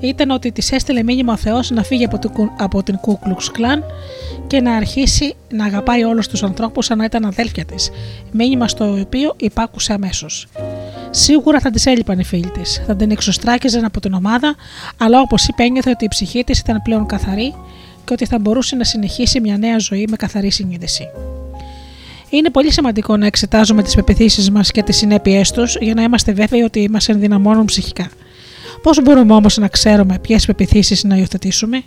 ήταν 0.00 0.30
ότι 0.30 0.52
της 0.52 0.72
έστειλε 0.72 1.02
μήνυμα 1.02 1.32
ο 1.32 1.36
Θεός 1.36 1.70
να 1.70 1.82
φύγει 1.82 2.04
από, 2.04 2.18
από 2.58 2.82
την 2.82 2.96
Κούκλουξ 2.96 3.50
Κλάν 3.50 3.84
και 4.46 4.60
να 4.60 4.76
αρχίσει 4.76 5.34
να 5.48 5.64
αγαπάει 5.64 6.04
όλους 6.04 6.28
τους 6.28 6.42
ανθρώπους 6.42 6.84
σαν 6.84 6.98
να 6.98 7.04
ήταν 7.04 7.24
αδέλφια 7.24 7.64
της. 7.64 7.90
Μήνυμα 8.32 8.68
στο 8.68 9.00
οποίο 9.00 9.34
υπάκουσε 9.36 9.92
αμέσως. 9.92 10.46
Σίγουρα 11.10 11.60
θα 11.60 11.70
της 11.70 11.86
έλειπαν 11.86 12.18
οι 12.18 12.24
φίλοι 12.24 12.50
της, 12.50 12.82
θα 12.86 12.96
την 12.96 13.10
εξωστράκιζαν 13.10 13.84
από 13.84 14.00
την 14.00 14.12
ομάδα, 14.12 14.54
αλλά 14.96 15.20
όπως 15.20 15.46
είπε, 15.48 15.62
ένιωθε 15.62 15.90
ότι 15.90 16.04
η 16.04 16.08
ψυχή 16.08 16.44
της 16.44 16.58
ήταν 16.58 16.82
πλέον 16.82 17.06
καθαρή 17.06 17.54
και 18.04 18.12
ότι 18.12 18.26
θα 18.26 18.38
μπορούσε 18.38 18.76
να 18.76 18.84
συνεχίσει 18.84 19.40
μια 19.40 19.58
νέα 19.58 19.78
ζωή 19.78 20.06
με 20.10 20.16
καθαρή 20.16 20.50
συνείδηση. 20.50 21.08
Είναι 22.36 22.50
πολύ 22.50 22.72
σημαντικό 22.72 23.16
να 23.16 23.26
εξετάζουμε 23.26 23.82
τις 23.82 23.94
πεπιθήσεις 23.94 24.50
μας 24.50 24.70
και 24.70 24.82
τις 24.82 24.96
συνέπειές 24.96 25.50
τους 25.50 25.76
για 25.80 25.94
να 25.94 26.02
είμαστε 26.02 26.32
βέβαιοι 26.32 26.60
ότι 26.60 26.88
μας 26.90 27.08
ενδυναμώνουν 27.08 27.64
ψυχικά. 27.64 28.08
Πώς 28.82 29.02
μπορούμε 29.02 29.34
όμως 29.34 29.56
να 29.56 29.68
ξέρουμε 29.68 30.18
ποιες 30.18 30.46
πεπιθήσεις 30.46 31.04
να 31.04 31.16
υιοθετήσουμε, 31.16 31.82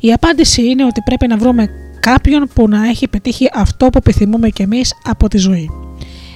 Η 0.00 0.12
απάντηση 0.12 0.64
είναι 0.64 0.84
ότι 0.84 1.02
πρέπει 1.04 1.26
να 1.26 1.36
βρούμε 1.36 1.68
κάποιον 2.00 2.48
που 2.54 2.68
να 2.68 2.88
έχει 2.88 3.08
πετύχει 3.08 3.50
αυτό 3.52 3.86
που 3.86 3.98
επιθυμούμε 3.98 4.48
κι 4.48 4.62
εμείς 4.62 4.94
από 5.04 5.28
τη 5.28 5.38
ζωή. 5.38 5.70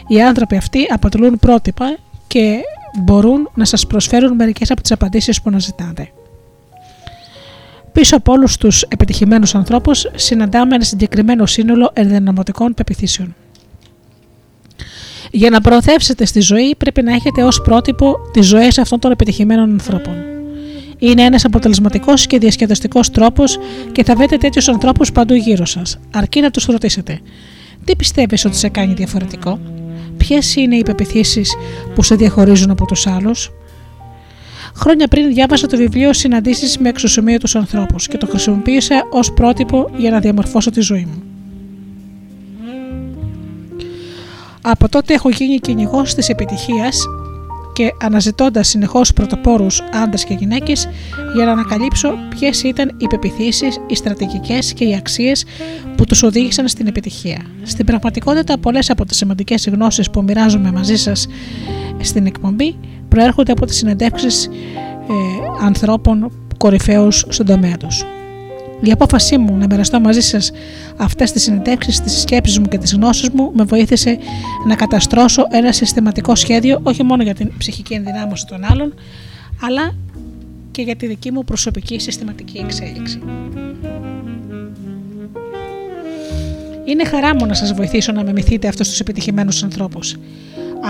Οι 0.09 0.23
άνθρωποι 0.23 0.57
αυτοί 0.57 0.87
αποτελούν 0.91 1.39
πρότυπα 1.39 1.97
και 2.27 2.59
μπορούν 3.05 3.51
να 3.55 3.65
σας 3.65 3.87
προσφέρουν 3.87 4.35
μερικές 4.35 4.71
από 4.71 4.83
τις 4.83 4.93
απαντήσεις 4.93 5.43
που 5.43 5.49
αναζητάτε. 5.49 6.09
Πίσω 7.95 8.17
από 8.17 8.33
όλους 8.33 8.57
τους 8.57 8.83
επιτυχημένους 8.83 9.55
ανθρώπους 9.55 10.07
συναντάμε 10.15 10.75
ένα 10.75 10.85
συγκεκριμένο 10.85 11.47
σύνολο 11.47 11.91
ενδυναμωτικών 11.93 12.75
πεπιθήσεων. 12.75 13.35
Για 15.31 15.51
να 15.51 15.61
προωθεύσετε 15.61 16.25
στη 16.25 16.41
ζωή 16.41 16.75
πρέπει 16.79 17.03
να 17.03 17.13
έχετε 17.13 17.43
ως 17.43 17.63
πρότυπο 17.63 18.17
τις 18.33 18.47
ζωές 18.47 18.79
αυτών 18.79 18.99
των 18.99 19.11
επιτυχημένων 19.11 19.71
ανθρώπων. 19.71 20.15
Είναι 20.99 21.23
ένας 21.23 21.45
αποτελεσματικός 21.45 22.27
και 22.27 22.39
διασκεδαστικός 22.39 23.11
τρόπος 23.11 23.59
και 23.93 24.05
θα 24.05 24.15
βρείτε 24.15 24.37
τέτοιους 24.37 24.69
ανθρώπους 24.69 25.13
παντού 25.13 25.35
γύρω 25.35 25.65
σας, 25.65 25.99
αρκεί 26.15 26.41
να 26.41 26.51
τους 26.51 26.65
ρωτήσετε. 26.65 27.21
Τι 27.85 27.97
πιστεύεις 27.97 28.45
ότι 28.45 28.57
σε 28.57 28.69
κάνει 28.69 28.95
διαφορετικό, 28.95 29.59
Ποιες 30.17 30.57
είναι 30.57 30.77
οι 30.77 30.83
πεπιθήσεις 30.83 31.55
που 31.95 32.03
σε 32.03 32.15
διαχωρίζουν 32.15 32.71
από 32.71 32.87
τους 32.87 33.07
άλλους, 33.07 33.51
Χρόνια 34.77 35.09
πριν 35.09 35.29
διάβασα 35.35 35.67
το 35.67 35.77
βιβλίο 35.77 36.13
Συναντήσεις 36.13 36.79
με 36.79 36.89
εξωσωμείωτους 36.89 37.57
ανθρώπους 37.57 38.09
και 38.09 38.17
το 38.17 38.27
χρησιμοποίησα 38.27 39.03
ως 39.11 39.33
πρότυπο 39.33 39.91
για 39.97 40.11
να 40.11 40.21
διαμορφώσω 40.21 40.71
τη 40.71 40.81
ζωή 40.81 41.09
μου. 41.11 41.23
Από 44.61 44.89
τότε 44.89 45.15
έχω 45.15 45.29
γίνει 45.29 45.59
κυνηγός 45.59 46.15
της 46.15 46.29
επιτυχίας 46.29 47.05
και 47.73 47.95
αναζητώντας 48.03 48.69
συνεχώς 48.69 49.13
πρωτοπόρους 49.13 49.81
άντρες 49.93 50.25
και 50.25 50.35
γυναίκες 50.35 50.89
για 51.35 51.45
να 51.45 51.53
ανακαλύψω 51.53 52.15
ποιες 52.29 52.63
ήταν 52.63 52.97
οι 52.99 53.07
πεπιθήσεις, 53.07 53.81
οι 53.87 53.95
στρατηγικές 53.95 54.73
και 54.73 54.85
οι 54.85 54.95
αξίες 54.95 55.45
που 55.97 56.05
τους 56.05 56.23
οδήγησαν 56.23 56.69
στην 56.69 56.87
επιτυχία. 56.87 57.39
Στην 57.63 57.87
πραγματικότητα, 57.87 58.59
πολλές 58.59 58.91
από 58.91 59.05
τις 59.05 59.17
σημαντικές 59.17 59.69
γνώσεις 59.69 60.11
που 60.11 60.23
μοιράζομαι 60.23 60.73
μαζί 60.73 60.97
σας 60.97 61.27
στην 62.01 62.27
εκπομπή 62.27 62.77
προέρχονται 63.15 63.53
από 63.53 63.67
τις 63.67 63.77
συνεντεύξεις 63.77 64.47
ε, 64.47 65.13
ανθρώπων 65.61 66.33
κορυφαίους 66.59 67.25
στον 67.29 67.47
τομέα 67.47 67.77
τους. 67.77 68.05
Η 68.81 68.91
απόφασή 68.91 69.39
μου 69.39 69.57
να 69.57 69.67
μοιραστώ 69.67 70.01
μαζί 70.01 70.21
σας 70.21 70.53
αυτές 70.97 71.33
τις 71.33 71.43
συνεντεύξεις, 71.43 72.01
τις 72.01 72.21
σκέψεις 72.21 72.59
μου 72.59 72.67
και 72.67 72.79
τις 72.79 72.95
γνώσεις 72.95 73.29
μου 73.29 73.53
με 73.55 73.65
βοήθησε 73.65 74.19
να 74.67 74.75
καταστρώσω 74.75 75.47
ένα 75.51 75.73
συστηματικό 75.73 76.35
σχέδιο 76.35 76.81
όχι 76.83 77.03
μόνο 77.03 77.23
για 77.23 77.35
την 77.35 77.53
ψυχική 77.59 77.95
ενδυνάμωση 77.95 78.47
των 78.47 78.65
άλλων, 78.71 78.95
αλλά 79.61 79.95
και 80.71 80.83
για 80.83 80.97
τη 80.97 81.07
δική 81.07 81.31
μου 81.31 81.45
προσωπική 81.45 81.99
συστηματική 81.99 82.59
εξέλιξη. 82.59 83.23
Είναι 86.85 87.05
χαρά 87.05 87.35
μου 87.35 87.47
να 87.47 87.55
σας 87.55 87.73
βοηθήσω 87.73 88.13
να 88.13 88.23
μιμηθείτε 88.23 88.69
αυτούς 88.69 88.89
τους 88.89 89.01
επιτυχημένους 89.01 89.63
ανθρώπους 89.63 90.17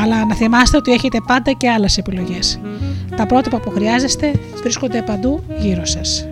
αλλά 0.02 0.24
να 0.24 0.34
θυμάστε 0.34 0.76
ότι 0.76 0.92
έχετε 0.92 1.18
πάντα 1.26 1.52
και 1.52 1.70
άλλες 1.70 1.98
επιλογές. 1.98 2.60
Τα 3.16 3.26
πρότυπα 3.26 3.60
που 3.60 3.70
χρειάζεστε 3.70 4.32
βρίσκονται 4.62 5.02
παντού 5.02 5.42
γύρω 5.58 5.84
σας. 5.84 6.28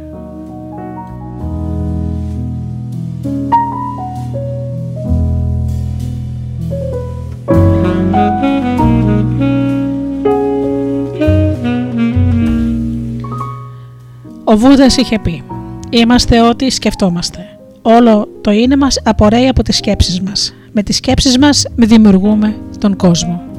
Ο 14.44 14.56
Βούδας 14.56 14.96
είχε 14.96 15.18
πει 15.18 15.42
«Είμαστε 15.90 16.42
ό,τι 16.42 16.70
σκεφτόμαστε. 16.70 17.46
Όλο 17.82 18.28
το 18.40 18.50
είναι 18.50 18.76
μας 18.76 19.00
απορρέει 19.04 19.48
από 19.48 19.62
τις 19.62 19.76
σκέψεις 19.76 20.20
μας. 20.20 20.54
Με 20.72 20.82
τις 20.82 20.96
σκέψεις 20.96 21.38
μας 21.38 21.66
δημιουργούμε 21.76 22.56
τον 22.78 22.96
κόσμο». 22.96 23.51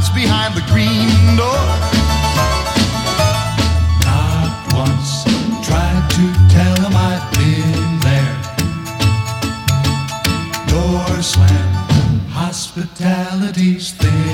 hides 0.09 0.14
behind 0.14 0.55
the 0.55 0.62
green 0.72 1.36
door. 1.36 1.66
Not 4.05 4.72
once 4.74 5.24
tried 5.66 6.09
to 6.10 6.32
tell 6.48 6.76
him 6.76 6.97
I'd 6.97 7.22
been 7.39 8.01
there. 8.01 8.36
Door 10.68 11.22
slammed, 11.22 12.30
hospitality's 12.30 13.93
thin. 13.93 14.27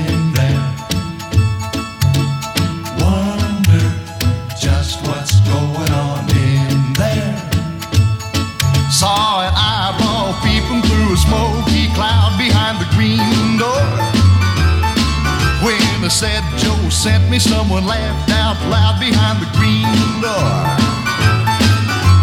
Mama 16.04 16.12
said 16.12 16.44
Joe 16.58 16.90
sent 16.90 17.30
me. 17.30 17.38
Someone 17.38 17.86
laughed 17.86 18.28
out 18.28 18.60
loud 18.68 19.00
behind 19.00 19.40
the 19.40 19.48
green 19.56 19.88
door. 20.20 20.52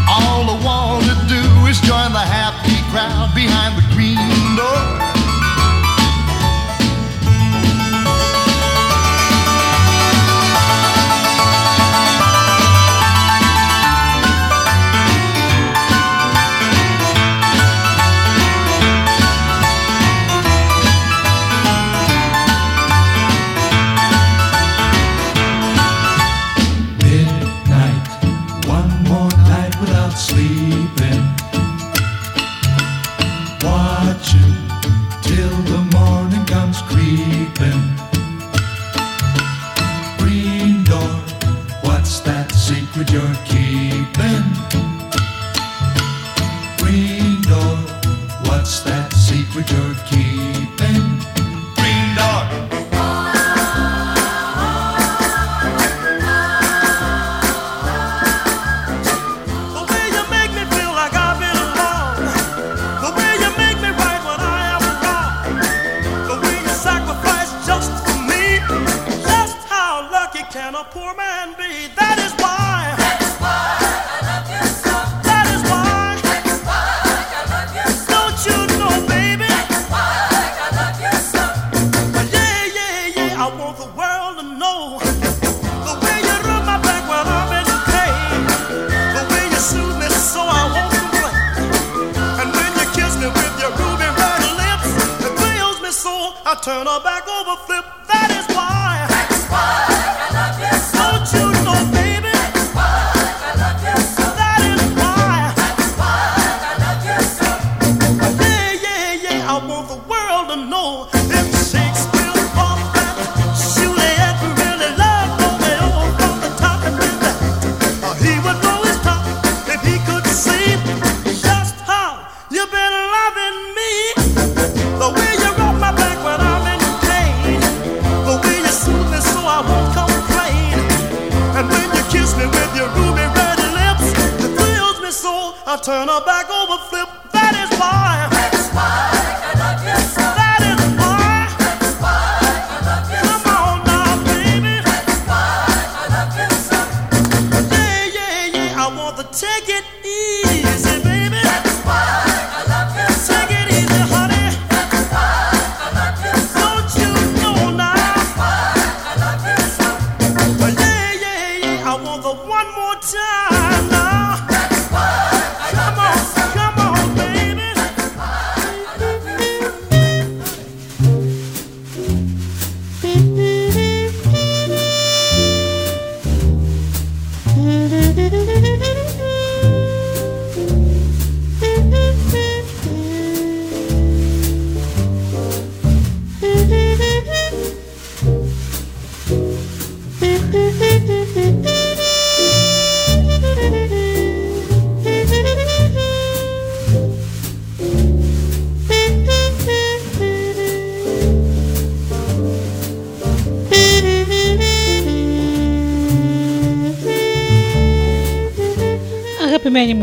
All 0.05 0.45
I 0.45 0.61
want 0.61 1.05
to 1.09 1.17
do 1.25 1.41
is 1.65 1.81
join 1.81 2.13
the 2.13 2.21
happy 2.21 2.77
crowd 2.93 3.33
behind 3.33 3.81
the 3.81 3.85
green 3.95 4.30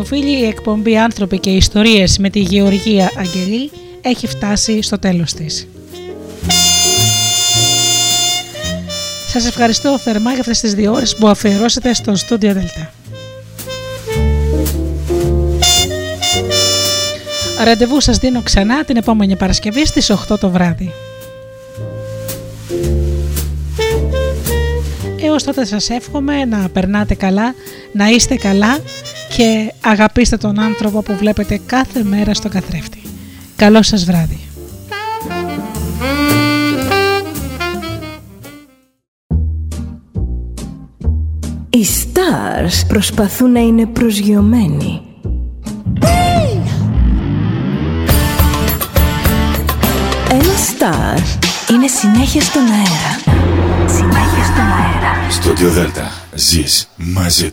φίλοι, 0.04 0.38
η 0.40 0.44
εκπομπή 0.44 0.98
«Άνθρωποι 0.98 1.38
και 1.38 1.50
Ιστορίες» 1.50 2.18
με 2.18 2.30
τη 2.30 2.40
Γεωργία 2.40 3.10
Αγγελή 3.18 3.70
έχει 4.00 4.26
φτάσει 4.26 4.82
στο 4.82 4.98
τέλος 4.98 5.32
της. 5.32 5.66
Σας 9.28 9.46
ευχαριστώ 9.46 9.98
θερμά 9.98 10.30
για 10.30 10.40
αυτές 10.40 10.60
τις 10.60 10.74
δύο 10.74 10.92
ώρες 10.92 11.16
που 11.16 11.28
αφιερώσετε 11.28 11.94
στο 11.94 12.12
Studio 12.28 12.52
Delta. 12.54 12.86
Ραντεβού 17.64 18.00
σας 18.00 18.18
δίνω 18.18 18.42
ξανά 18.42 18.84
την 18.84 18.96
επόμενη 18.96 19.36
Παρασκευή 19.36 19.86
στις 19.86 20.10
8 20.10 20.38
το 20.38 20.50
βράδυ. 20.50 20.92
Έως 25.22 25.42
τότε 25.42 25.64
σας 25.64 25.90
εύχομαι 25.90 26.44
να 26.44 26.68
περνάτε 26.68 27.14
καλά, 27.14 27.54
να 27.92 28.08
είστε 28.08 28.36
καλά 28.36 28.78
και 29.38 29.72
αγαπήστε 29.80 30.36
τον 30.36 30.60
άνθρωπο 30.60 31.02
που 31.02 31.16
βλέπετε 31.16 31.60
κάθε 31.66 32.02
μέρα 32.02 32.34
στο 32.34 32.48
καθρέφτη. 32.48 33.02
Καλό 33.56 33.82
σας 33.82 34.04
βράδυ. 34.04 34.38
Οι 41.70 41.86
stars 41.86 42.86
προσπαθούν 42.88 43.52
να 43.52 43.60
είναι 43.60 43.86
προσγειωμένοι. 43.86 45.00
Ένα 50.30 50.54
star 50.78 51.18
είναι 51.70 51.86
συνέχεια 51.86 52.40
στον 52.40 52.62
αέρα. 52.62 53.38
Συνέχεια 53.86 54.44
στον 54.44 54.64
αέρα. 54.64 55.30
Στο 55.30 55.68
Δέλτα 55.68 56.12
ζεις 56.34 56.88
μαζί 56.96 57.46